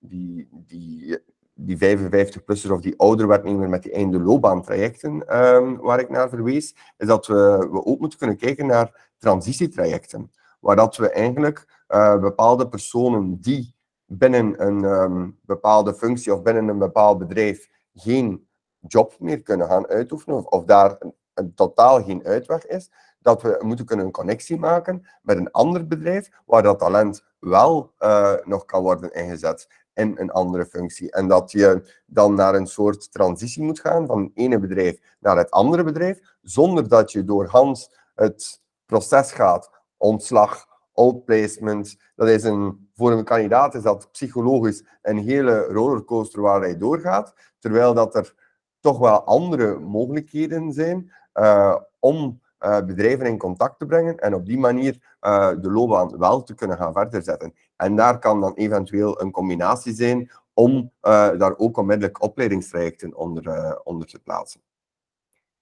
die, 0.08 0.48
die, 0.52 1.18
die 1.54 1.78
55-plussers 1.78 2.72
of 2.72 2.82
die 2.82 3.00
ouder 3.00 3.28
met 3.70 3.84
die 3.84 3.92
einde 3.92 4.20
loopbaantrajecten 4.20 5.40
um, 5.40 5.78
waar 5.78 6.00
ik 6.00 6.10
naar 6.10 6.30
verwees, 6.30 6.76
is 6.98 7.08
dat 7.08 7.28
we, 7.28 7.68
we 7.72 7.86
ook 7.86 8.00
moeten 8.00 8.20
kunnen 8.20 8.38
kijken 8.38 8.66
naar 8.66 9.12
transitietrajecten. 9.18 10.32
Waar 10.60 10.76
dat 10.76 10.96
we 10.98 11.10
eigenlijk 11.10 11.84
uh, 11.90 12.20
bepaalde 12.20 12.70
personen 12.70 13.42
die 13.42 13.76
binnen 14.06 14.66
een 14.68 14.84
um, 14.84 15.40
bepaalde 15.42 15.94
functie 15.94 16.34
of 16.34 16.42
binnen 16.42 16.68
een 16.68 16.78
bepaald 16.78 17.18
bedrijf 17.18 17.70
geen 17.94 18.48
job 18.80 19.16
meer 19.20 19.42
kunnen 19.42 19.68
gaan 19.68 19.88
uitoefenen, 19.88 20.38
of, 20.38 20.46
of 20.46 20.64
daar 20.64 20.98
een, 21.34 21.54
totaal 21.54 22.04
geen 22.04 22.24
uitweg 22.26 22.66
is, 22.66 22.92
dat 23.20 23.42
we 23.42 23.60
moeten 23.62 23.86
kunnen 23.86 24.06
een 24.06 24.12
connectie 24.12 24.58
maken 24.58 25.08
met 25.22 25.38
een 25.38 25.52
ander 25.52 25.88
bedrijf 25.88 26.30
waar 26.46 26.64
dat 26.64 26.80
talent 26.80 27.24
wel 27.40 27.94
uh, 28.00 28.34
nog 28.44 28.66
kan 28.66 28.82
worden 28.82 29.14
ingezet 29.14 29.83
in 29.94 30.14
een 30.16 30.32
andere 30.32 30.66
functie. 30.66 31.12
En 31.12 31.28
dat 31.28 31.52
je 31.52 31.96
dan 32.06 32.34
naar 32.36 32.56
een 32.56 32.68
soort 32.68 33.12
transitie 33.12 33.64
moet 33.64 33.80
gaan 33.80 34.08
van 34.08 34.24
het 34.24 34.32
ene 34.34 34.60
bedrijf 34.60 35.00
naar 35.20 35.38
het 35.38 35.52
andere 35.52 35.84
bedrijf, 35.84 36.20
zonder 36.42 36.88
dat 36.88 37.12
je 37.12 37.24
door 37.24 37.46
Hans 37.46 37.98
het 38.16 38.62
proces 38.86 39.32
gaat, 39.32 39.72
ontslag 39.98 40.66
outplacement. 40.94 41.98
Dat 42.16 42.28
is 42.28 42.44
een, 42.44 42.90
voor 42.96 43.12
een 43.12 43.24
kandidaat 43.24 43.76
is 43.76 43.82
dat 43.82 44.12
psychologisch 44.12 44.86
een 45.02 45.18
hele 45.18 45.64
rollercoaster 45.64 46.42
waar 46.42 46.62
hij 46.62 46.78
doorgaat, 46.78 47.34
terwijl 47.60 47.94
dat 47.94 48.16
er 48.16 48.36
toch 48.80 49.00
wel 49.00 49.24
andere 49.24 49.80
mogelijkheden 49.80 50.72
zijn 50.72 51.12
uh, 51.34 51.76
om 52.00 52.42
bedrijven 52.86 53.26
in 53.26 53.38
contact 53.38 53.80
te 53.80 53.86
brengen 53.86 54.18
en 54.18 54.34
op 54.34 54.46
die 54.46 54.60
manier 54.60 55.18
uh, 55.22 55.50
de 55.62 55.72
loopbaan 55.72 56.18
wel 56.18 56.44
te 56.44 56.56
kunnen 56.56 56.78
gaan 56.78 56.94
verder 56.94 57.24
zetten. 57.24 57.54
En 57.76 57.96
daar 57.96 58.20
kan 58.20 58.42
dan 58.42 58.54
eventueel 58.54 59.22
een 59.22 59.32
combinatie 59.32 59.94
zijn 59.94 60.32
om 60.54 60.92
daar 61.02 61.58
ook 61.58 61.78
onmiddellijk 61.78 62.22
opleidingstrajecten 62.22 63.16
onder, 63.16 63.82
onder 63.84 64.08
te 64.08 64.20
plaatsen. 64.20 64.62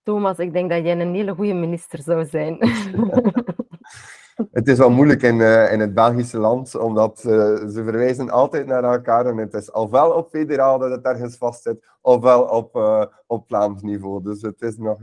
Thomas, 0.03 0.37
ik 0.37 0.53
denk 0.53 0.69
dat 0.69 0.83
jij 0.83 0.99
een 0.99 1.13
hele 1.13 1.35
goede 1.35 1.53
minister 1.53 2.01
zou 2.01 2.25
zijn. 2.25 2.57
het 4.51 4.67
is 4.67 4.77
wel 4.77 4.89
moeilijk 4.89 5.21
in, 5.21 5.35
uh, 5.35 5.71
in 5.71 5.79
het 5.79 5.93
Belgische 5.93 6.37
land, 6.37 6.75
omdat 6.75 7.23
uh, 7.27 7.31
ze 7.67 7.81
verwijzen 7.83 8.29
altijd 8.29 8.67
naar 8.67 8.83
elkaar 8.83 9.25
en 9.25 9.37
het 9.37 9.53
is 9.53 9.71
ofwel 9.71 10.11
op 10.11 10.29
federaal 10.29 10.79
dat 10.79 10.91
het 10.91 11.05
ergens 11.05 11.37
vastzit, 11.37 11.85
ofwel 12.01 12.43
op, 12.43 12.75
uh, 12.75 13.05
op 13.27 13.47
Vlaams 13.47 13.81
niveau. 13.81 14.23
Dus 14.23 14.41
het 14.41 14.61
is 14.61 14.77
nog 14.77 14.99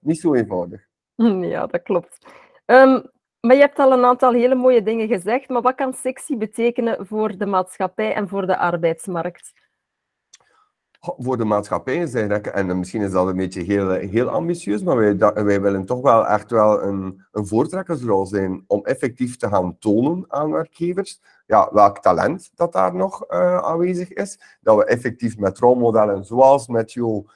niet 0.00 0.20
zo 0.20 0.34
eenvoudig. 0.34 0.88
Ja, 1.52 1.66
dat 1.66 1.82
klopt. 1.82 2.18
Um, 2.66 3.02
maar 3.40 3.54
je 3.56 3.60
hebt 3.60 3.78
al 3.78 3.92
een 3.92 4.04
aantal 4.04 4.32
hele 4.32 4.54
mooie 4.54 4.82
dingen 4.82 5.08
gezegd, 5.08 5.48
maar 5.48 5.62
wat 5.62 5.74
kan 5.74 5.94
sectie 5.94 6.36
betekenen 6.36 7.06
voor 7.06 7.36
de 7.38 7.46
maatschappij 7.46 8.14
en 8.14 8.28
voor 8.28 8.46
de 8.46 8.56
arbeidsmarkt? 8.58 9.52
Voor 11.00 11.36
de 11.36 11.44
maatschappij 11.44 12.06
zijn. 12.06 12.42
En 12.42 12.78
misschien 12.78 13.02
is 13.02 13.10
dat 13.10 13.26
een 13.26 13.36
beetje 13.36 13.62
heel, 13.62 13.90
heel 13.90 14.28
ambitieus, 14.28 14.82
maar 14.82 14.96
wij, 14.96 15.16
wij 15.44 15.60
willen 15.60 15.84
toch 15.84 16.00
wel 16.00 16.26
echt 16.26 16.50
wel 16.50 16.82
een, 16.82 17.24
een 17.32 17.46
voortrekkersrol 17.46 18.26
zijn 18.26 18.64
om 18.66 18.84
effectief 18.84 19.36
te 19.36 19.48
gaan 19.48 19.78
tonen 19.78 20.24
aan 20.28 20.50
werkgevers 20.50 21.20
ja, 21.50 21.68
welk 21.72 21.98
talent 21.98 22.50
dat 22.54 22.72
daar 22.72 22.94
nog 22.94 23.24
uh, 23.28 23.58
aanwezig 23.58 24.12
is. 24.12 24.40
Dat 24.60 24.76
we 24.76 24.84
effectief 24.84 25.38
met 25.38 25.58
rolmodellen 25.58 26.24
zoals 26.24 26.68
met 26.68 26.92
jou 26.92 27.26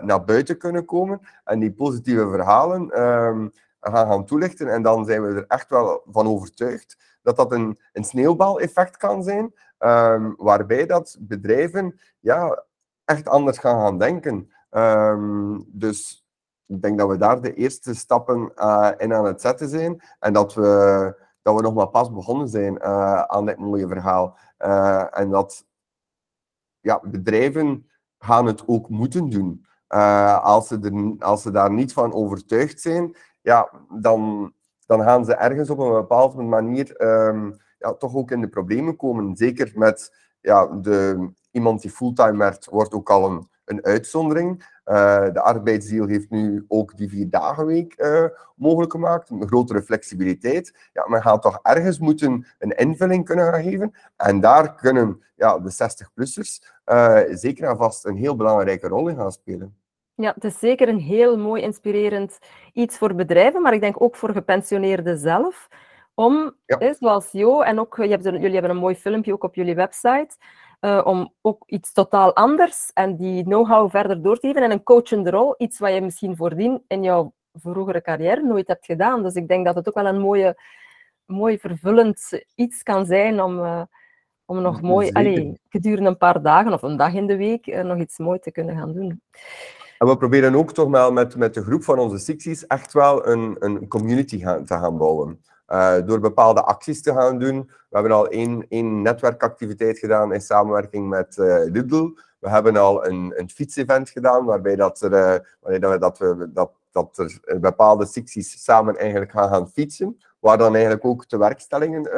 naar 0.00 0.24
buiten 0.24 0.58
kunnen 0.58 0.84
komen 0.84 1.20
en 1.44 1.58
die 1.58 1.72
positieve 1.72 2.28
verhalen 2.30 3.02
um, 3.02 3.52
gaan 3.80 4.06
gaan 4.06 4.24
toelichten. 4.24 4.68
En 4.68 4.82
dan 4.82 5.04
zijn 5.04 5.22
we 5.22 5.28
er 5.28 5.44
echt 5.48 5.70
wel 5.70 6.02
van 6.06 6.26
overtuigd 6.26 6.96
dat 7.22 7.36
dat 7.36 7.52
een, 7.52 7.78
een 7.92 8.04
sneeuwbaleffect 8.04 8.96
kan 8.96 9.22
zijn, 9.22 9.54
um, 9.78 10.34
waarbij 10.36 10.86
dat 10.86 11.16
bedrijven 11.20 12.00
ja, 12.20 12.64
echt 13.08 13.28
anders 13.28 13.58
gaan 13.58 13.80
gaan 13.80 13.98
denken. 13.98 14.52
Um, 14.70 15.64
dus 15.68 16.26
ik 16.66 16.82
denk 16.82 16.98
dat 16.98 17.08
we 17.08 17.16
daar 17.16 17.40
de 17.40 17.54
eerste 17.54 17.94
stappen 17.94 18.52
uh, 18.56 18.90
in 18.96 19.14
aan 19.14 19.24
het 19.24 19.40
zetten 19.40 19.68
zijn 19.68 20.02
en 20.18 20.32
dat 20.32 20.54
we, 20.54 21.22
dat 21.42 21.54
we 21.56 21.62
nog 21.62 21.74
maar 21.74 21.88
pas 21.88 22.12
begonnen 22.12 22.48
zijn 22.48 22.74
uh, 22.74 23.22
aan 23.22 23.46
dit 23.46 23.58
mooie 23.58 23.88
verhaal. 23.88 24.36
Uh, 24.58 25.18
en 25.18 25.30
dat 25.30 25.66
ja, 26.80 27.00
bedrijven 27.02 27.88
gaan 28.18 28.46
het 28.46 28.62
ook 28.66 28.88
moeten 28.88 29.28
doen. 29.28 29.66
als, 30.42 30.68
ze 30.68 30.78
er, 30.82 31.26
als 31.26 31.42
ze 31.42 31.50
daar 31.50 31.72
niet 31.72 31.92
van 31.92 32.12
overtuigd 32.12 32.80
zijn, 32.80 33.16
ja, 33.40 33.70
dan, 34.00 34.52
dan 34.86 35.02
gaan 35.02 35.24
ze 35.24 35.34
ergens 35.34 35.70
op 35.70 35.78
een 35.78 35.92
bepaalde 35.92 36.42
manier 36.42 37.02
um, 37.02 37.56
ja, 37.78 37.94
toch 37.94 38.14
ook 38.14 38.30
in 38.30 38.40
de 38.40 38.48
problemen 38.48 38.96
komen. 38.96 39.36
Zeker 39.36 39.72
met 39.74 40.16
ja, 40.40 40.66
de, 40.66 41.30
iemand 41.50 41.82
die 41.82 41.90
fulltime 41.90 42.38
werkt, 42.38 42.66
wordt 42.66 42.94
ook 42.94 43.10
al 43.10 43.30
een, 43.30 43.48
een 43.64 43.84
uitzondering. 43.84 44.76
Uh, 44.86 45.32
de 45.32 45.40
arbeidsdeal 45.40 46.06
heeft 46.06 46.30
nu 46.30 46.64
ook 46.68 46.96
die 46.96 47.08
vier 47.08 47.30
dagen 47.30 47.66
week 47.66 47.94
uh, 47.96 48.24
mogelijk 48.56 48.92
gemaakt, 48.92 49.30
een 49.30 49.46
grotere 49.46 49.82
flexibiliteit. 49.82 50.88
Ja, 50.92 51.08
men 51.08 51.22
gaat 51.22 51.42
toch 51.42 51.58
ergens 51.62 51.98
moeten 51.98 52.46
een 52.58 52.76
invulling 52.76 53.24
kunnen 53.24 53.52
gaan 53.52 53.62
geven. 53.62 53.94
En 54.16 54.40
daar 54.40 54.74
kunnen 54.74 55.22
ja, 55.36 55.58
de 55.58 55.72
60-plussers 55.72 56.76
uh, 56.86 57.20
eh, 57.20 57.36
zeker 57.36 57.68
en 57.68 57.76
vast 57.76 58.04
een 58.04 58.16
heel 58.16 58.36
belangrijke 58.36 58.88
rol 58.88 59.08
in 59.08 59.16
gaan 59.16 59.32
spelen. 59.32 59.76
Ja, 60.14 60.32
het 60.34 60.44
is 60.44 60.58
zeker 60.58 60.88
een 60.88 61.00
heel 61.00 61.38
mooi 61.38 61.62
inspirerend 61.62 62.38
iets 62.72 62.98
voor 62.98 63.14
bedrijven, 63.14 63.62
maar 63.62 63.74
ik 63.74 63.80
denk 63.80 64.02
ook 64.02 64.16
voor 64.16 64.32
gepensioneerden 64.32 65.18
zelf. 65.18 65.68
Om, 66.14 66.54
ja. 66.66 66.94
zoals 66.94 67.32
Jo, 67.32 67.60
en 67.60 67.80
ook 67.80 67.96
je 67.96 68.08
hebt, 68.08 68.24
jullie 68.24 68.52
hebben 68.52 68.70
een 68.70 68.76
mooi 68.76 68.96
filmpje 68.96 69.32
ook 69.32 69.44
op 69.44 69.54
jullie 69.54 69.74
website, 69.74 70.36
uh, 70.80 71.00
om 71.04 71.34
ook 71.40 71.62
iets 71.66 71.92
totaal 71.92 72.34
anders 72.34 72.90
en 72.94 73.16
die 73.16 73.44
know-how 73.44 73.90
verder 73.90 74.22
door 74.22 74.38
te 74.38 74.46
geven 74.46 74.62
en 74.62 74.70
een 74.70 74.82
coachende 74.82 75.30
rol, 75.30 75.54
iets 75.58 75.78
wat 75.78 75.94
je 75.94 76.00
misschien 76.00 76.36
voordien 76.36 76.82
in 76.86 77.02
jouw 77.02 77.32
vroegere 77.52 78.02
carrière 78.02 78.42
nooit 78.42 78.68
hebt 78.68 78.84
gedaan. 78.86 79.22
Dus 79.22 79.34
ik 79.34 79.48
denk 79.48 79.66
dat 79.66 79.74
het 79.74 79.88
ook 79.88 79.94
wel 79.94 80.06
een 80.06 80.20
mooie, 80.20 80.56
mooi 81.24 81.58
vervullend 81.58 82.42
iets 82.54 82.82
kan 82.82 83.06
zijn 83.06 83.42
om, 83.42 83.58
uh, 83.58 83.82
om 84.44 84.62
nog 84.62 84.80
mooi, 84.80 85.10
allee, 85.12 85.60
gedurende 85.68 86.08
een 86.08 86.16
paar 86.16 86.42
dagen 86.42 86.72
of 86.72 86.82
een 86.82 86.96
dag 86.96 87.14
in 87.14 87.26
de 87.26 87.36
week, 87.36 87.66
uh, 87.66 87.82
nog 87.82 87.98
iets 87.98 88.18
moois 88.18 88.40
te 88.40 88.50
kunnen 88.50 88.76
gaan 88.76 88.92
doen. 88.92 89.22
En 89.98 90.06
we 90.06 90.16
proberen 90.16 90.54
ook 90.54 90.72
toch 90.72 90.90
wel 90.90 91.12
met, 91.12 91.36
met 91.36 91.54
de 91.54 91.62
groep 91.62 91.82
van 91.84 91.98
onze 91.98 92.18
Sixies 92.18 92.66
echt 92.66 92.92
wel 92.92 93.26
een, 93.26 93.56
een 93.58 93.88
community 93.88 94.38
gaan, 94.38 94.64
te 94.64 94.74
gaan 94.74 94.98
bouwen. 94.98 95.42
Uh, 95.68 95.96
door 96.06 96.20
bepaalde 96.20 96.62
acties 96.62 97.02
te 97.02 97.12
gaan 97.12 97.38
doen. 97.38 97.56
We 97.66 97.96
hebben 97.96 98.12
al 98.12 98.28
één, 98.28 98.66
één 98.68 99.02
netwerkactiviteit 99.02 99.98
gedaan 99.98 100.32
in 100.32 100.40
samenwerking 100.40 101.08
met 101.08 101.36
uh. 101.36 102.10
We 102.38 102.48
hebben 102.48 102.76
al 102.76 103.06
een, 103.06 103.32
een 103.36 103.50
fietsevent 103.50 104.10
gedaan, 104.10 104.44
waarbij 104.44 104.76
dat 104.76 105.00
er, 105.00 105.12
uh, 105.12 105.38
waarbij 105.60 105.98
dat 105.98 106.18
we, 106.18 106.50
dat, 106.52 106.70
dat 106.90 107.18
er 107.18 107.60
bepaalde 107.60 108.06
secties 108.06 108.64
samen 108.64 108.96
eigenlijk 108.96 109.30
gaan, 109.30 109.48
gaan 109.48 109.68
fietsen, 109.68 110.18
waar 110.38 110.58
dan 110.58 110.72
eigenlijk 110.72 111.04
ook 111.04 111.28
de 111.28 111.38
werkstellingen 111.38 112.10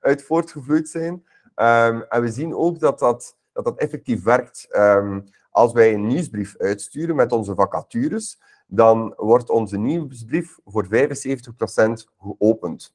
uit 0.00 0.22
voortgevloeid 0.22 0.88
zijn. 0.88 1.12
Um, 1.56 2.02
en 2.02 2.20
we 2.20 2.28
zien 2.28 2.54
ook 2.54 2.78
dat 2.78 2.98
dat, 2.98 3.36
dat, 3.52 3.64
dat 3.64 3.78
effectief 3.78 4.22
werkt. 4.22 4.68
Um, 4.76 5.24
als 5.50 5.72
wij 5.72 5.94
een 5.94 6.06
nieuwsbrief 6.06 6.54
uitsturen 6.58 7.16
met 7.16 7.32
onze 7.32 7.54
vacatures, 7.54 8.40
dan 8.66 9.14
wordt 9.16 9.50
onze 9.50 9.78
nieuwsbrief 9.78 10.58
voor 10.64 10.86
75% 10.86 10.88
geopend. 12.18 12.94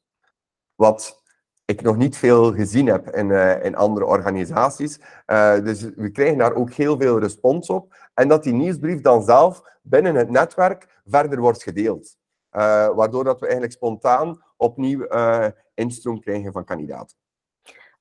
Wat 0.76 1.22
ik 1.66 1.82
nog 1.82 1.98
niet 1.98 2.18
veel 2.18 2.54
gezien 2.54 2.88
heb 2.88 3.10
in, 3.10 3.30
uh, 3.30 3.64
in 3.64 3.76
andere 3.76 4.06
organisaties. 4.06 5.00
Uh, 5.28 5.60
dus 5.64 5.82
we 5.82 6.12
krijgen 6.12 6.38
daar 6.38 6.54
ook 6.54 6.72
heel 6.72 6.98
veel 6.98 7.20
respons 7.20 7.70
op. 7.70 8.10
En 8.14 8.28
dat 8.28 8.44
die 8.44 8.54
nieuwsbrief 8.54 9.02
dan 9.02 9.24
zelf 9.24 9.62
binnen 9.82 10.16
het 10.16 10.30
netwerk 10.30 11.02
verder 11.06 11.40
wordt 11.40 11.64
gedeeld. 11.64 12.18
Uh, 12.52 12.62
waardoor 12.96 13.24
dat 13.24 13.40
we 13.40 13.46
eigenlijk 13.46 13.74
spontaan 13.74 14.44
opnieuw 14.58 15.08
instroom 15.74 16.20
krijgen 16.20 16.52
van 16.52 16.66
kandidaten. 16.66 17.19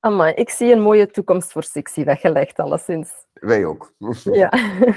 Amai, 0.00 0.32
ik 0.34 0.50
zie 0.50 0.72
een 0.72 0.80
mooie 0.80 1.06
toekomst 1.06 1.52
voor 1.52 1.62
Sixie 1.62 2.04
weggelegd, 2.04 2.58
alleszins. 2.58 3.12
Wij 3.32 3.64
ook. 3.64 3.92
ja. 4.24 4.52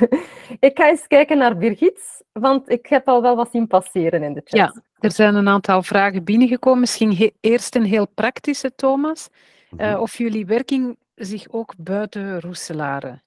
ik 0.69 0.71
ga 0.77 0.89
eens 0.89 1.07
kijken 1.07 1.37
naar 1.37 1.57
Birgit, 1.57 2.23
want 2.31 2.69
ik 2.69 2.85
heb 2.85 3.07
al 3.07 3.21
wel 3.21 3.35
wat 3.35 3.51
zien 3.51 3.67
passeren 3.67 4.23
in 4.23 4.33
de 4.33 4.41
chat. 4.43 4.59
Ja, 4.59 4.81
er 4.99 5.11
zijn 5.11 5.35
een 5.35 5.47
aantal 5.47 5.83
vragen 5.83 6.23
binnengekomen. 6.23 6.79
Misschien 6.79 7.33
eerst 7.39 7.75
een 7.75 7.85
heel 7.85 8.07
praktische, 8.07 8.75
Thomas. 8.75 9.29
Uh, 9.77 10.01
of 10.01 10.17
jullie 10.17 10.45
werking 10.45 10.97
zich 11.15 11.45
ook 11.49 11.73
buiten 11.77 12.41
Roeselare 12.41 13.21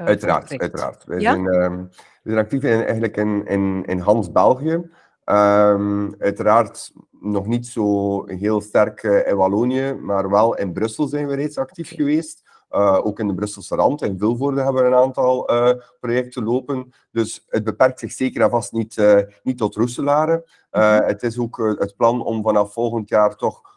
uh, 0.00 0.06
Uiteraard, 0.06 0.60
uiteraard. 0.60 1.04
Wij, 1.04 1.20
ja? 1.20 1.32
zijn, 1.32 1.44
uh, 1.44 1.84
we 2.22 2.30
zijn 2.30 2.38
actief 2.38 2.62
in, 2.62 2.84
eigenlijk 2.84 3.16
in, 3.16 3.46
in, 3.46 3.84
in 3.86 3.98
Hans, 3.98 4.32
België. 4.32 4.90
Um, 5.30 6.14
uiteraard 6.18 6.92
nog 7.20 7.46
niet 7.46 7.66
zo 7.66 8.26
heel 8.26 8.60
sterk 8.60 9.02
uh, 9.02 9.26
in 9.26 9.36
Wallonië, 9.36 9.92
maar 9.92 10.30
wel 10.30 10.56
in 10.56 10.72
Brussel 10.72 11.06
zijn 11.06 11.26
we 11.26 11.34
reeds 11.34 11.58
actief 11.58 11.94
geweest. 11.94 12.44
Uh, 12.70 13.00
ook 13.02 13.18
in 13.18 13.26
de 13.26 13.34
Brusselse 13.34 13.74
rand. 13.74 14.02
In 14.02 14.18
Vilvoorde 14.18 14.62
hebben 14.62 14.82
we 14.82 14.88
een 14.88 14.94
aantal 14.94 15.52
uh, 15.52 15.82
projecten 16.00 16.44
lopen. 16.44 16.92
Dus 17.10 17.44
het 17.48 17.64
beperkt 17.64 17.98
zich 17.98 18.12
zeker 18.12 18.42
en 18.42 18.50
vast 18.50 18.72
niet, 18.72 18.96
uh, 18.96 19.20
niet 19.42 19.58
tot 19.58 19.74
Roeselare. 19.74 20.34
Mm 20.36 20.82
-hmm. 20.82 21.02
Het 21.04 21.22
is 21.22 21.38
ook 21.38 21.56
het 21.78 21.96
plan 21.96 22.24
om 22.24 22.42
vanaf 22.42 22.72
volgend 22.72 23.08
jaar 23.08 23.36
toch 23.36 23.75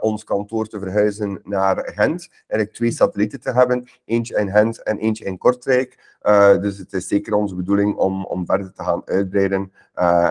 ons 0.00 0.24
kantoor 0.24 0.66
te 0.66 0.78
verhuizen 0.78 1.40
naar 1.44 1.76
Gent. 1.76 2.28
Eigenlijk 2.46 2.72
twee 2.72 2.90
satellieten 2.90 3.40
te 3.40 3.52
hebben. 3.52 3.88
Eentje 4.04 4.38
in 4.38 4.50
Gent 4.50 4.82
en 4.82 4.98
eentje 4.98 5.24
in 5.24 5.38
Kortrijk. 5.38 6.16
dus 6.60 6.78
het 6.78 6.92
is 6.92 7.08
zeker 7.08 7.34
onze 7.34 7.54
bedoeling 7.54 7.96
om, 7.96 8.24
om 8.24 8.46
verder 8.46 8.72
te 8.72 8.82
gaan 8.82 9.02
uitbreiden 9.04 9.72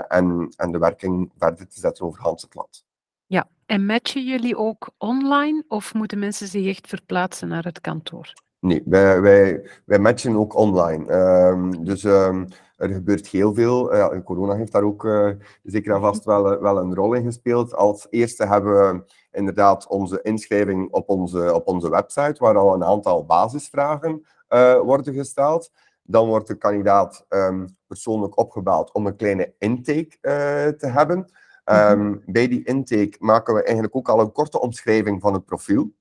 en, 0.08 0.54
en 0.56 0.72
de 0.72 0.78
werking 0.78 1.32
verder 1.38 1.68
te 1.68 1.80
zetten 1.80 2.06
over 2.06 2.22
Hans 2.22 2.42
het 2.42 2.56
land. 2.56 2.86
Ja, 3.26 3.48
en 3.66 3.86
matchen 3.86 4.26
jullie 4.26 4.58
ook 4.58 4.90
online 4.98 5.64
of 5.68 5.94
moeten 5.94 6.20
mensen 6.20 6.48
zich 6.48 6.68
echt 6.68 6.88
verplaatsen 6.88 7.48
naar 7.48 7.64
het 7.64 7.82
kantoor? 7.82 8.34
Nee, 8.60 8.82
wij, 8.86 9.22
wij, 9.22 9.70
wij 9.86 10.00
matchen 10.00 10.36
ook 10.36 10.56
online. 10.56 11.14
Um, 11.14 11.86
dus 11.86 12.04
um, 12.04 12.48
er 12.84 12.94
gebeurt 12.94 13.28
heel 13.28 13.54
veel. 13.54 13.94
Uh, 13.96 14.24
corona 14.24 14.56
heeft 14.56 14.72
daar 14.72 14.84
ook 14.84 15.04
uh, 15.04 15.30
zeker 15.64 15.94
en 15.94 16.02
vast 16.02 16.26
wel, 16.26 16.62
wel 16.62 16.78
een 16.78 16.96
rol 16.96 17.14
in 17.14 17.24
gespeeld. 17.24 17.76
Als 17.76 18.08
eerste 18.10 18.46
hebben 18.46 18.74
we 18.74 19.04
inderdaad 19.32 19.88
onze 19.88 20.22
inschrijving 20.22 20.92
op 20.92 21.10
onze, 21.10 21.54
op 21.54 21.68
onze 21.68 21.90
website, 21.90 22.36
waar 22.38 22.58
al 22.58 22.74
een 22.74 22.84
aantal 22.84 23.26
basisvragen 23.26 24.26
uh, 24.50 24.80
worden 24.80 25.14
gesteld. 25.14 25.72
Dan 26.04 26.28
wordt 26.28 26.48
de 26.48 26.56
kandidaat 26.56 27.26
um, 27.30 27.78
persoonlijk 27.88 28.38
opgebeld 28.38 28.92
om 28.92 29.06
een 29.06 29.16
kleine 29.16 29.54
intake 29.58 30.18
te 30.78 30.88
hebben. 30.88 31.32
Ehm, 31.64 32.16
bij 32.26 32.48
die 32.48 32.64
intake 32.64 33.16
maken 33.20 33.54
we 33.54 33.64
eigenlijk 33.64 33.96
ook 33.96 34.10
al 34.10 34.20
een 34.20 34.32
korte 34.32 34.60
omschrijving 34.60 35.22
van 35.22 35.34
het 35.34 35.46
profiel. 35.46 35.92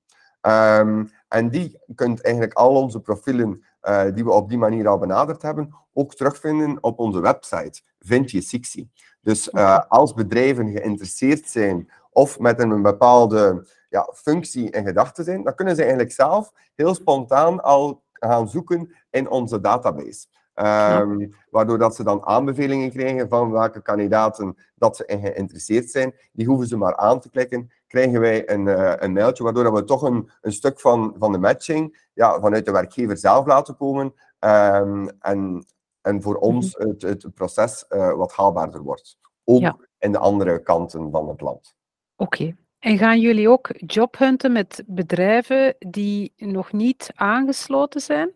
Ehm, 0.41 1.05
en 1.27 1.49
die 1.49 1.79
kunt 1.95 2.21
eigenlijk 2.21 2.53
al 2.53 2.75
onze 2.75 3.01
profielen 3.01 3.63
uh, 3.83 4.03
die 4.13 4.23
we 4.23 4.31
op 4.31 4.49
die 4.49 4.57
manier 4.57 4.87
al 4.87 4.97
benaderd 4.97 5.41
hebben, 5.41 5.75
ook 5.93 6.15
terugvinden 6.15 6.77
op 6.83 6.99
onze 6.99 7.19
website. 7.19 7.81
Vind 7.99 8.31
je 8.31 8.41
Sixi. 8.41 8.89
Dus 9.21 9.49
uh, 9.51 9.79
als 9.87 10.13
bedrijven 10.13 10.71
geïnteresseerd 10.71 11.49
zijn 11.49 11.91
of 12.11 12.39
met 12.39 12.59
een 12.59 12.81
bepaalde 12.81 13.67
ja, 13.89 14.09
functie 14.13 14.69
in 14.69 14.85
gedachten 14.85 15.23
zijn, 15.23 15.43
dan 15.43 15.55
kunnen 15.55 15.75
ze 15.75 15.81
eigenlijk 15.81 16.11
zelf 16.11 16.51
heel 16.75 16.95
spontaan 16.95 17.63
al 17.63 18.03
gaan 18.11 18.49
zoeken 18.49 18.95
in 19.09 19.29
onze 19.29 19.61
database. 19.61 20.27
Um, 20.55 21.33
waardoor 21.49 21.77
dat 21.77 21.95
ze 21.95 22.03
dan 22.03 22.25
aanbevelingen 22.25 22.91
krijgen 22.91 23.29
van 23.29 23.51
welke 23.51 23.81
kandidaten 23.81 24.57
dat 24.75 24.95
ze 24.95 25.05
in 25.05 25.19
geïnteresseerd 25.19 25.89
zijn. 25.89 26.15
Die 26.31 26.45
hoeven 26.45 26.67
ze 26.67 26.77
maar 26.77 26.97
aan 26.97 27.19
te 27.19 27.29
klikken. 27.29 27.71
Krijgen 27.87 28.19
wij 28.19 28.49
een, 28.49 28.65
uh, 28.65 28.93
een 28.95 29.13
mailtje, 29.13 29.43
waardoor 29.43 29.63
dat 29.63 29.73
we 29.73 29.83
toch 29.83 30.01
een, 30.01 30.29
een 30.41 30.51
stuk 30.51 30.79
van, 30.79 31.15
van 31.17 31.31
de 31.31 31.37
matching 31.37 32.07
ja, 32.13 32.39
vanuit 32.39 32.65
de 32.65 32.71
werkgever 32.71 33.17
zelf 33.17 33.45
laten 33.45 33.77
komen. 33.77 34.13
Um, 34.39 35.09
en, 35.19 35.65
en 36.01 36.21
voor 36.21 36.35
mhm. 36.35 36.43
ons 36.43 36.75
het, 36.77 37.01
het 37.01 37.33
proces 37.33 37.85
uh, 37.89 38.13
wat 38.13 38.33
haalbaarder 38.33 38.81
wordt. 38.81 39.17
Ook 39.43 39.61
ja. 39.61 39.77
in 39.99 40.11
de 40.11 40.17
andere 40.17 40.59
kanten 40.59 41.11
van 41.11 41.29
het 41.29 41.41
land. 41.41 41.75
Oké. 42.15 42.41
Okay. 42.41 42.55
En 42.79 42.97
gaan 42.97 43.19
jullie 43.19 43.49
ook 43.49 43.73
jobhunten 43.75 44.51
met 44.51 44.83
bedrijven 44.85 45.75
die 45.79 46.33
nog 46.37 46.71
niet 46.71 47.11
aangesloten 47.15 48.01
zijn? 48.01 48.31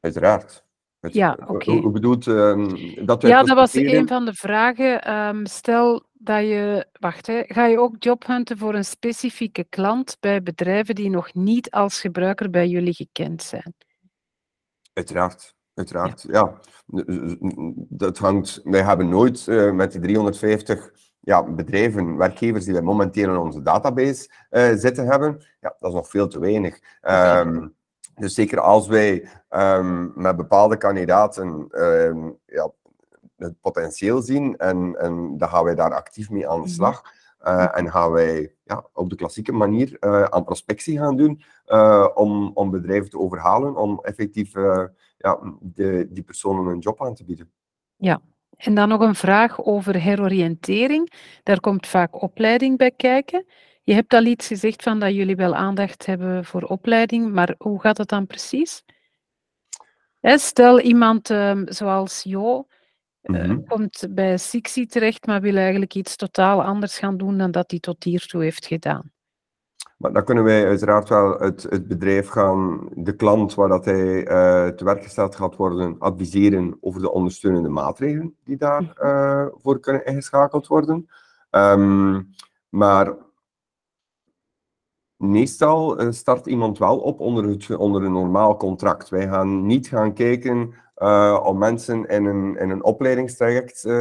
Uiteraard. 0.00 0.64
Het, 1.00 1.12
ja, 1.12 1.36
oké. 1.40 1.52
Okay. 1.52 1.78
Hoe 1.78 1.90
bedoelt 1.90 2.26
um, 2.26 2.76
dat 3.06 3.22
Ja, 3.22 3.42
dat 3.42 3.56
was 3.56 3.74
een 3.74 4.08
van 4.08 4.24
de 4.24 4.34
vragen. 4.34 5.12
Um, 5.12 5.46
stel 5.46 6.08
dat 6.12 6.40
je, 6.40 6.86
wacht, 6.92 7.26
hè, 7.26 7.42
ga 7.46 7.66
je 7.66 7.78
ook 7.78 7.94
jobhunten 7.98 8.58
voor 8.58 8.74
een 8.74 8.84
specifieke 8.84 9.64
klant 9.68 10.16
bij 10.20 10.42
bedrijven 10.42 10.94
die 10.94 11.10
nog 11.10 11.34
niet 11.34 11.70
als 11.70 12.00
gebruiker 12.00 12.50
bij 12.50 12.68
jullie 12.68 12.94
gekend 12.94 13.42
zijn? 13.42 13.74
Uiteraard, 14.92 15.54
uiteraard, 15.74 16.24
ja. 16.28 16.32
ja. 16.32 17.04
Dat 17.88 18.18
hangt, 18.18 18.60
wij 18.64 18.82
hebben 18.82 19.08
nooit 19.08 19.46
uh, 19.46 19.72
met 19.72 19.92
die 19.92 20.00
350 20.00 20.90
ja, 21.20 21.52
bedrijven, 21.52 22.16
werkgevers 22.16 22.64
die 22.64 22.72
wij 22.72 22.82
momenteel 22.82 23.30
in 23.30 23.38
onze 23.38 23.62
database 23.62 24.30
uh, 24.50 24.72
zitten 24.74 25.06
hebben, 25.06 25.44
ja, 25.60 25.76
dat 25.78 25.90
is 25.90 25.96
nog 25.96 26.08
veel 26.08 26.28
te 26.28 26.38
weinig. 26.38 26.78
Um, 27.02 27.78
dus 28.20 28.34
zeker 28.34 28.60
als 28.60 28.86
wij 28.86 29.28
um, 29.50 30.12
met 30.14 30.36
bepaalde 30.36 30.76
kandidaten 30.76 31.68
um, 31.70 32.38
ja, 32.46 32.70
het 33.36 33.60
potentieel 33.60 34.22
zien 34.22 34.56
en, 34.56 34.96
en 34.98 35.38
dan 35.38 35.48
gaan 35.48 35.64
wij 35.64 35.74
daar 35.74 35.94
actief 35.94 36.30
mee 36.30 36.48
aan 36.48 36.60
de 36.60 36.66
mhm. 36.66 36.74
slag. 36.74 37.02
Uh, 37.46 37.78
en 37.78 37.90
gaan 37.90 38.10
wij 38.10 38.54
ja, 38.64 38.84
op 38.92 39.10
de 39.10 39.16
klassieke 39.16 39.52
manier 39.52 39.96
uh, 40.00 40.22
aan 40.22 40.44
prospectie 40.44 40.98
gaan 40.98 41.16
doen 41.16 41.42
uh, 41.66 42.08
om, 42.14 42.50
om 42.54 42.70
bedrijven 42.70 43.10
te 43.10 43.18
overhalen, 43.18 43.76
om 43.76 43.98
effectief 44.02 44.52
ja, 45.16 45.38
de, 45.60 46.06
die 46.10 46.22
personen 46.22 46.66
een 46.66 46.78
job 46.78 47.02
aan 47.02 47.14
te 47.14 47.24
bieden. 47.24 47.50
Ja, 47.96 48.20
en 48.56 48.74
dan 48.74 48.88
nog 48.88 49.00
een 49.00 49.14
vraag 49.14 49.64
over 49.64 50.00
heroriëntering. 50.02 51.12
Daar 51.42 51.60
komt 51.60 51.86
vaak 51.86 52.22
opleiding 52.22 52.78
bij 52.78 52.90
kijken. 52.90 53.44
Je 53.90 53.96
hebt 53.96 54.14
al 54.14 54.24
iets 54.24 54.46
gezegd 54.46 54.82
van 54.82 54.98
dat 54.98 55.14
jullie 55.14 55.36
wel 55.36 55.54
aandacht 55.54 56.06
hebben 56.06 56.44
voor 56.44 56.62
opleiding, 56.62 57.32
maar 57.32 57.54
hoe 57.58 57.80
gaat 57.80 57.98
het 57.98 58.08
dan 58.08 58.26
precies? 58.26 58.84
Stel 60.20 60.80
iemand 60.80 61.30
um, 61.30 61.72
zoals 61.72 62.22
Jo 62.22 62.66
mm 63.22 63.34
-hmm. 63.34 63.66
komt 63.66 64.06
bij 64.10 64.38
Sixi 64.38 64.86
terecht, 64.86 65.26
maar 65.26 65.40
wil 65.40 65.56
eigenlijk 65.56 65.94
iets 65.94 66.16
totaal 66.16 66.62
anders 66.62 66.98
gaan 66.98 67.16
doen 67.16 67.38
dan 67.38 67.50
dat 67.50 67.70
hij 67.70 67.80
tot 67.80 68.04
hiertoe 68.04 68.42
heeft 68.42 68.66
gedaan. 68.66 69.12
Maar 69.96 70.12
dan 70.12 70.24
kunnen 70.24 70.44
wij 70.44 70.66
uiteraard 70.66 71.08
wel 71.08 71.38
het, 71.38 71.62
het 71.62 71.88
bedrijf 71.88 72.28
gaan, 72.28 72.88
de 72.94 73.16
klant 73.16 73.54
waar 73.54 73.68
dat 73.68 73.84
hij 73.84 74.16
uh, 74.16 74.66
te 74.68 74.84
werk 74.84 75.02
gesteld 75.02 75.36
gaat 75.36 75.56
worden, 75.56 75.98
adviseren 75.98 76.76
over 76.80 77.00
de 77.00 77.12
ondersteunende 77.12 77.68
maatregelen 77.68 78.36
die 78.44 78.56
daarvoor 78.56 79.04
uh, 79.04 79.46
voor 79.62 79.80
kunnen 79.80 80.04
ingeschakeld 80.04 80.66
worden. 80.66 81.08
Um, 81.50 82.34
maar 82.68 83.28
meestal 85.20 86.02
uh, 86.02 86.10
start 86.10 86.46
iemand 86.46 86.78
wel 86.78 86.98
op 86.98 87.20
onder, 87.20 87.44
het, 87.44 87.76
onder 87.76 88.02
een 88.02 88.12
normaal 88.12 88.56
contract. 88.56 89.08
Wij 89.08 89.28
gaan 89.28 89.66
niet 89.66 89.88
gaan 89.88 90.12
kijken 90.12 90.74
uh, 90.98 91.40
om 91.44 91.58
mensen 91.58 92.06
in 92.06 92.24
een, 92.24 92.56
in 92.56 92.70
een 92.70 92.84
opleidingstraject 92.84 93.84
uh, 93.84 93.92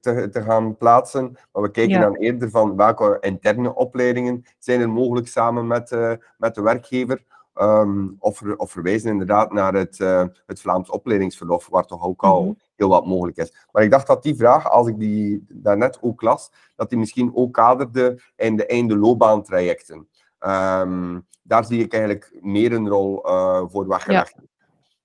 te, 0.00 0.28
te 0.32 0.42
gaan 0.42 0.76
plaatsen. 0.76 1.38
Maar 1.52 1.62
we 1.62 1.70
kijken 1.70 1.94
ja. 1.94 2.00
dan 2.00 2.14
eerder 2.14 2.50
van 2.50 2.76
welke 2.76 3.16
interne 3.20 3.74
opleidingen 3.74 4.44
zijn 4.58 4.80
er 4.80 4.90
mogelijk 4.90 5.28
samen 5.28 5.66
met, 5.66 5.90
uh, 5.90 6.12
met 6.38 6.54
de 6.54 6.62
werkgever. 6.62 7.24
Um, 7.60 8.16
of, 8.18 8.42
of 8.56 8.70
verwijzen 8.70 9.10
inderdaad 9.10 9.52
naar 9.52 9.74
het, 9.74 9.98
het 10.46 10.60
Vlaams 10.60 10.90
opleidingsverlof, 10.90 11.68
waar 11.68 11.84
toch 11.84 12.04
ook 12.04 12.22
al 12.22 12.40
mm 12.40 12.46
-hmm. 12.46 12.58
heel 12.76 12.88
wat 12.88 13.06
mogelijk 13.06 13.36
is. 13.36 13.66
Maar 13.72 13.82
ik 13.82 13.90
dacht 13.90 14.06
dat 14.06 14.22
die 14.22 14.34
vraag, 14.34 14.70
als 14.70 14.88
ik 14.88 14.98
die 14.98 15.44
daarnet 15.48 15.98
ook 16.00 16.22
las, 16.22 16.52
dat 16.76 16.88
die 16.88 16.98
misschien 16.98 17.30
ook 17.34 17.52
kaderde 17.52 18.20
in 18.36 18.56
de 18.56 18.66
einde 18.66 18.96
loopbaantrajecten. 18.96 20.08
Um, 20.46 21.26
daar 21.42 21.64
zie 21.64 21.82
ik 21.82 21.92
eigenlijk 21.92 22.38
meer 22.40 22.72
een 22.72 22.88
rol 22.88 23.20
voor 23.68 23.88
weggelegd. 23.88 24.34
Ja. 24.36 24.42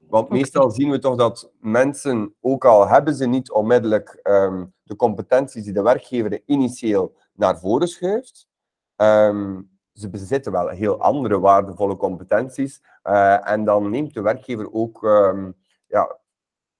Want 0.08 0.26
okay. 0.26 0.38
meestal 0.38 0.72
zien 0.72 0.90
we 0.90 1.00
toch 1.00 1.16
dat 1.16 1.52
mensen, 1.60 2.36
ook 2.42 2.66
al 2.66 2.88
hebben 2.88 3.16
ze 3.16 3.26
niet 3.26 3.52
onmiddellijk 3.52 4.20
um, 4.24 4.74
de 4.84 4.96
competenties 4.96 5.64
die 5.64 5.74
de 5.74 5.82
werkgever 5.82 6.42
initieel 6.46 7.16
naar 7.34 7.60
voren 7.60 7.88
schuift, 7.88 8.48
um, 8.96 9.70
ze 9.94 10.10
bezitten 10.10 10.52
wel 10.52 10.68
heel 10.68 11.02
andere 11.02 11.40
waardevolle 11.40 11.98
competenties. 11.98 12.82
Uh, 13.04 13.50
en 13.50 13.64
dan 13.64 13.90
neemt 13.90 14.14
de 14.14 14.22
werkgever 14.22 14.74
ook 14.74 15.00
ja, 15.88 16.18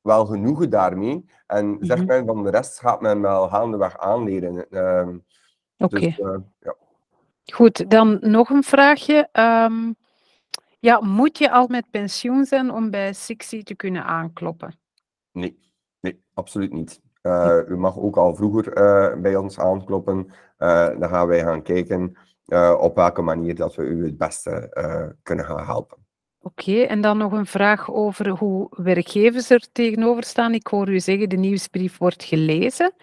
wel 0.02 0.26
genoegen 0.26 0.70
daarmee. 0.70 1.26
En 1.48 1.66
mm 1.66 1.76
-hmm. 1.76 1.86
zegt 1.86 2.06
men 2.06 2.26
van 2.26 2.44
de 2.44 2.50
rest 2.50 2.80
gaat 2.80 3.02
men 3.02 3.22
wel 3.22 3.50
gaandeweg 3.50 3.98
aanleren. 3.98 4.56
Oké. 4.56 5.22
Okay. 5.78 6.00
Dus, 6.00 6.18
uh, 6.18 6.38
ja. 6.60 6.76
Goed, 7.54 7.90
dan 7.90 8.18
nog 8.22 8.50
een 8.50 8.64
vraagje. 8.64 9.30
Um, 9.34 9.96
ja, 10.80 11.00
moet 11.02 11.38
je 11.38 11.52
al 11.52 11.68
met 11.68 11.86
pensioen 11.92 12.46
zijn 12.46 12.72
om 12.72 12.90
bij 12.90 13.14
Sixi 13.14 13.64
te 13.64 13.76
kunnen 13.76 14.04
aankloppen? 14.04 14.80
Nee, 15.32 15.60
nee 16.02 16.24
absoluut 16.34 16.74
niet. 16.74 17.02
Uh, 17.22 17.58
u 17.68 17.78
mag 17.78 17.98
ook 17.98 18.18
al 18.18 18.36
vroeger 18.36 18.78
uh, 18.78 19.22
bij 19.22 19.36
ons 19.36 19.60
aankloppen. 19.60 20.32
Uh, 20.60 20.88
dan 21.00 21.10
gaan 21.10 21.28
wij 21.28 21.40
gaan 21.40 21.62
kijken 21.62 22.16
op 22.80 22.96
welke 22.96 23.22
manier 23.22 23.56
dat 23.56 23.76
we 23.76 23.84
u 23.84 24.06
het 24.06 24.18
beste 24.18 24.70
kunnen 25.24 25.46
gaan 25.46 25.66
helpen. 25.66 25.98
Oké, 26.42 26.70
okay, 26.70 26.86
en 26.86 27.02
dan 27.02 27.18
nog 27.18 27.32
een 27.32 27.46
vraag 27.46 27.92
over 27.92 28.30
hoe 28.30 28.68
werkgevers 28.70 29.50
er 29.50 29.68
tegenover 29.72 30.24
staan. 30.24 30.54
Ik 30.54 30.68
hoor 30.68 30.90
u 30.90 31.00
zeggen, 31.00 31.30
de 31.30 31.38
nieuwsbrief 31.38 31.98
wordt 31.98 32.24
gelezen, 32.24 32.94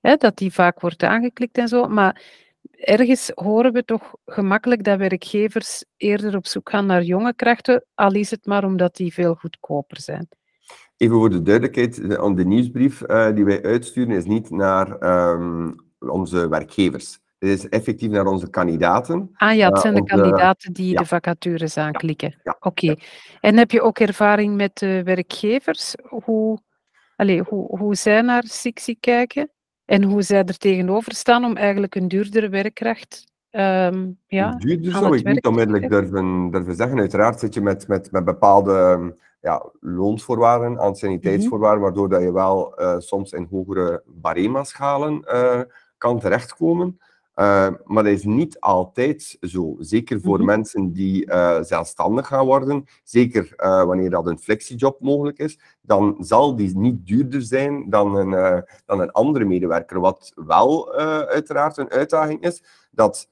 hè, 0.00 0.16
dat 0.16 0.36
die 0.36 0.52
vaak 0.52 0.80
wordt 0.80 1.02
aangeklikt 1.02 1.58
en 1.58 1.68
zo. 1.68 1.88
Maar 1.88 2.22
ergens 2.84 3.30
horen 3.34 3.72
we 3.72 3.84
toch 3.84 4.14
gemakkelijk 4.26 4.84
dat 4.84 4.98
werkgevers 4.98 5.84
eerder 5.96 6.36
op 6.36 6.46
zoek 6.46 6.70
gaan 6.70 6.86
naar 6.86 7.02
jonge 7.02 7.34
krachten, 7.34 7.84
al 7.94 8.12
is 8.12 8.30
het 8.30 8.46
maar 8.46 8.64
omdat 8.64 8.96
die 8.96 9.12
veel 9.12 9.34
goedkoper 9.34 10.00
zijn. 10.00 10.28
Even 10.96 11.16
voor 11.16 11.30
de 11.30 11.42
duidelijkheid, 11.42 11.96
de, 11.96 12.34
de 12.34 12.44
nieuwsbrief 12.44 13.02
uh, 13.06 13.34
die 13.34 13.44
wij 13.44 13.62
uitsturen 13.62 14.16
is 14.16 14.24
niet 14.24 14.50
naar 14.50 15.02
um, 15.32 15.74
onze 15.98 16.48
werkgevers. 16.48 17.18
Het 17.38 17.48
is 17.48 17.68
effectief 17.68 18.10
naar 18.10 18.26
onze 18.26 18.50
kandidaten. 18.50 19.30
Ah 19.34 19.56
ja, 19.56 19.68
het 19.68 19.80
zijn 19.80 19.94
uh, 19.94 20.00
de 20.00 20.06
kandidaten 20.06 20.72
die 20.72 20.92
ja. 20.92 20.98
de 20.98 21.06
vacatures 21.06 21.76
aanklikken. 21.76 22.30
Ja. 22.30 22.40
Ja. 22.42 22.56
Oké. 22.60 22.90
Okay. 22.90 22.98
En 23.40 23.56
heb 23.56 23.70
je 23.70 23.82
ook 23.82 23.98
ervaring 23.98 24.56
met 24.56 24.80
werkgevers? 24.80 25.94
Hoe, 26.02 26.58
allez, 27.16 27.40
hoe, 27.48 27.78
hoe 27.78 27.94
zij 27.94 28.20
naar 28.20 28.44
Sixi 28.46 29.00
kijken? 29.00 29.50
En 29.84 30.02
hoe 30.02 30.22
zij 30.22 30.44
er 30.44 30.58
tegenover 30.58 31.14
staan 31.14 31.44
om 31.44 31.56
eigenlijk 31.56 31.94
een 31.94 32.08
duurdere 32.08 32.48
werkkracht 32.48 33.24
um, 33.54 34.18
ja, 34.26 34.50
Duurder 34.50 34.92
zou 34.92 35.16
ik 35.16 35.24
niet 35.24 35.46
onmiddellijk 35.46 35.88
durven, 35.88 36.50
durven 36.50 36.74
zeggen. 36.74 36.98
Uiteraard 36.98 37.38
zit 37.40 37.54
je 37.54 37.60
met, 37.60 37.88
met, 37.88 38.12
met 38.12 38.24
bepaalde 38.24 39.14
ja, 39.40 39.70
loonsvoorwaarden, 39.80 40.78
anciëniteitsvoorwaarden, 40.78 41.82
-hmm. 41.82 41.86
waardoor 41.86 42.08
dat 42.08 42.22
je 42.22 42.32
wel 42.32 42.80
uh, 42.80 42.94
soms 42.98 43.32
in 43.32 43.46
hogere 43.50 44.02
barema-schalen 44.06 45.24
uh, 45.26 45.60
kan 45.98 46.20
terechtkomen. 46.20 47.00
Uh, 47.36 47.68
maar 47.84 48.02
dat 48.02 48.12
is 48.12 48.24
niet 48.24 48.60
altijd 48.60 49.36
zo. 49.40 49.76
Zeker 49.78 50.20
voor 50.20 50.32
mm 50.32 50.36
-hmm. 50.36 50.46
mensen 50.46 50.92
die 50.92 51.26
uh, 51.26 51.62
zelfstandig 51.62 52.26
gaan 52.26 52.46
worden, 52.46 52.84
zeker 53.02 53.52
uh, 53.56 53.84
wanneer 53.84 54.10
dat 54.10 54.26
een 54.26 54.38
flexiejob 54.38 55.00
mogelijk 55.00 55.38
is, 55.38 55.58
dan 55.80 56.16
zal 56.18 56.56
die 56.56 56.76
niet 56.76 57.06
duurder 57.06 57.42
zijn 57.42 57.90
dan 57.90 58.16
een, 58.16 58.64
dan 58.84 59.00
een 59.00 59.12
andere 59.12 59.44
medewerker. 59.44 60.00
Wat 60.00 60.32
wel 60.34 60.94
uiteraard 60.94 61.76
een 61.76 61.90
uitdaging 61.90 62.42
is, 62.42 62.62
dat 62.90 63.28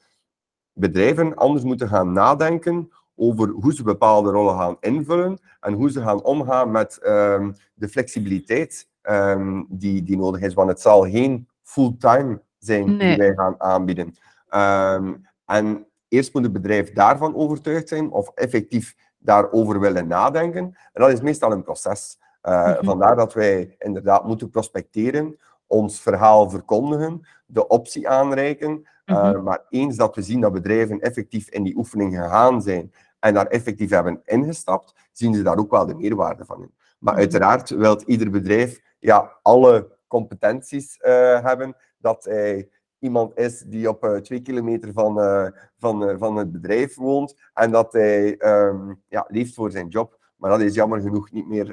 bedrijven 0.72 1.34
anders 1.34 1.64
moeten 1.64 1.88
gaan 1.88 2.12
nadenken 2.12 2.90
over 3.16 3.48
hoe 3.48 3.74
ze 3.74 3.82
bepaalde 3.82 4.30
rollen 4.30 4.58
gaan 4.58 4.76
invullen 4.80 5.38
en 5.60 5.72
hoe 5.72 5.90
ze 5.90 6.00
gaan 6.00 6.22
omgaan 6.22 6.70
met 6.70 6.98
ehm, 6.98 7.52
de 7.74 7.88
flexibiliteit 7.88 8.88
um, 9.02 9.66
die, 9.68 10.02
die 10.02 10.16
nodig 10.16 10.40
is. 10.40 10.54
Want 10.54 10.68
het 10.68 10.80
zal 10.80 11.02
geen 11.02 11.48
fulltime 11.62 12.42
zijn 12.62 12.96
Nee. 12.96 13.08
die 13.08 13.16
wij 13.16 13.34
gaan 13.34 13.54
aanbieden. 13.60 14.14
Ehm, 14.48 15.12
en 15.46 15.86
eerst 16.08 16.34
moet 16.34 16.42
het 16.42 16.52
bedrijf 16.52 16.92
daarvan 16.92 17.34
overtuigd 17.34 17.88
zijn 17.88 18.10
of 18.10 18.30
effectief 18.34 18.94
daarover 19.18 19.80
willen 19.80 20.06
nadenken. 20.06 20.62
En 20.92 21.02
dat 21.02 21.10
is 21.10 21.20
meestal 21.20 21.52
een 21.52 21.62
proces. 21.62 22.18
Eh, 22.40 22.66
Mhm. 22.66 22.84
Vandaar 22.84 23.16
dat 23.16 23.34
wij 23.34 23.74
inderdaad 23.78 24.24
moeten 24.26 24.50
prospecteren, 24.50 25.36
ons 25.66 26.00
verhaal 26.00 26.50
verkondigen, 26.50 27.20
de 27.46 27.66
optie 27.68 28.08
aanreiken. 28.08 28.86
Eh, 29.04 29.30
Mhm. 29.30 29.42
maar 29.42 29.60
eens 29.68 29.96
dat 29.96 30.14
we 30.14 30.22
zien 30.22 30.40
dat 30.40 30.52
bedrijven 30.52 31.00
effectief 31.00 31.48
in 31.48 31.62
die 31.62 31.76
oefening 31.76 32.14
gegaan 32.16 32.62
zijn 32.62 32.92
en 33.20 33.34
daar 33.34 33.46
effectief 33.46 33.90
hebben 33.90 34.20
ingestapt, 34.24 34.94
zien 35.12 35.34
ze 35.34 35.42
daar 35.42 35.58
ook 35.58 35.70
wel 35.70 35.86
de 35.86 35.94
meerwaarde 35.94 36.44
van 36.44 36.62
in. 36.62 36.74
Maar 36.98 37.12
Mhm. 37.12 37.22
uiteraard 37.22 37.70
wil 37.70 38.02
ieder 38.06 38.30
bedrijf 38.30 38.80
ja, 38.98 39.32
alle 39.42 39.88
competenties 40.08 40.96
eh, 41.00 41.44
hebben, 41.44 41.76
dat 42.02 42.24
hij 42.24 42.68
iemand 43.02 43.38
is 43.38 43.60
die 43.60 43.88
op 43.88 44.04
eh, 44.04 44.16
twee 44.16 44.40
kilometer 44.40 44.92
van, 44.92 45.20
eh, 45.20 45.46
van, 45.78 46.08
eh, 46.08 46.14
van 46.18 46.36
het 46.36 46.52
bedrijf 46.52 46.96
woont 46.96 47.34
en 47.54 47.70
dat 47.70 47.92
hij 47.92 48.36
ehm, 48.36 48.92
ja, 49.08 49.24
leeft 49.28 49.54
voor 49.54 49.70
zijn 49.70 49.88
job. 49.88 50.20
Maar 50.36 50.50
dat 50.50 50.60
is 50.60 50.74
jammer 50.74 51.00
genoeg 51.00 51.30
niet 51.30 51.48
meer 51.48 51.66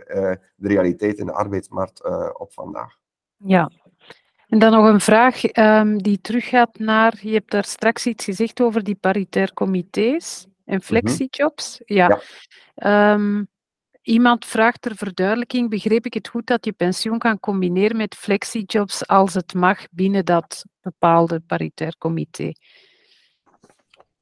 de 0.56 0.68
realiteit 0.68 1.18
in 1.18 1.26
de 1.26 1.34
arbeidsmarkt 1.34 2.04
op 2.40 2.54
vandaag. 2.54 2.98
Ja. 3.38 3.72
En 4.48 4.60
dan 4.60 4.72
nog 4.72 4.86
een 4.86 5.00
vraag 5.00 5.44
ehm, 5.44 5.98
die 5.98 6.22
teruggaat 6.22 6.80
naar, 6.80 7.18
je 7.22 7.34
hebt 7.34 7.52
daar 7.52 7.64
straks 7.64 8.06
iets 8.06 8.24
gezegd 8.24 8.62
over 8.62 8.84
die 8.84 8.96
paritair 8.96 9.54
comité's 9.54 10.48
en 10.66 10.82
flexijobs. 10.82 11.82
Ja. 11.86 12.08
Ja. 12.08 12.20
Ehm, 12.76 13.44
iemand 14.02 14.46
vraagt 14.46 14.82
ter 14.82 14.96
verduidelijking, 14.96 15.70
begreep 15.70 16.06
ik 16.06 16.14
het 16.14 16.28
goed 16.28 16.46
dat 16.46 16.66
je 16.66 16.72
pensioen 16.72 17.18
kan 17.18 17.40
combineren 17.40 17.98
met 17.98 18.16
flexijobs 18.16 19.08
als 19.08 19.34
het 19.34 19.54
mag 19.54 19.86
binnen 19.92 20.26
dat 20.26 20.66
bepaalde 20.82 21.40
paritair 21.40 21.96
comité? 21.98 22.52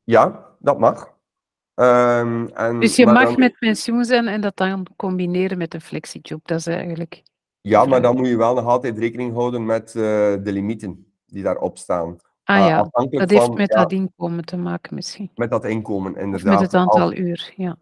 Ja, 0.03 0.45
dat 0.59 0.79
mag. 0.79 1.15
Ehm, 1.73 2.45
en, 2.53 2.79
Dus 2.79 2.95
je 2.95 3.05
mag 3.05 3.23
dan- 3.23 3.39
met 3.39 3.59
pensioen 3.59 4.05
zijn 4.05 4.27
en 4.27 4.41
dat 4.41 4.57
dan 4.57 4.85
combineren 4.95 5.57
met 5.57 5.73
een 5.73 5.81
flexijob. 5.81 6.47
Dat 6.47 6.59
is 6.59 6.67
eigenlijk. 6.67 7.23
Ja, 7.61 7.85
maar 7.85 8.01
dan 8.01 8.15
moet 8.15 8.27
je 8.27 8.37
wel 8.37 8.53
nog 8.53 8.65
altijd 8.65 8.97
rekening 8.97 9.33
houden 9.33 9.65
met 9.65 9.87
eh, 9.87 10.01
de 10.43 10.51
limieten 10.51 11.11
die 11.25 11.43
daarop 11.43 11.77
staan. 11.77 12.17
Ah 12.43 12.57
Eh, 12.59 12.67
ja, 12.67 12.83
dat 13.09 13.29
heeft 13.29 13.45
van, 13.45 13.53
met 13.55 13.69
ja, 13.73 13.81
dat 13.81 13.91
inkomen 13.91 14.45
te 14.45 14.57
maken 14.57 14.95
misschien. 14.95 15.31
met 15.35 15.49
dat 15.49 15.65
inkomen, 15.65 16.11
Of 16.15 16.17
inderdaad. 16.17 16.51
met 16.53 16.59
het 16.61 16.73
aantal 16.73 17.01
Al- 17.01 17.13
uur. 17.13 17.53
Ja. 17.55 17.77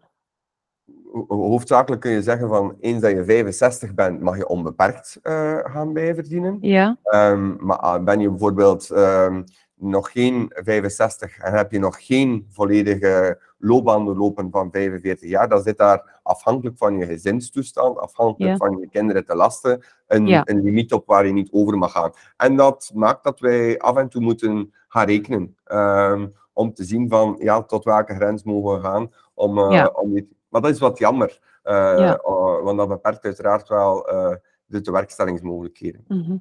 Ho- 1.28 1.48
hoofdzakelijk 1.48 2.00
kun 2.02 2.10
je 2.10 2.22
zeggen 2.22 2.48
van 2.48 2.76
eens 2.80 3.00
dat 3.00 3.10
je 3.10 3.24
65 3.24 3.94
bent, 3.94 4.20
mag 4.20 4.36
je 4.36 4.48
onbeperkt 4.48 5.18
eh, 5.22 5.58
gaan 5.62 5.92
bijverdienen. 5.92 6.58
Ja, 6.60 6.96
Ehm, 7.02 7.66
maar 7.66 7.76
ah, 7.78 8.04
ben 8.04 8.20
je 8.20 8.28
bijvoorbeeld 8.30 8.90
ehm, 8.90 9.42
nog 9.74 10.12
geen 10.12 10.50
65 10.54 11.38
en 11.38 11.52
heb 11.52 11.72
je 11.72 11.78
nog 11.78 12.06
geen 12.06 12.46
volledige 12.50 13.40
loopbaan 13.58 14.04
doorlopen 14.04 14.50
van 14.50 14.70
45 14.70 15.28
jaar, 15.28 15.48
dan 15.48 15.62
zit 15.62 15.78
daar 15.78 16.20
afhankelijk 16.22 16.78
van 16.78 16.98
je 16.98 17.06
gezinstoestand, 17.06 17.98
afhankelijk 17.98 18.50
Ja. 18.50 18.56
van 18.56 18.78
je 18.80 18.88
kinderen 18.88 19.24
te 19.24 19.34
lasten, 19.36 19.84
een, 20.06 20.26
Ja. 20.26 20.42
een 20.44 20.62
limiet 20.62 20.92
op 20.92 21.06
waar 21.06 21.26
je 21.26 21.32
niet 21.32 21.52
over 21.52 21.78
mag 21.78 21.92
gaan. 21.92 22.10
En 22.36 22.56
dat 22.56 22.90
maakt 22.94 23.24
dat 23.24 23.40
wij 23.40 23.78
af 23.78 23.96
en 23.96 24.08
toe 24.08 24.20
moeten 24.22 24.72
gaan 24.88 25.06
rekenen. 25.06 25.56
ehm, 25.64 26.26
om 26.52 26.74
te 26.74 26.84
zien 26.84 27.08
van 27.08 27.36
ja, 27.38 27.62
tot 27.62 27.84
welke 27.84 28.14
grens 28.14 28.42
mogen 28.44 28.74
we 28.76 28.80
gaan. 28.80 29.10
Om, 29.34 29.72
Ja. 29.72 29.86
om 29.86 30.12
dit- 30.12 30.26
maar 30.56 30.64
dat 30.64 30.74
is 30.74 30.80
wat 30.80 30.98
jammer. 30.98 31.38
eh, 31.62 31.74
Ja. 31.74 32.16
eh, 32.16 32.62
want 32.62 32.78
dat 32.78 32.88
beperkt 32.88 33.24
uiteraard 33.24 33.68
wel 33.68 34.08
eh, 34.08 34.34
de 34.64 34.80
tewerkstellingsmogelijkheden. 34.80 36.04
mhm. 36.08 36.36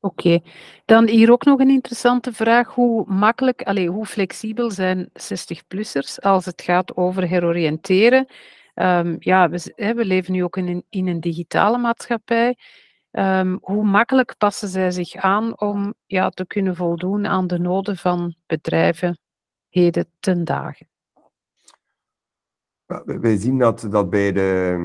oké. 0.00 0.40
Dan 0.84 1.08
hier 1.08 1.32
ook 1.32 1.44
nog 1.44 1.60
een 1.60 1.70
interessante 1.70 2.32
vraag. 2.32 2.74
Hoe 2.74 3.04
makkelijk, 3.06 3.62
allee, 3.62 3.88
hoe 3.88 4.06
flexibel 4.06 4.70
zijn 4.70 5.08
60-plussers 5.12 6.18
als 6.20 6.44
het 6.44 6.62
gaat 6.62 6.96
over 6.96 7.28
heroriënteren? 7.28 8.26
Ehm, 8.74 9.16
ja, 9.18 9.48
we, 9.48 9.72
hè, 9.76 9.94
we 9.94 10.04
leven 10.04 10.32
nu 10.32 10.44
ook 10.44 10.56
in 10.56 10.68
een, 10.68 10.84
in 10.88 11.06
een 11.06 11.20
digitale 11.20 11.78
maatschappij. 11.78 12.56
Ehm, 13.10 13.56
hoe 13.60 13.84
makkelijk 13.84 14.34
passen 14.38 14.68
zij 14.68 14.90
zich 14.90 15.14
aan 15.16 15.60
om 15.60 15.94
ja, 16.06 16.28
te 16.30 16.46
kunnen 16.46 16.76
voldoen 16.76 17.26
aan 17.26 17.46
de 17.46 17.58
noden 17.58 17.96
van 17.96 18.34
bedrijven 18.46 19.18
heden 19.68 20.10
ten 20.20 20.44
dagen? 20.44 20.89
Wij- 23.04 23.36
zien 23.36 23.58
dat, 23.58 23.86
dat 23.90 24.10
bij, 24.10 24.32
de, 24.32 24.76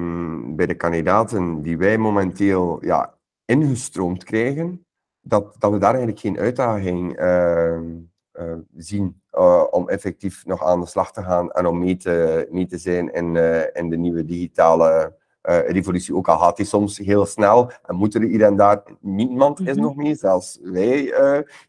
bij 0.56 0.66
de 0.66 0.76
kandidaten 0.76 1.62
die 1.62 1.78
wij 1.78 1.98
momenteel 1.98 2.86
ja, 2.86 3.14
ingestroomd 3.46 4.24
krijgen, 4.24 4.86
dat, 5.22 5.56
dat 5.60 5.72
we 5.72 5.78
daar 5.78 5.90
eigenlijk 5.90 6.20
geen 6.20 6.38
uitdaging 6.40 7.16
eh, 7.18 7.76
eh, 7.76 8.54
zien 8.76 9.22
eh, 9.32 9.64
om 9.72 9.90
effectief 9.90 10.46
nog 10.46 10.64
aan 10.64 10.80
de 10.80 10.86
slag 10.86 11.12
te 11.12 11.22
gaan 11.24 11.52
en 11.52 11.66
om 11.66 11.80
mee 11.80 11.98
te, 11.98 12.48
mee 12.52 12.66
te 12.66 12.78
zijn 12.78 13.14
in, 13.14 13.36
eh, 13.36 13.82
in 13.82 13.90
de 13.90 13.98
nieuwe 13.98 14.26
digitale 14.26 15.14
revolutie. 15.48 16.16
Ook 16.16 16.28
al 16.28 16.38
gaat 16.38 16.58
die 16.58 16.66
soms 16.66 16.98
heel 16.98 17.26
snel 17.26 17.72
en 17.86 17.96
moet 17.96 18.16
er 18.16 18.22
hier 18.22 18.44
en 18.44 18.56
daar, 18.56 18.84
niemand 19.00 19.60
is 19.60 19.74
Mhm. 19.76 19.82
nog 19.82 19.96
mee, 19.96 20.16
zelfs 20.16 20.60
wij 20.64 21.14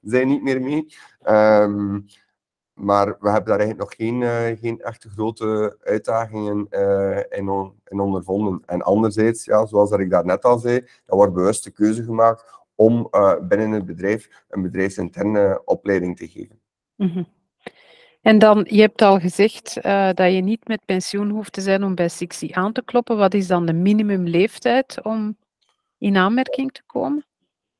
zijn 0.03 0.29
niet 0.29 0.43
meer 0.43 0.61
mee. 0.61 0.87
Ehm, 1.23 1.99
maar 2.77 3.07
we 3.07 3.31
hebben 3.31 3.49
daar 3.49 3.59
eigenlijk 3.59 3.79
nog 3.79 3.95
geen, 3.95 4.23
eh, 4.23 4.59
geen 4.61 4.81
echte 4.81 5.09
grote 5.09 5.77
uitdagingen 5.83 6.67
eh, 6.71 7.39
in, 7.39 7.49
on- 7.49 7.75
ondervonden. 7.89 8.63
En 8.67 8.83
anderzijds, 8.83 9.45
ja, 9.45 9.67
zoals 9.67 9.91
dat 9.91 10.01
ik 10.01 10.11
daarnet 10.11 10.45
al 10.45 10.59
zei, 10.59 10.77
er 11.07 11.17
wordt 11.17 11.33
bewust 11.33 11.65
de 11.65 11.71
keuze 11.71 12.05
gemaakt 12.05 12.45
om 12.75 13.09
eh, 13.11 13.35
binnen 13.41 13.71
het 13.71 13.87
bedrijf 13.87 14.45
een 14.49 14.63
bedrijfsinterne 14.63 15.63
opleiding 15.65 16.17
te 16.17 16.29
geven. 16.29 16.61
Mhm. 16.95 17.23
En 18.23 18.39
dan, 18.39 18.67
je 18.69 18.81
hebt 18.81 19.03
al 19.03 19.21
gezegd 19.21 19.75
dat 20.15 20.33
je 20.33 20.41
niet 20.43 20.69
met 20.69 20.85
pensioen 20.85 21.31
hoeft 21.31 21.53
te 21.53 21.61
zijn 21.61 21.85
om 21.85 21.95
bij 21.95 22.09
Sixi 22.09 22.51
aan 22.53 22.73
te 22.73 22.83
kloppen. 22.85 23.17
Wat 23.17 23.35
is 23.35 23.47
dan 23.47 23.67
de 23.67 23.73
minimumleeftijd 23.73 25.03
om 25.03 25.37
in 25.99 26.17
aanmerking 26.17 26.73
te 26.73 26.83
komen? 26.87 27.25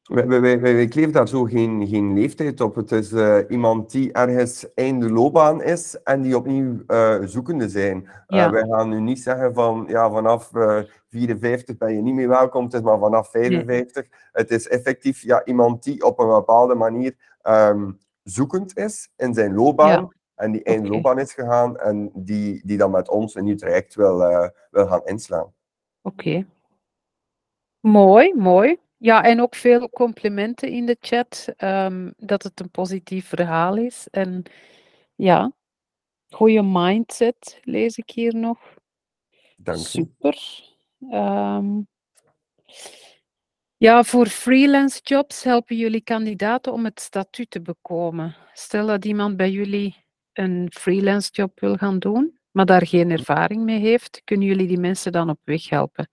Wij, 0.07 0.27
wij, 0.27 0.41
wij, 0.41 0.61
wij 0.61 0.87
kleven 0.89 1.13
daar 1.13 1.29
zo 1.29 1.45
geen, 1.45 1.87
geen 1.87 2.15
leeftijd 2.15 2.61
op. 2.61 2.75
Het 2.75 2.93
is 2.93 3.13
eh, 3.13 3.39
iemand 3.49 3.91
die 3.91 4.13
ergens 4.13 4.75
einde 4.75 5.11
loopbaan 5.11 5.63
is 5.63 6.03
en 6.03 6.23
die 6.23 6.37
opnieuw 6.37 6.83
eh, 6.87 7.19
zoekende 7.23 7.69
zijn. 7.69 8.07
Eh, 8.07 8.39
Ja. 8.39 8.51
wij 8.51 8.67
gaan 8.69 8.89
nu 8.89 9.01
niet 9.01 9.21
zeggen 9.23 9.55
van 9.55 9.85
ja, 9.89 10.11
vanaf 10.11 10.55
eh 10.55 10.83
54 11.09 11.77
ben 11.77 11.95
je 11.95 12.03
niet 12.03 12.15
meer 12.15 12.29
welkom, 12.29 12.65
het 12.65 12.75
is 12.75 12.81
maar 12.81 12.99
vanaf 12.99 13.31
55. 13.31 14.07
Het 14.33 14.51
is 14.51 14.69
effectief 14.69 15.23
ja, 15.23 15.45
iemand 15.45 15.83
die 15.83 16.05
op 16.05 16.19
een 16.19 16.29
bepaalde 16.29 16.75
manier 16.75 17.15
ehm, 17.43 17.91
zoekend 18.23 18.77
is 18.79 19.11
in 19.17 19.35
zijn 19.35 19.55
loopbaan. 19.55 19.89
Ja. 19.89 20.09
En 20.35 20.53
die 20.53 20.63
einde 20.63 20.89
loopbaan 20.89 21.19
is 21.19 21.33
gegaan 21.33 21.79
en 21.79 22.11
die, 22.15 22.61
die 22.65 22.79
dan 22.79 22.91
met 22.91 23.09
ons 23.09 23.35
een 23.35 23.45
nieuw 23.45 23.57
traject 23.57 23.95
wil, 23.95 24.19
wil 24.71 24.87
gaan 24.87 25.05
inslaan. 25.05 25.53
Oké. 26.03 26.47
Mooi, 27.81 28.35
mooi. 28.35 28.79
Ja, 28.99 29.23
en 29.23 29.41
ook 29.41 29.55
veel 29.55 29.91
complimenten 29.91 30.69
in 30.71 30.87
de 30.87 30.97
chat 31.01 31.53
ehm, 31.57 32.11
dat 32.17 32.43
het 32.43 32.61
een 32.61 32.71
positief 32.71 33.29
verhaal 33.29 33.77
is. 33.77 34.09
En 34.11 34.43
ja, 35.15 35.53
goede 36.29 36.63
mindset 36.63 37.61
lees 37.63 37.97
ik 37.97 38.11
hier 38.11 38.35
nog. 38.35 38.59
Dank 39.57 39.79
u. 39.79 39.83
Super. 39.83 40.39
Ehm, 41.11 41.81
ja, 43.77 44.03
voor 44.05 44.27
freelance 44.27 45.01
jobs 45.03 45.43
helpen 45.45 45.77
jullie 45.77 46.01
kandidaten 46.01 46.73
om 46.73 46.85
het 46.85 47.01
statuut 47.01 47.51
te 47.51 47.63
bekomen. 47.63 48.37
Stel 48.53 48.87
dat 48.87 49.05
iemand 49.05 49.37
bij 49.37 49.51
jullie 49.51 50.05
een 50.33 50.73
freelance 50.75 51.31
job 51.33 51.61
wil 51.61 51.77
gaan 51.77 51.99
doen, 51.99 52.39
maar 52.51 52.67
daar 52.67 52.87
geen 52.87 53.11
ervaring 53.11 53.63
mee 53.63 53.81
heeft, 53.81 54.21
kunnen 54.25 54.47
jullie 54.47 54.67
die 54.67 54.79
mensen 54.79 55.13
dan 55.13 55.31
op 55.31 55.39
weg 55.45 55.69
helpen? 55.69 56.09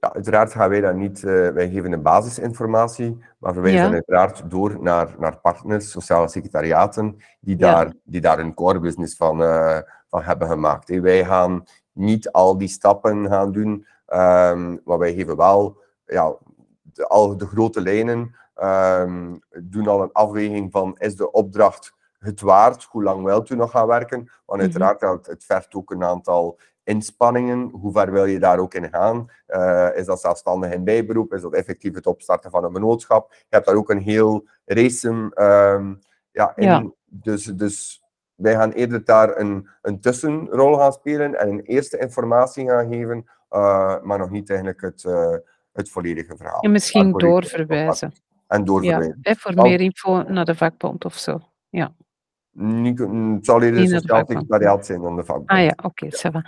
Ja, 0.00 0.12
uiteraard 0.14 0.52
gaan 0.52 0.68
wij 0.68 0.80
dat 0.80 0.94
niet, 0.94 1.24
eh, 1.24 1.48
wij 1.48 1.68
geven 1.70 1.90
de 1.90 1.98
basisinformatie, 1.98 3.24
maar 3.38 3.52
verwijzen 3.52 3.86
Ja. 3.86 3.92
uiteraard 3.92 4.50
door 4.50 4.82
naar, 4.82 5.14
naar 5.18 5.36
partners, 5.36 5.90
sociale 5.90 6.28
secretariaten, 6.28 7.16
die 7.40 7.58
Ja. 7.58 7.72
daar, 7.74 7.92
die 8.04 8.20
daar 8.20 8.38
een 8.38 8.54
core 8.54 8.80
business 8.80 9.16
van, 9.16 9.42
eh, 9.42 9.78
van 10.08 10.22
hebben 10.22 10.48
gemaakt. 10.48 11.00
Wij 11.00 11.24
gaan 11.24 11.64
niet 11.92 12.32
al 12.32 12.58
die 12.58 12.68
stappen 12.68 13.28
gaan 13.28 13.52
doen, 13.52 13.86
ehm, 14.06 14.76
maar 14.84 14.98
wij 14.98 15.14
geven 15.14 15.36
wel 15.36 15.76
ja, 16.06 16.34
de, 16.82 17.06
al 17.08 17.36
de 17.36 17.46
grote 17.46 17.80
lijnen, 17.80 18.34
ehm, 18.54 19.34
doen 19.62 19.88
al 19.88 20.02
een 20.02 20.12
afweging 20.12 20.70
van 20.72 20.94
is 20.98 21.16
de 21.16 21.30
opdracht 21.30 21.92
het 22.18 22.40
waard, 22.40 22.84
hoe 22.90 23.02
lang 23.02 23.24
wilt 23.24 23.50
u 23.50 23.56
nog 23.56 23.70
gaan 23.70 23.86
werken? 23.86 24.18
Want 24.46 24.60
Mhm. 24.60 24.60
uiteraard, 24.60 25.00
het, 25.00 25.26
het 25.26 25.44
vergt 25.44 25.74
ook 25.74 25.90
een 25.90 26.04
aantal 26.04 26.58
inspanningen, 26.88 27.68
hoe 27.72 27.92
ver 27.92 28.12
wil 28.12 28.24
je 28.24 28.38
daar 28.38 28.58
ook 28.58 28.74
in 28.74 28.88
gaan? 28.88 29.30
Eh, 29.46 29.88
is 29.94 30.06
dat 30.06 30.20
zelfstandig 30.20 30.72
in 30.72 30.84
bijberoep? 30.84 31.32
Is 31.32 31.42
dat 31.42 31.54
effectief 31.54 31.94
het 31.94 32.06
opstarten 32.06 32.50
van 32.50 32.64
een 32.64 32.72
vennootschap? 32.72 33.32
Je 33.32 33.46
hebt 33.48 33.66
daar 33.66 33.74
ook 33.74 33.90
een 33.90 34.00
heel 34.00 34.48
race 34.64 35.30
ehm 35.34 35.94
ja, 36.32 36.52
in. 36.56 36.66
Ja. 36.66 36.90
Dus, 37.04 37.44
dus 37.44 38.02
wij 38.34 38.54
gaan 38.54 38.70
eerder 38.70 39.04
daar 39.04 39.38
een, 39.38 39.68
een 39.82 40.00
tussenrol 40.00 40.76
gaan 40.76 40.92
spelen 40.92 41.38
en 41.38 41.48
een 41.48 41.60
eerste 41.60 41.98
informatie 41.98 42.68
gaan 42.68 42.92
geven, 42.92 43.24
eh, 43.48 44.02
maar 44.02 44.18
nog 44.18 44.30
niet 44.30 44.48
eigenlijk 44.48 44.80
het, 44.80 45.04
eh, 45.04 45.34
het 45.72 45.90
volledige 45.90 46.36
verhaal. 46.36 46.60
En 46.60 46.70
misschien 46.70 47.12
doorverwijzen. 47.12 48.12
en 48.46 48.58
Ja, 48.58 48.64
doorverwijzen. 48.64 49.18
hè, 49.22 49.34
voor 49.34 49.54
meer 49.54 49.80
info 49.80 50.22
naar 50.22 50.44
de 50.44 50.54
vakbond 50.54 51.04
of 51.04 51.14
zo. 51.14 51.40
Ja. 51.68 51.94
Niet, 52.50 52.98
het 52.98 53.44
zal 53.44 53.62
eerder 53.62 53.80
Niet 53.80 53.90
een 53.90 54.00
vakbond. 54.06 54.28
secretariaat 54.28 54.86
zijn 54.86 55.00
dan 55.00 55.16
de 55.16 55.24
vakbond. 55.24 55.48
Ah 55.48 55.62
ja, 55.62 55.74
oké, 55.82 56.06
ça 56.06 56.30
va. 56.32 56.44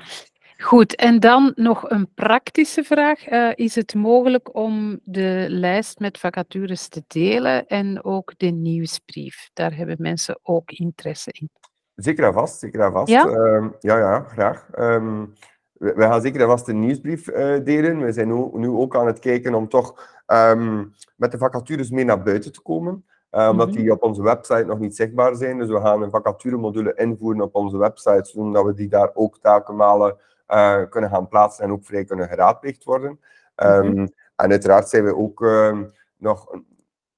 Goed, 0.61 0.97
en 0.97 1.21
dan 1.21 1.53
nog 1.55 1.91
een 1.91 2.15
praktische 2.15 2.85
vraag. 2.85 3.25
Eh, 3.25 3.51
is 3.55 3.75
het 3.75 3.95
mogelijk 3.95 4.55
om 4.55 5.01
de 5.05 5.47
lijst 5.49 5.99
met 5.99 6.19
vacatures 6.19 6.89
te 6.89 7.05
delen 7.07 7.67
en 7.67 8.05
ook 8.05 8.33
de 8.37 8.47
nieuwsbrief? 8.47 9.51
Daar 9.53 9.77
hebben 9.77 9.97
mensen 9.99 10.39
ook 10.43 10.71
interesse 10.71 11.31
in. 11.33 11.51
Zeker 11.95 12.25
en 12.25 12.33
vast, 12.33 12.59
zeker 12.59 12.81
en 12.81 12.93
vast. 12.93 13.09
Ja? 13.09 13.27
Ehm, 13.27 13.69
ja, 13.81 13.99
ja, 13.99 14.21
graag. 14.21 14.69
Ehm, 14.73 15.25
we, 15.73 15.93
we 15.95 16.03
gaan 16.03 16.21
zeker 16.23 16.41
en 16.41 16.47
vast 16.47 16.69
een 16.69 16.81
nieuwsbrief 16.81 17.29
eh, 17.29 17.65
delen. 17.65 18.01
We 18.01 18.13
zijn 18.13 18.29
nu, 18.29 18.49
nu 18.53 18.69
ook 18.69 18.97
aan 18.97 19.07
het 19.07 19.19
kijken 19.19 19.55
om 19.55 19.69
toch 19.69 20.19
ehm, 20.27 20.85
met 21.17 21.33
de 21.33 21.39
vacatures 21.39 21.91
meer 21.91 22.05
naar 22.05 22.23
buiten 22.23 22.53
te 22.53 22.63
komen. 22.63 23.05
Eh, 23.31 23.49
omdat 23.51 23.69
Mhm. 23.69 23.77
die 23.77 23.93
op 23.93 24.03
onze 24.03 24.23
website 24.23 24.65
nog 24.65 24.79
niet 24.79 24.97
zichtbaar 24.97 25.35
zijn. 25.35 25.59
Dus 25.59 25.69
we 25.69 25.81
gaan 25.81 26.03
een 26.03 26.11
vacaturemodule 26.11 26.95
invoeren 26.97 27.43
op 27.43 27.55
onze 27.55 27.79
website, 27.79 28.25
zodat 28.25 28.65
we 28.65 28.75
die 28.75 28.89
daar 28.89 29.11
ook 29.15 29.39
telkenmalen 29.39 30.17
eh 30.51 30.83
kunnen 30.89 31.11
gaan 31.11 31.29
plaatsen 31.29 31.65
en 31.65 31.71
ook 31.71 31.85
vrij 31.85 32.05
kunnen 32.05 32.29
geraadpleegd 32.29 32.85
worden. 32.85 33.21
Ehm, 33.55 33.87
Mhm. 33.87 34.07
En 34.37 34.51
uiteraard 34.51 34.89
zijn 34.89 35.05
we 35.05 35.17
ook 35.17 35.43
ehm, 35.45 35.85
nog 36.17 36.53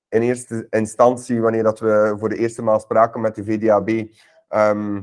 in 0.09 0.23
eerste 0.23 0.67
instantie, 0.71 1.41
wanneer 1.41 1.63
dat 1.63 1.81
we 1.81 2.15
voor 2.19 2.29
de 2.29 2.37
eerste 2.37 2.63
maal 2.63 2.81
spraken 2.81 3.21
met 3.21 3.35
de 3.35 3.45
VDAB, 3.45 3.89
ehm, 4.49 5.03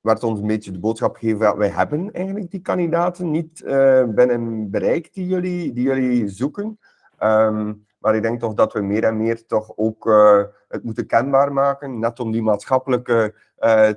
werd 0.00 0.22
ons 0.22 0.40
een 0.40 0.46
beetje 0.46 0.72
de 0.72 0.78
boodschap 0.78 1.16
gegeven 1.16 1.40
dat 1.40 1.56
wij 1.56 1.68
hebben 1.68 2.12
eigenlijk 2.12 2.50
die 2.50 2.60
kandidaten 2.60 3.30
niet 3.30 3.62
eh, 3.62 4.04
binnen 4.04 4.70
bereik 4.70 5.14
die 5.14 5.26
jullie, 5.26 5.72
die 5.72 5.84
jullie 5.84 6.28
zoeken. 6.28 6.78
Ehm, 7.18 7.74
maar 7.98 8.14
ik 8.16 8.22
denk 8.22 8.40
toch 8.40 8.54
dat 8.54 8.72
we 8.72 8.80
meer 8.80 9.04
en 9.04 9.16
meer 9.16 9.46
toch 9.46 9.72
ook 9.76 10.06
eh, 10.06 10.42
het 10.68 10.84
moeten 10.84 11.06
kenbaar 11.06 11.52
maken, 11.52 11.98
net 11.98 12.20
om 12.20 12.32
die 12.32 12.42
maatschappelijke 12.42 13.34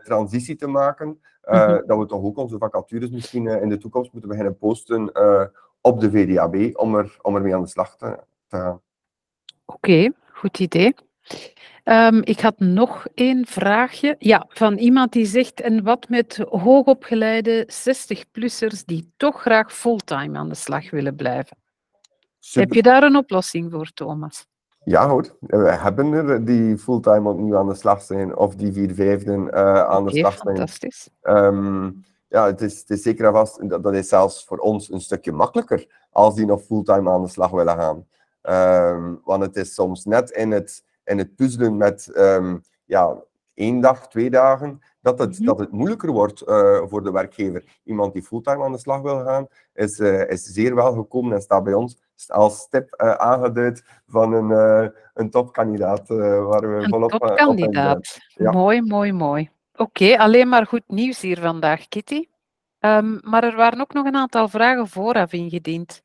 transitie 0.03 0.55
te 0.55 0.67
maken. 0.67 1.19
Mhm. 1.45 1.85
Dat 1.85 1.97
we 1.99 2.05
toch 2.05 2.23
ook 2.23 2.37
onze 2.37 2.57
vacatures 2.57 3.09
misschien 3.09 3.47
eh, 3.47 3.61
in 3.61 3.69
de 3.69 3.77
toekomst 3.77 4.11
moeten 4.11 4.29
beginnen 4.29 4.57
posten 4.57 5.11
eh, 5.11 5.45
op 5.81 5.99
de 5.99 6.11
VDAB 6.11 6.77
om, 6.77 6.95
er, 6.95 7.17
om 7.21 7.35
ermee 7.35 7.55
aan 7.55 7.61
de 7.61 7.67
slag 7.67 7.97
te, 7.97 8.19
te 8.47 8.57
gaan. 8.57 8.81
Oké, 9.65 10.11
goed 10.31 10.59
idee. 10.59 10.95
Ehm, 11.83 12.21
ik 12.23 12.39
had 12.39 12.59
nog 12.59 13.07
één 13.13 13.45
vraagje. 13.45 14.15
Ja, 14.19 14.45
van 14.47 14.77
iemand 14.77 15.11
die 15.11 15.25
zegt, 15.25 15.61
en 15.61 15.83
wat 15.83 16.09
met 16.09 16.37
hoogopgeleide 16.49 17.67
60-plussers 17.67 18.85
die 18.85 19.13
toch 19.17 19.41
graag 19.41 19.73
fulltime 19.73 20.37
aan 20.37 20.49
de 20.49 20.55
slag 20.55 20.89
willen 20.89 21.15
blijven? 21.15 21.57
Heb 22.51 22.73
je 22.73 22.81
daar 22.81 23.03
een 23.03 23.15
oplossing 23.15 23.71
voor, 23.71 23.91
Thomas? 23.93 24.45
Ja 24.85 25.07
hoor, 25.09 25.35
we 25.39 25.71
hebben 25.71 26.13
er 26.13 26.45
die 26.45 26.77
fulltime 26.77 27.29
opnieuw 27.29 27.57
aan 27.57 27.67
de 27.67 27.75
slag 27.75 28.01
zijn 28.01 28.35
of 28.35 28.55
die 28.55 28.73
vier 28.73 28.93
vijfden 28.93 29.51
eh, 29.51 29.83
aan 29.83 30.05
de 30.05 30.17
slag 30.17 30.37
zijn. 30.37 30.55
fantastisch. 30.55 31.09
Ehm, 31.21 31.91
ja, 32.27 32.45
het 32.45 32.61
is, 32.61 32.79
het 32.79 32.89
is 32.89 33.01
zeker 33.01 33.25
en 33.25 33.31
vast, 33.31 33.69
dat, 33.69 33.83
dat 33.83 33.93
is 33.93 34.07
zelfs 34.07 34.45
voor 34.45 34.57
ons 34.57 34.91
een 34.91 35.01
stukje 35.01 35.31
makkelijker 35.31 35.87
als 36.11 36.35
die 36.35 36.45
nog 36.45 36.61
fulltime 36.61 37.09
aan 37.09 37.23
de 37.23 37.29
slag 37.29 37.51
willen 37.51 37.75
gaan. 37.77 38.05
Ehm, 38.41 39.13
want 39.23 39.43
het 39.43 39.55
is 39.55 39.73
soms 39.73 40.05
net 40.05 40.29
in 40.29 40.51
het, 40.51 40.83
in 41.03 41.17
het 41.17 41.35
puzzelen 41.35 41.77
met 41.77 42.07
ehm, 42.13 42.57
ja, 42.85 43.23
één 43.53 43.79
dag, 43.81 44.07
twee 44.07 44.29
dagen, 44.29 44.81
dat 45.01 45.19
het, 45.19 45.37
Mhm. 45.37 45.45
dat 45.45 45.59
het 45.59 45.71
moeilijker 45.71 46.11
wordt 46.11 46.41
eh, 46.41 46.81
voor 46.85 47.03
de 47.03 47.11
werkgever. 47.11 47.79
Iemand 47.83 48.13
die 48.13 48.23
fulltime 48.23 48.63
aan 48.63 48.71
de 48.71 48.77
slag 48.77 49.01
wil 49.01 49.23
gaan, 49.23 49.47
is, 49.73 49.99
eh, 49.99 50.29
is 50.29 50.43
zeer 50.43 50.75
welgekomen 50.75 51.33
en 51.33 51.41
staat 51.41 51.63
bij 51.63 51.73
ons 51.73 52.01
als 52.27 52.69
tip 52.69 52.93
eh, 52.93 53.11
aangeduid 53.11 53.83
van 54.07 54.33
een, 54.33 54.91
een 55.13 55.29
topkandidaat 55.29 56.07
waar 56.07 56.75
we 56.75 56.83
Een 56.83 56.89
volop 56.89 57.11
topkandidaat. 57.11 58.17
Ja. 58.27 58.51
Mooi, 58.51 58.81
mooi, 58.81 59.11
mooi. 59.13 59.49
Oké, 59.75 60.17
alleen 60.17 60.49
maar 60.49 60.67
goed 60.67 60.83
nieuws 60.87 61.21
hier 61.21 61.39
vandaag, 61.39 61.87
Kitty. 61.87 62.27
Ehm, 62.79 63.17
maar 63.21 63.43
er 63.43 63.55
waren 63.55 63.81
ook 63.81 63.93
nog 63.93 64.05
een 64.05 64.15
aantal 64.15 64.47
vragen 64.47 64.87
vooraf 64.87 65.33
ingediend. 65.33 66.03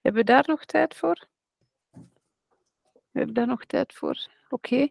Hebben 0.00 0.20
we 0.20 0.32
daar 0.32 0.44
nog 0.46 0.64
tijd 0.64 0.94
voor? 0.94 1.26
Hebben 3.12 3.34
we 3.34 3.40
daar 3.40 3.46
nog 3.46 3.64
tijd 3.64 3.92
voor? 3.94 4.26
Oké. 4.48 4.88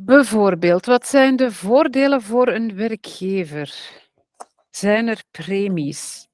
Bijvoorbeeld, 0.00 0.86
wat 0.86 1.06
zijn 1.06 1.36
de 1.36 1.52
voordelen 1.52 2.22
voor 2.22 2.48
een 2.48 2.76
werkgever? 2.76 3.74
Zijn 4.70 5.08
er 5.08 5.22
premies 5.30 6.28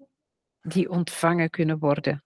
die 0.61 0.91
ontvangen 0.91 1.51
kunnen 1.51 1.79
worden? 1.79 2.25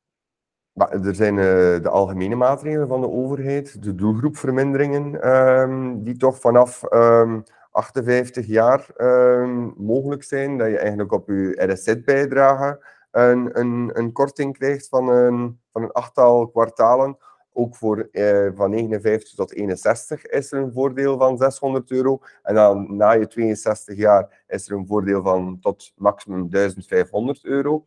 Er 0.75 1.15
zijn 1.15 1.39
eh, 1.39 1.45
de 1.83 1.89
algemene 1.89 2.35
maatregelen 2.35 2.89
van 2.89 3.01
de 3.01 3.09
overheid, 3.09 3.83
de 3.83 3.95
doelgroepverminderingen, 3.95 5.23
ehm, 5.23 6.03
die 6.03 6.17
toch 6.17 6.41
vanaf 6.41 6.83
ehm, 6.83 7.41
58 7.71 8.47
jaar 8.47 8.87
ehm, 8.97 9.71
mogelijk 9.77 10.23
zijn. 10.23 10.59
Dat 10.59 10.69
je 10.69 10.79
eigenlijk 10.79 11.13
op 11.13 11.29
je 11.29 11.73
RSZ-bijdrage 11.73 12.85
een, 13.11 13.59
een, 13.59 13.91
een 13.93 14.13
korting 14.13 14.59
krijgt 14.59 14.89
van 14.89 15.09
een, 15.09 15.61
van 15.73 15.83
een 15.83 15.93
achttal 15.93 16.49
kwartalen. 16.49 17.17
Ook 17.59 17.77
voor 17.77 18.09
eh, 18.13 18.49
van 18.55 18.71
59 18.71 19.35
tot 19.35 19.53
61 19.55 20.27
is 20.27 20.53
er 20.53 20.63
een 20.63 20.73
voordeel 20.73 21.19
van 21.19 21.37
600 21.39 21.91
euro. 21.91 22.21
En 22.43 22.55
dan 22.55 22.97
na 22.97 23.11
je 23.11 23.27
62 23.27 23.97
jaar 23.97 24.45
is 24.47 24.69
er 24.69 24.77
een 24.77 24.87
voordeel 24.87 25.23
van 25.23 25.59
tot 25.61 25.93
maximum 25.97 26.51
1500 26.51 27.45
euro. 27.45 27.85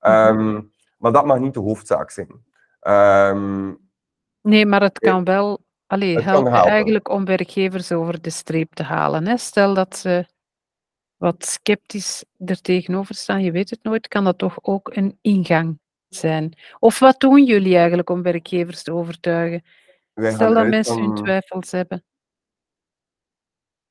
Ehm, 0.00 0.60
maar 0.98 1.12
dat 1.12 1.24
mag 1.26 1.38
niet 1.38 1.54
de 1.54 1.60
hoofdzaak 1.60 2.10
zijn. 2.10 2.44
Ehm, 2.80 3.72
Nee, 4.40 4.66
maar 4.66 4.82
het 4.82 4.98
kan 4.98 5.24
wel 5.24 5.64
allee, 5.86 6.14
Het 6.14 6.24
kan 6.24 6.32
helpen 6.32 6.52
helpen. 6.52 6.70
eigenlijk 6.70 7.08
om 7.08 7.24
werkgevers 7.24 7.92
over 7.92 8.20
de 8.20 8.30
streep 8.30 8.72
te 8.74 8.82
halen. 8.82 9.26
Hè? 9.26 9.36
Stel 9.36 9.74
dat 9.74 9.96
ze 9.96 10.26
wat 11.16 11.44
sceptisch 11.44 12.24
er 12.38 12.60
tegenover 12.60 13.14
staan, 13.14 13.42
je 13.42 13.52
weet 13.52 13.70
het 13.70 13.82
nooit, 13.82 14.08
kan 14.08 14.24
dat 14.24 14.38
toch 14.38 14.58
ook 14.62 14.96
een 14.96 15.18
ingang 15.20 15.78
zijn. 16.14 16.58
Of 16.78 16.98
wat 16.98 17.20
doen 17.20 17.44
jullie 17.44 17.76
eigenlijk 17.76 18.10
om 18.10 18.22
werkgevers 18.22 18.82
te 18.82 18.92
overtuigen? 18.92 19.62
wij 20.14 20.32
Stel 20.32 20.54
dat 20.54 20.68
mensen 20.68 20.98
hun 20.98 21.14
twijfels 21.14 21.70
hebben. 21.70 22.04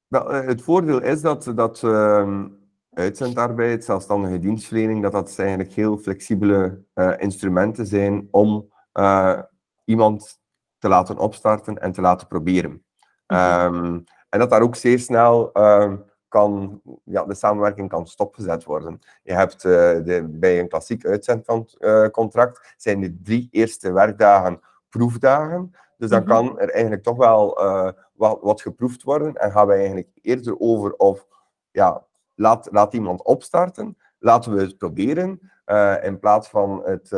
Eh, 0.08 0.46
het 0.46 0.62
voordeel 0.62 1.02
is 1.02 1.22
dat, 1.22 1.52
dat 1.56 1.84
ehm, 1.84 2.48
uitzendarbeid, 2.90 3.86
zelfstandige 3.86 4.40
dienstverlening, 4.40 5.02
dat 5.02 5.12
dat 5.12 5.40
eigenlijk 5.40 5.72
heel 5.72 5.98
flexibele 5.98 6.84
eh, 6.94 7.14
instrumenten 7.18 7.86
zijn 7.86 8.28
om 8.32 8.72
eh, 8.92 9.40
iemand 9.86 10.42
te 10.78 10.88
laten 10.88 11.18
opstarten 11.18 11.78
en 11.78 11.92
te 11.92 12.02
laten 12.02 12.28
proberen. 12.28 12.86
Ehm, 13.26 14.00
en 14.30 14.40
dat 14.40 14.50
daar 14.50 14.62
ook 14.62 14.76
zeer 14.76 15.00
snel 15.00 15.52
ehm, 15.52 15.98
kan, 16.34 16.82
ja, 17.04 17.26
de 17.26 17.34
samenwerking 17.34 17.90
kan 17.90 18.08
stopgezet 18.08 18.64
worden. 18.64 19.00
Je 19.24 19.34
hebt 19.34 19.66
eh, 19.66 19.72
de, 20.04 20.28
bij 20.30 20.60
een 20.60 20.68
klassiek 20.68 21.06
uitzendcontract 21.06 22.74
zijn 22.78 23.00
de 23.00 23.20
drie 23.24 23.48
eerste 23.52 23.92
werkdagen 23.92 24.60
proefdagen. 24.90 25.72
Dus 25.98 26.10
dan 26.10 26.20
Mhm. 26.20 26.30
kan 26.30 26.60
er 26.60 26.70
eigenlijk 26.70 27.04
toch 27.04 27.18
wel 27.18 27.58
eh, 27.58 27.90
wat, 28.14 28.40
wat 28.42 28.62
geproefd 28.62 29.04
worden. 29.04 29.36
En 29.36 29.52
gaan 29.52 29.68
wij 29.68 29.78
eigenlijk 29.78 30.10
eerder 30.22 30.60
over 30.60 30.94
of 30.94 31.28
ja, 31.72 32.06
laat, 32.36 32.68
laat 32.72 32.94
iemand 32.94 33.24
opstarten, 33.24 33.98
laten 34.20 34.54
we 34.54 34.62
het 34.62 34.78
proberen, 34.78 35.52
eh, 35.66 35.96
in 36.04 36.20
plaats 36.20 36.50
van 36.50 36.82
het, 36.84 37.10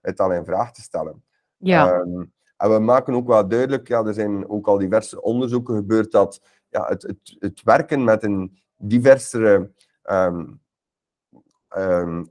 het 0.00 0.16
dan 0.16 0.32
in 0.32 0.44
vraag 0.44 0.72
te 0.72 0.82
stellen. 0.82 1.22
Ja, 1.56 1.92
Ehm, 1.92 2.24
en 2.56 2.70
we 2.70 2.78
maken 2.78 3.14
ook 3.14 3.26
wel 3.26 3.48
duidelijk, 3.48 3.88
ja, 3.88 4.04
er 4.04 4.14
zijn 4.14 4.48
ook 4.48 4.66
al 4.66 4.78
diverse 4.78 5.22
onderzoeken 5.22 5.74
gebeurd, 5.74 6.12
dat 6.12 6.40
ja, 6.70 6.86
het, 6.88 7.02
het, 7.02 7.36
het 7.38 7.62
werken 7.62 8.04
met 8.04 8.22
een 8.22 8.58
diversere 8.76 9.70
ehm, 10.02 10.44
ehm, 11.68 12.24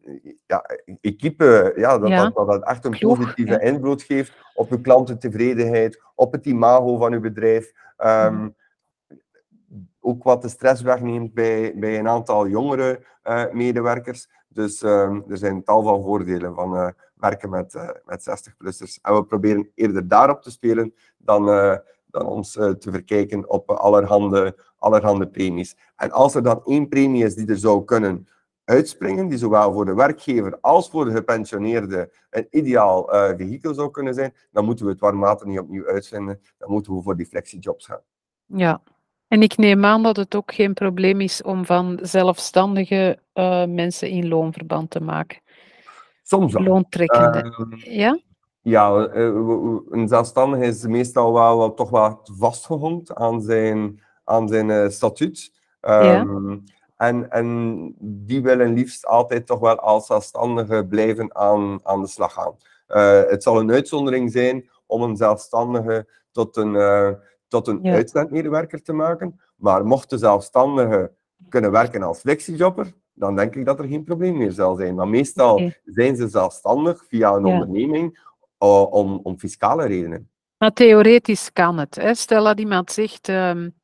ja, 0.45 0.61
equipe, 1.01 1.73
ja, 1.75 1.97
dat, 1.97 2.09
Ja. 2.09 2.23
Dat, 2.23 2.35
dat 2.35 2.47
dat 2.47 2.63
echt 2.63 2.85
een 2.85 2.97
positieve 2.99 3.51
ja. 3.51 3.59
invloed 3.59 4.03
geeft 4.03 4.33
op 4.53 4.71
uw 4.71 4.81
klantentevredenheid, 4.81 6.03
op 6.15 6.31
het 6.31 6.45
imago 6.45 6.97
van 6.97 7.13
uw 7.13 7.21
bedrijf. 7.21 7.71
Ehm, 7.97 8.33
Mhm. 8.33 8.49
Ook 9.99 10.23
wat 10.23 10.41
de 10.41 10.49
stress 10.49 10.81
wegneemt 10.81 11.33
bij, 11.33 11.73
bij 11.75 11.99
een 11.99 12.07
aantal 12.07 12.47
jongere 12.47 13.05
eh, 13.21 13.51
medewerkers. 13.51 14.29
Dus 14.47 14.81
er 14.81 15.23
zijn 15.27 15.63
tal 15.63 15.83
van 15.83 16.03
voordelen 16.03 16.55
van 16.55 16.75
eh, 16.75 16.87
werken 17.13 17.49
met, 17.49 17.75
eh, 17.75 17.89
met 18.05 18.21
60-plussers. 18.21 18.99
En 19.01 19.15
we 19.15 19.23
proberen 19.23 19.71
eerder 19.75 20.07
daarop 20.07 20.41
te 20.41 20.51
spelen 20.51 20.93
dan, 21.17 21.45
dan 22.07 22.25
ons 22.25 22.55
eh, 22.57 22.69
te 22.69 22.91
verkijken 22.91 23.49
op 23.49 23.69
allerhande, 23.69 24.55
allerhande 24.77 25.27
premies. 25.27 25.75
En 25.95 26.11
als 26.11 26.35
er 26.35 26.43
dan 26.43 26.61
één 26.65 26.87
premie 26.87 27.23
is 27.23 27.35
die 27.35 27.47
er 27.47 27.57
zou 27.57 27.83
kunnen 27.83 28.27
uitspringen, 28.63 29.27
die 29.27 29.37
zowel 29.37 29.73
voor 29.73 29.85
de 29.85 29.93
werkgever 29.93 30.57
als 30.61 30.89
voor 30.89 31.05
de 31.05 31.11
gepensioneerde 31.11 32.11
een 32.29 32.47
ideaal 32.51 33.11
eh 33.11 33.35
vehikel 33.37 33.73
zou 33.73 33.91
kunnen 33.91 34.13
zijn, 34.13 34.33
dan 34.51 34.65
moeten 34.65 34.85
we 34.85 34.91
het 34.91 34.99
warmwater 34.99 35.47
niet 35.47 35.59
opnieuw 35.59 35.85
uitvinden. 35.87 36.41
Dan 36.57 36.71
moeten 36.71 36.95
we 36.95 37.01
voor 37.01 37.15
die 37.17 37.25
flexijobs 37.25 37.85
gaan. 37.85 38.01
ja. 38.45 38.81
En 39.27 39.41
ik 39.41 39.57
neem 39.57 39.85
aan 39.85 40.03
dat 40.03 40.15
het 40.15 40.35
ook 40.35 40.53
geen 40.53 40.73
probleem 40.73 41.21
is 41.21 41.41
om 41.41 41.65
van 41.65 41.99
zelfstandige 42.01 43.19
eh, 43.33 43.65
mensen 43.65 44.09
in 44.09 44.27
loonverband 44.27 44.89
te 44.89 44.99
maken. 45.01 45.41
Soms 46.23 46.53
wel. 46.53 46.63
Loontrekkende. 46.63 47.39
Ehm, 47.39 47.91
Ja? 47.91 48.19
Ja, 48.67 49.05
eh, 49.05 49.23
een 49.89 50.07
zelfstandige 50.07 50.65
is 50.65 50.87
meestal 50.87 51.33
wel, 51.33 51.57
wel 51.57 51.73
toch 51.73 51.89
wel 51.89 52.19
vastgehongd 52.23 53.15
aan 53.15 53.41
zijn, 53.41 54.01
aan 54.23 54.47
zijn 54.47 54.69
uh, 54.69 54.89
statuut. 54.89 55.51
Um, 55.81 56.63
en, 56.97 57.31
en 57.31 57.95
die 57.99 58.41
willen 58.41 58.73
liefst 58.73 59.05
altijd 59.05 59.45
toch 59.45 59.59
wel 59.59 59.79
als 59.79 60.05
zelfstandige 60.05 60.85
blijven 60.89 61.35
aan, 61.35 61.79
aan 61.83 62.01
de 62.01 62.07
slag 62.07 62.33
gaan. 62.33 62.55
Uh, 62.87 63.29
het 63.29 63.43
zal 63.43 63.59
een 63.59 63.71
uitzondering 63.71 64.31
zijn 64.31 64.69
om 64.85 65.01
een 65.01 65.15
zelfstandige 65.15 66.07
tot 66.31 66.57
een, 66.57 66.73
uh, 66.73 67.09
tot 67.47 67.67
een 67.67 67.79
ja. 67.81 67.93
uitzendmedewerker 67.93 68.81
te 68.81 68.93
maken. 68.93 69.39
Maar 69.55 69.85
mocht 69.85 70.09
de 70.09 70.17
zelfstandige 70.17 71.11
kunnen 71.49 71.71
werken 71.71 72.03
als 72.03 72.19
flexijobber, 72.19 72.93
dan 73.13 73.35
denk 73.35 73.55
ik 73.55 73.65
dat 73.65 73.79
er 73.79 73.87
geen 73.87 74.03
probleem 74.03 74.37
meer 74.37 74.51
zal 74.51 74.75
zijn. 74.75 74.95
Maar 74.95 75.07
meestal 75.07 75.53
okay. 75.53 75.77
zijn 75.85 76.15
ze 76.15 76.27
zelfstandig 76.27 77.05
via 77.07 77.33
een 77.33 77.45
ja. 77.45 77.53
onderneming 77.53 78.25
om, 78.57 79.19
om 79.23 79.39
fiscale 79.39 79.85
redenen. 79.85 80.29
Maar 80.57 80.73
theoretisch 80.73 81.53
kan 81.53 81.77
het. 81.77 81.95
Hè? 81.95 82.13
Stel 82.13 82.43
dat 82.43 82.59
iemand 82.59 82.91
zegt, 82.91 83.27
um, 83.27 83.75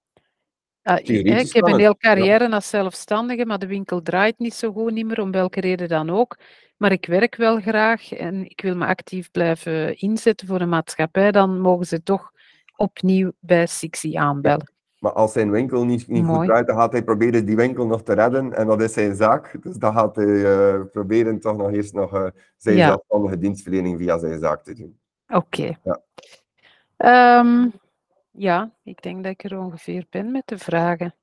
uh, 0.83 0.97
ik 0.97 1.53
heb 1.53 1.63
een 1.63 1.79
hele 1.79 1.97
carrière 1.97 2.47
ja. 2.47 2.49
als 2.49 2.69
zelfstandige, 2.69 3.45
maar 3.45 3.59
de 3.59 3.67
winkel 3.67 4.01
draait 4.01 4.39
niet 4.39 4.53
zo 4.53 4.71
goed 4.71 4.91
niet 4.91 5.05
meer, 5.05 5.21
om 5.21 5.31
welke 5.31 5.59
reden 5.59 5.87
dan 5.87 6.09
ook. 6.09 6.37
Maar 6.77 6.91
ik 6.91 7.05
werk 7.05 7.35
wel 7.35 7.61
graag 7.61 8.13
en 8.13 8.49
ik 8.49 8.61
wil 8.61 8.75
me 8.75 8.85
actief 8.85 9.31
blijven 9.31 9.97
inzetten 9.97 10.47
voor 10.47 10.61
een 10.61 10.69
maatschappij, 10.69 11.31
dan 11.31 11.59
mogen 11.59 11.85
ze 11.85 12.03
toch 12.03 12.31
opnieuw 12.75 13.31
bij 13.39 13.67
Sixi 13.67 14.15
aanbellen. 14.15 14.72
Maar 15.03 15.13
als 15.13 15.31
zijn 15.31 15.51
winkel 15.51 15.85
niet, 15.85 16.07
niet 16.07 16.25
goed 16.25 16.45
draait, 16.45 16.67
dan 16.67 16.75
gaat 16.75 16.91
hij 16.91 17.03
proberen 17.03 17.45
die 17.45 17.55
winkel 17.55 17.85
nog 17.85 18.03
te 18.03 18.13
redden. 18.13 18.53
En 18.53 18.67
dat 18.67 18.81
is 18.81 18.93
zijn 18.93 19.15
zaak. 19.15 19.57
Dus 19.61 19.75
dan 19.75 19.93
gaat 19.93 20.15
hij 20.15 20.25
uh, 20.25 20.81
proberen 20.91 21.39
toch 21.39 21.57
nog 21.57 21.71
eerst 21.71 21.93
nog 21.93 22.15
uh, 22.15 22.27
zijn 22.57 22.75
ja. 22.75 22.87
zelfstandige 22.87 23.37
dienstverlening 23.37 23.97
via 23.97 24.17
zijn 24.17 24.39
zaak 24.39 24.63
te 24.63 24.73
doen. 24.73 24.99
Oké. 25.27 25.37
Okay. 25.37 25.77
Ja. 26.97 27.39
Um, 27.39 27.71
ja, 28.31 28.71
ik 28.83 29.01
denk 29.01 29.23
dat 29.23 29.31
ik 29.31 29.43
er 29.43 29.59
ongeveer 29.59 30.05
ben 30.09 30.31
met 30.31 30.47
de 30.47 30.57
vragen. 30.57 31.15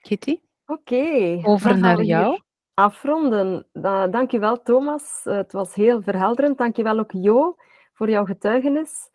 Kitty? 0.00 0.40
Oké. 0.66 0.94
Okay, 0.94 1.42
Over 1.44 1.78
naar 1.78 2.02
jou. 2.02 2.40
Afronden. 2.74 3.66
Uh, 3.72 4.06
dankjewel 4.10 4.62
Thomas. 4.62 5.22
Uh, 5.24 5.36
het 5.36 5.52
was 5.52 5.74
heel 5.74 6.02
verhelderend. 6.02 6.58
Dankjewel 6.58 6.98
ook 6.98 7.12
Jo 7.12 7.56
voor 7.92 8.10
jouw 8.10 8.24
getuigenis. 8.24 9.10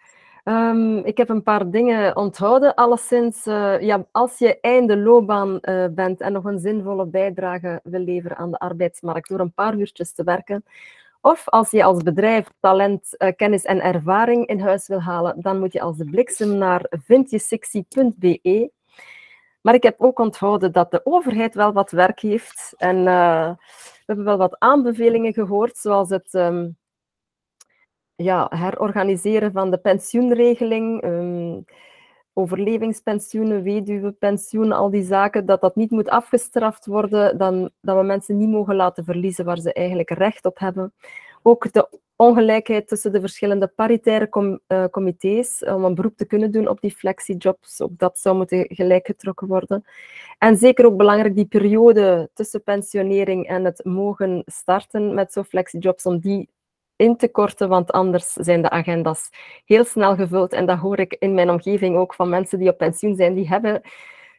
Um, 0.48 0.98
ik 0.98 1.18
heb 1.18 1.30
een 1.30 1.44
paar 1.44 1.70
dingen 1.70 2.16
onthouden. 2.16 2.76
Alleszins, 2.76 3.48
uh, 3.48 3.82
ja, 3.82 4.06
als 4.12 4.38
je 4.38 4.60
einde 4.60 4.98
loopbaan 4.98 5.60
uh, 5.62 5.86
bent 5.92 6.22
en 6.22 6.32
nog 6.32 6.44
een 6.44 6.60
zinvolle 6.60 7.06
bijdrage 7.06 7.80
wil 7.84 8.00
leveren 8.00 8.38
aan 8.38 8.52
de 8.52 8.60
arbeidsmarkt 8.60 9.30
door 9.30 9.40
een 9.40 9.54
paar 9.54 9.76
uurtjes 9.76 10.14
te 10.14 10.24
werken, 10.24 10.64
of 11.22 11.50
als 11.50 11.72
je 11.72 11.84
als 11.84 12.04
bedrijf 12.04 12.48
talent, 12.60 13.16
uh, 13.18 13.30
kennis 13.36 13.64
en 13.64 13.82
ervaring 13.82 14.48
in 14.48 14.60
huis 14.60 14.88
wil 14.88 15.02
halen, 15.02 15.42
dan 15.42 15.60
moet 15.60 15.74
je 15.74 15.82
als 15.82 15.98
de 15.98 16.06
bliksem 16.06 16.58
naar 16.58 16.86
vindjesexy.be. 16.90 18.72
Maar 19.62 19.74
ik 19.74 19.84
heb 19.84 19.96
ook 19.98 20.20
onthouden 20.20 20.72
dat 20.72 20.92
de 20.92 21.02
overheid 21.04 21.56
wel 21.56 21.74
wat 21.74 21.92
werk 21.92 22.20
heeft. 22.20 22.74
En 22.78 23.04
we 23.04 23.56
hebben 24.06 24.26
wel 24.26 24.38
wat 24.38 24.60
aanbevelingen 24.60 25.34
gehoord, 25.34 25.78
zoals 25.78 26.10
het... 26.10 26.34
Um, 26.34 26.78
ja, 28.18 28.48
herorganiseren 28.50 29.52
van 29.52 29.72
de 29.72 29.78
pensioenregeling, 29.78 31.04
um, 31.04 31.66
overlevingspensioenen, 32.34 33.64
weduwepensioen, 33.64 34.72
al 34.72 34.90
die 34.90 35.04
zaken, 35.04 35.46
dat 35.46 35.62
dat 35.62 35.76
niet 35.76 35.92
moet 35.92 36.10
afgestraft 36.10 36.86
worden, 36.86 37.38
dan, 37.38 37.70
dat 37.82 37.98
we 37.98 38.04
mensen 38.04 38.38
niet 38.38 38.50
mogen 38.50 38.76
laten 38.76 39.04
verliezen 39.04 39.46
waar 39.46 39.58
ze 39.58 39.74
eigenlijk 39.74 40.10
recht 40.10 40.46
op 40.46 40.60
hebben. 40.60 40.94
Ook 41.42 41.74
de 41.74 42.00
ongelijkheid 42.16 42.88
tussen 42.88 43.12
de 43.12 43.20
verschillende 43.20 43.68
paritaire 43.68 44.30
com 44.30 44.60
uh, 44.68 44.86
comité's 44.92 45.64
om 45.64 45.84
een 45.84 45.96
beroep 45.96 46.18
te 46.18 46.26
kunnen 46.26 46.52
doen 46.52 46.68
op 46.68 46.82
die 46.82 46.96
flexijobs, 46.96 47.82
ook 47.82 47.98
dat 47.98 48.20
zou 48.20 48.36
moeten 48.36 48.66
gelijk 48.70 49.06
getrokken 49.06 49.48
worden. 49.48 49.84
En 50.38 50.58
zeker 50.58 50.86
ook 50.86 50.98
belangrijk 50.98 51.36
die 51.36 51.46
periode 51.46 52.30
tussen 52.34 52.64
pensionering 52.64 53.48
en 53.48 53.66
het 53.66 53.86
mogen 53.86 54.44
starten 54.46 55.14
met 55.14 55.34
zo'n 55.34 55.46
flexijobs, 55.46 56.06
om 56.06 56.20
die 56.20 56.50
in 56.98 57.18
te 57.18 57.28
korten, 57.28 57.70
want 57.70 57.92
anders 57.92 58.34
zijn 58.34 58.62
de 58.62 58.70
agenda's 58.70 59.30
heel 59.66 59.84
snel 59.86 60.16
gevuld. 60.16 60.54
En 60.54 60.66
dat 60.66 60.78
hoor 60.78 61.00
ik 61.00 61.16
in 61.20 61.34
mijn 61.34 61.50
omgeving 61.50 61.98
ook 61.98 62.14
van 62.14 62.30
mensen 62.30 62.60
die 62.60 62.70
op 62.70 62.78
pensioen 62.78 63.16
zijn, 63.16 63.34
die 63.34 63.48
hebben 63.48 63.82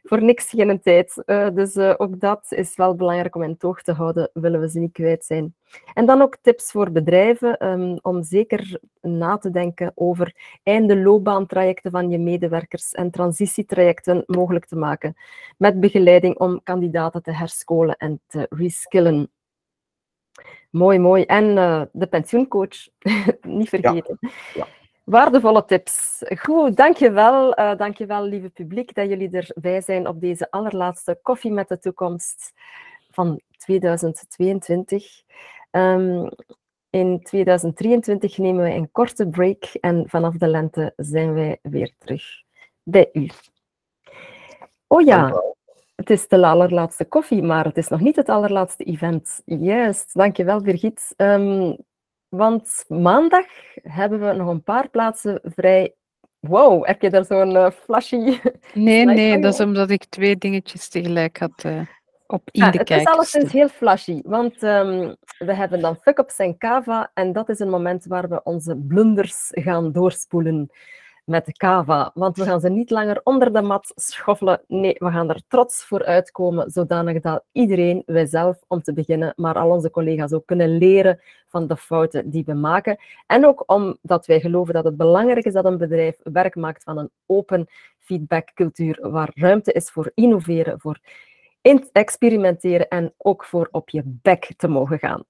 voor 0.03 0.23
niks 0.23 0.49
geen 0.49 0.81
tijd. 0.81 1.23
Uh, 1.25 1.49
dus 1.53 1.75
uh, 1.75 1.93
ook 1.97 2.19
dat 2.19 2.45
is 2.49 2.75
wel 2.75 2.95
belangrijk 2.95 3.35
om 3.35 3.43
in 3.43 3.57
toog 3.57 3.81
te 3.81 3.91
houden, 3.91 4.29
willen 4.33 4.59
we 4.59 4.69
ze 4.69 4.79
niet 4.79 4.91
kwijt 4.91 5.25
zijn. 5.25 5.55
En 5.93 6.05
dan 6.05 6.21
ook 6.21 6.37
tips 6.41 6.71
voor 6.71 6.91
bedrijven 6.91 7.67
um, 7.67 7.97
om 8.01 8.23
zeker 8.23 8.79
na 9.01 9.37
te 9.37 9.49
denken 9.49 9.91
over 9.95 10.35
einde 10.63 10.97
loopbaantrajecten 10.97 11.91
van 11.91 12.09
je 12.09 12.17
medewerkers 12.17 12.91
en 12.91 13.11
transitietrajecten 13.11 14.23
mogelijk 14.25 14.65
te 14.65 14.75
maken, 14.75 15.15
met 15.57 15.79
begeleiding 15.79 16.37
om 16.37 16.63
kandidaten 16.63 17.23
te 17.23 17.31
herskolen 17.31 17.95
en 17.97 18.21
te 18.27 18.45
reskillen. 18.49 19.31
Mooi, 20.69 20.99
mooi. 20.99 21.23
En 21.23 21.45
uh, 21.45 21.81
de 21.91 22.07
pensioencoach, 22.07 22.87
niet 23.41 23.69
vergeten. 23.69 24.17
Ja. 24.19 24.29
Ja. 24.53 24.67
Waardevolle 25.03 25.65
tips. 25.65 26.21
Goed, 26.25 26.77
dankjewel. 26.77 27.59
Uh, 27.59 27.75
dankjewel, 27.77 28.23
lieve 28.25 28.49
publiek, 28.49 28.93
dat 28.93 29.09
jullie 29.09 29.29
erbij 29.29 29.81
zijn 29.81 30.07
op 30.07 30.19
deze 30.19 30.51
allerlaatste 30.51 31.19
Koffie 31.21 31.51
met 31.51 31.67
de 31.67 31.79
Toekomst 31.79 32.53
van 33.11 33.41
2022. 33.57 35.23
Um, 35.71 36.29
in 36.89 37.21
2023 37.23 38.37
nemen 38.37 38.61
wij 38.61 38.75
een 38.75 38.91
korte 38.91 39.27
break 39.27 39.63
en 39.63 40.03
vanaf 40.07 40.35
de 40.35 40.47
lente 40.47 40.93
zijn 40.95 41.33
wij 41.33 41.59
weer 41.61 41.93
terug 41.97 42.23
bij 42.83 43.09
u. 43.13 43.29
Oh 44.87 45.01
ja, 45.01 45.43
het 45.99 46.09
is 46.09 46.27
de 46.27 46.45
allerlaatste 46.45 47.05
koffie, 47.05 47.41
maar 47.41 47.65
het 47.65 47.77
is 47.77 47.87
nog 47.87 47.99
niet 47.99 48.15
het 48.15 48.29
allerlaatste 48.29 48.83
event. 48.83 49.41
Juist, 49.45 50.13
dankjewel 50.13 50.61
Birgit. 50.61 51.13
Um, 51.17 51.77
want 52.29 52.85
maandag 52.87 53.45
hebben 53.81 54.19
we 54.19 54.33
nog 54.33 54.47
een 54.47 54.63
paar 54.63 54.89
plaatsen 54.89 55.41
vrij. 55.43 55.93
Wow, 56.39 56.85
heb 56.85 57.01
je 57.01 57.09
daar 57.09 57.25
zo'n 57.25 57.51
uh, 57.51 57.69
flashy... 57.69 58.39
Nee, 58.73 59.05
nee, 59.05 59.39
dat 59.39 59.53
is 59.53 59.59
omdat 59.59 59.89
ik 59.89 60.05
twee 60.05 60.37
dingetjes 60.37 60.89
tegelijk 60.89 61.37
had 61.37 61.63
uh, 61.65 61.81
op 62.27 62.41
in 62.51 62.63
ja, 62.63 62.71
de 62.71 62.77
Het 62.77 62.89
is 62.89 63.05
alleszins 63.05 63.51
heel 63.51 63.67
flashy, 63.67 64.21
want 64.23 64.63
um, 64.63 65.15
we 65.37 65.53
hebben 65.53 65.81
dan 65.81 65.97
fuck-ups 66.01 66.37
en 66.37 66.57
kava 66.57 67.11
en 67.13 67.33
dat 67.33 67.49
is 67.49 67.59
een 67.59 67.69
moment 67.69 68.05
waar 68.05 68.29
we 68.29 68.43
onze 68.43 68.77
blunders 68.77 69.47
gaan 69.49 69.91
doorspoelen 69.91 70.69
met 71.29 71.57
kava, 71.57 72.11
want 72.13 72.37
we 72.37 72.43
gaan 72.43 72.59
ze 72.59 72.69
niet 72.69 72.89
langer 72.89 73.21
onder 73.23 73.53
de 73.53 73.61
mat 73.61 73.91
schoffelen. 73.95 74.61
Nee, 74.67 74.95
we 74.97 75.11
gaan 75.11 75.29
er 75.29 75.41
trots 75.47 75.83
voor 75.83 76.05
uitkomen, 76.05 76.71
zodanig 76.71 77.21
dat 77.21 77.43
iedereen, 77.51 78.03
wij 78.05 78.25
zelf 78.25 78.57
om 78.67 78.81
te 78.81 78.93
beginnen, 78.93 79.33
maar 79.35 79.55
al 79.55 79.69
onze 79.69 79.91
collega's 79.91 80.33
ook 80.33 80.45
kunnen 80.45 80.77
leren 80.77 81.19
van 81.47 81.67
de 81.67 81.77
fouten 81.77 82.29
die 82.29 82.43
we 82.45 82.53
maken. 82.53 82.97
En 83.27 83.45
ook 83.45 83.63
omdat 83.65 84.25
wij 84.25 84.39
geloven 84.39 84.73
dat 84.73 84.83
het 84.83 84.97
belangrijk 84.97 85.45
is 85.45 85.53
dat 85.53 85.65
een 85.65 85.77
bedrijf 85.77 86.15
werk 86.23 86.55
maakt 86.55 86.83
van 86.83 86.97
een 86.97 87.09
open 87.25 87.67
feedbackcultuur, 87.99 89.09
waar 89.11 89.31
ruimte 89.33 89.71
is 89.71 89.89
voor 89.89 90.11
innoveren, 90.13 90.79
voor 90.79 90.99
experimenteren 91.91 92.87
en 92.87 93.13
ook 93.17 93.45
voor 93.45 93.67
op 93.71 93.89
je 93.89 94.01
bek 94.05 94.53
te 94.57 94.67
mogen 94.67 94.99
gaan. 94.99 95.23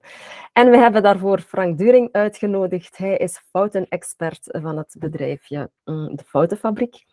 En 0.52 0.70
we 0.70 0.76
hebben 0.76 1.02
daarvoor 1.02 1.40
Frank 1.40 1.78
During 1.78 2.08
uitgenodigd. 2.12 2.96
Hij 2.96 3.16
is 3.16 3.42
foutenexpert 3.50 4.40
van 4.62 4.76
het 4.76 4.96
bedrijfje 4.98 5.70
mm, 5.84 6.16
De 6.16 6.24
Foutenfabriek. 6.26 7.04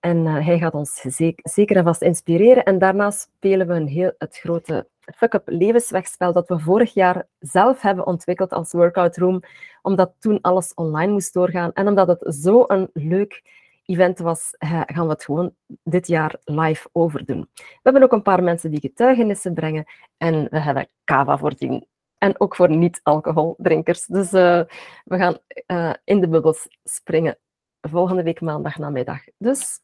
En 0.00 0.16
uh, 0.16 0.46
hij 0.46 0.58
gaat 0.58 0.74
ons 0.74 1.00
zeker, 1.42 1.76
en 1.76 1.84
vast 1.84 2.02
inspireren. 2.02 2.64
En 2.64 2.78
daarnaast 2.78 3.20
spelen 3.20 3.66
we 3.66 3.74
een 3.74 3.86
heel, 3.86 4.12
het 4.18 4.36
grote 4.38 4.88
fuck-up 5.16 5.42
levenswegspel 5.44 6.32
dat 6.32 6.48
we 6.48 6.58
vorig 6.58 6.94
jaar 6.94 7.26
zelf 7.38 7.80
hebben 7.80 8.06
ontwikkeld 8.06 8.52
als 8.52 8.72
workout 8.72 9.16
room, 9.16 9.40
omdat 9.82 10.12
toen 10.18 10.40
alles 10.40 10.74
online 10.74 11.12
moest 11.12 11.34
doorgaan 11.34 11.72
en 11.72 11.88
omdat 11.88 12.08
het 12.08 12.34
zo 12.34 12.64
een 12.66 12.90
leuk 12.92 13.42
event 13.90 14.18
was, 14.18 14.54
gaan 14.86 15.06
we 15.06 15.12
het 15.12 15.24
gewoon 15.24 15.54
dit 15.82 16.06
jaar 16.06 16.34
live 16.44 16.88
overdoen. 16.92 17.48
We 17.54 17.80
hebben 17.82 18.02
ook 18.02 18.12
een 18.12 18.22
paar 18.22 18.42
mensen 18.42 18.70
die 18.70 18.80
getuigenissen 18.80 19.54
brengen 19.54 19.84
en 20.16 20.48
we 20.50 20.60
hebben 20.60 20.88
kava 21.04 21.38
voorzien. 21.38 21.86
En 22.18 22.40
ook 22.40 22.56
voor 22.56 22.70
niet-alcoholdrinkers. 22.70 24.06
Dus 24.06 24.32
uh, 24.32 24.62
we 25.04 25.16
gaan 25.16 25.38
uh, 25.66 25.92
in 26.04 26.20
de 26.20 26.28
bubbels 26.28 26.68
springen 26.84 27.38
volgende 27.80 28.22
week 28.22 28.40
maandag 28.40 28.78
namiddag. 28.78 29.20
Dus 29.38 29.80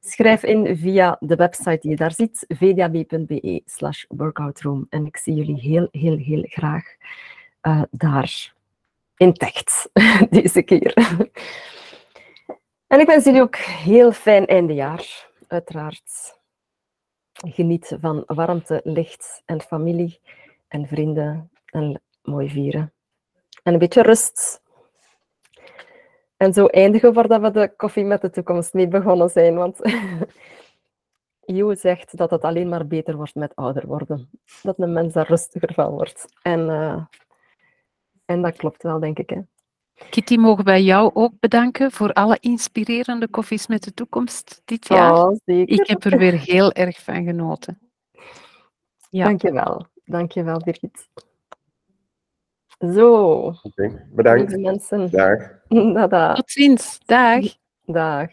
schrijf 0.00 0.42
in 0.42 0.76
via 0.76 1.16
de 1.20 1.36
website 1.36 1.78
die 1.80 1.90
je 1.90 1.96
daar 1.96 2.12
ziet, 2.12 2.44
vdab.be 2.48 3.62
slash 3.64 4.04
workoutroom. 4.08 4.86
En 4.88 5.06
ik 5.06 5.16
zie 5.16 5.34
jullie 5.34 5.60
heel, 5.60 5.88
heel, 5.90 6.16
heel 6.16 6.44
graag 6.46 6.84
uh, 7.62 7.82
daar 7.90 8.54
intact 9.16 9.90
deze 10.30 10.62
keer. 10.62 10.94
En 12.90 13.00
ik 13.00 13.06
wens 13.06 13.24
jullie 13.24 13.40
ook 13.40 13.56
heel 13.56 14.12
fijn 14.12 14.46
eindejaar, 14.46 15.30
uiteraard. 15.48 16.38
Geniet 17.32 17.96
van 18.00 18.22
warmte, 18.26 18.80
licht 18.84 19.42
en 19.44 19.60
familie 19.60 20.20
en 20.68 20.86
vrienden 20.86 21.50
en 21.64 22.02
mooi 22.22 22.50
vieren. 22.50 22.92
En 23.62 23.72
een 23.72 23.78
beetje 23.78 24.02
rust. 24.02 24.62
En 26.36 26.52
zo 26.52 26.66
eindigen 26.66 27.14
voordat 27.14 27.40
we 27.40 27.50
de 27.50 27.76
koffie 27.76 28.04
met 28.04 28.20
de 28.20 28.30
toekomst 28.30 28.72
mee 28.72 28.88
begonnen 28.88 29.30
zijn. 29.30 29.54
Want 29.54 29.78
Jo 31.40 31.74
zegt 31.74 32.16
dat 32.16 32.30
het 32.30 32.42
alleen 32.42 32.68
maar 32.68 32.86
beter 32.86 33.16
wordt 33.16 33.34
met 33.34 33.54
ouder 33.54 33.86
worden. 33.86 34.30
Dat 34.62 34.78
een 34.78 34.92
mens 34.92 35.12
daar 35.12 35.28
rustiger 35.28 35.74
van 35.74 35.90
wordt. 35.90 36.26
En, 36.42 36.60
uh, 36.60 37.04
en 38.24 38.42
dat 38.42 38.56
klopt 38.56 38.82
wel, 38.82 39.00
denk 39.00 39.18
ik. 39.18 39.30
Hè. 39.30 39.40
Kitty, 40.10 40.36
mogen 40.36 40.64
wij 40.64 40.82
jou 40.82 41.10
ook 41.14 41.32
bedanken 41.40 41.90
voor 41.90 42.12
alle 42.12 42.36
inspirerende 42.40 43.28
koffies 43.28 43.66
met 43.66 43.82
de 43.82 43.94
toekomst 43.94 44.62
dit 44.64 44.88
jaar. 44.88 45.14
Oh, 45.14 45.36
zeker. 45.44 45.80
Ik 45.80 45.86
heb 45.86 46.04
er 46.04 46.18
weer 46.18 46.38
heel 46.38 46.72
erg 46.72 47.02
van 47.02 47.24
genoten. 47.24 47.78
Ja. 49.10 49.24
Dankjewel. 49.24 49.86
Dankjewel, 50.04 50.60
Birgit. 50.64 51.08
Zo. 52.94 53.54
Okay, 53.62 54.06
bedankt. 54.10 54.56
mensen. 54.56 55.10
Dag. 55.10 55.38
Dada. 55.94 56.34
Tot 56.34 56.50
ziens. 56.50 57.00
Dag. 57.04 57.44
Dag. 57.84 58.30